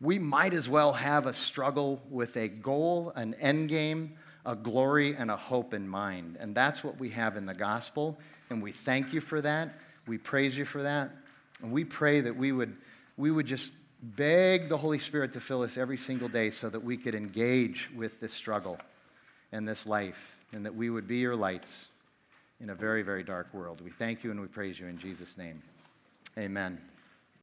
We 0.00 0.18
might 0.18 0.54
as 0.54 0.68
well 0.68 0.92
have 0.92 1.26
a 1.26 1.32
struggle 1.32 2.00
with 2.08 2.36
a 2.36 2.48
goal, 2.48 3.12
an 3.16 3.34
end 3.34 3.68
game, 3.68 4.16
a 4.46 4.56
glory, 4.56 5.14
and 5.14 5.30
a 5.30 5.36
hope 5.36 5.74
in 5.74 5.86
mind. 5.88 6.36
And 6.40 6.54
that's 6.54 6.82
what 6.82 6.98
we 6.98 7.10
have 7.10 7.36
in 7.36 7.46
the 7.46 7.54
gospel. 7.54 8.18
And 8.48 8.62
we 8.62 8.72
thank 8.72 9.12
you 9.12 9.20
for 9.20 9.40
that. 9.42 9.74
We 10.06 10.16
praise 10.16 10.56
you 10.56 10.64
for 10.64 10.82
that. 10.84 11.10
And 11.62 11.72
we 11.72 11.84
pray 11.84 12.22
that 12.22 12.36
we 12.36 12.52
would, 12.52 12.76
we 13.16 13.30
would 13.30 13.46
just 13.46 13.72
beg 14.02 14.68
the 14.68 14.76
Holy 14.76 14.98
Spirit 14.98 15.32
to 15.34 15.40
fill 15.40 15.62
us 15.62 15.76
every 15.76 15.98
single 15.98 16.28
day 16.28 16.50
so 16.50 16.68
that 16.70 16.82
we 16.82 16.96
could 16.96 17.14
engage 17.14 17.88
with 17.96 18.20
this 18.20 18.32
struggle 18.32 18.78
and 19.52 19.66
this 19.66 19.86
life, 19.86 20.36
and 20.52 20.64
that 20.64 20.74
we 20.74 20.90
would 20.90 21.08
be 21.08 21.18
your 21.18 21.36
lights 21.36 21.88
in 22.60 22.70
a 22.70 22.74
very, 22.74 23.02
very 23.02 23.22
dark 23.22 23.52
world. 23.52 23.80
We 23.80 23.90
thank 23.90 24.22
you 24.22 24.30
and 24.30 24.40
we 24.40 24.46
praise 24.46 24.78
you 24.78 24.86
in 24.86 24.98
Jesus' 24.98 25.36
name. 25.36 25.62
Amen. 26.38 26.78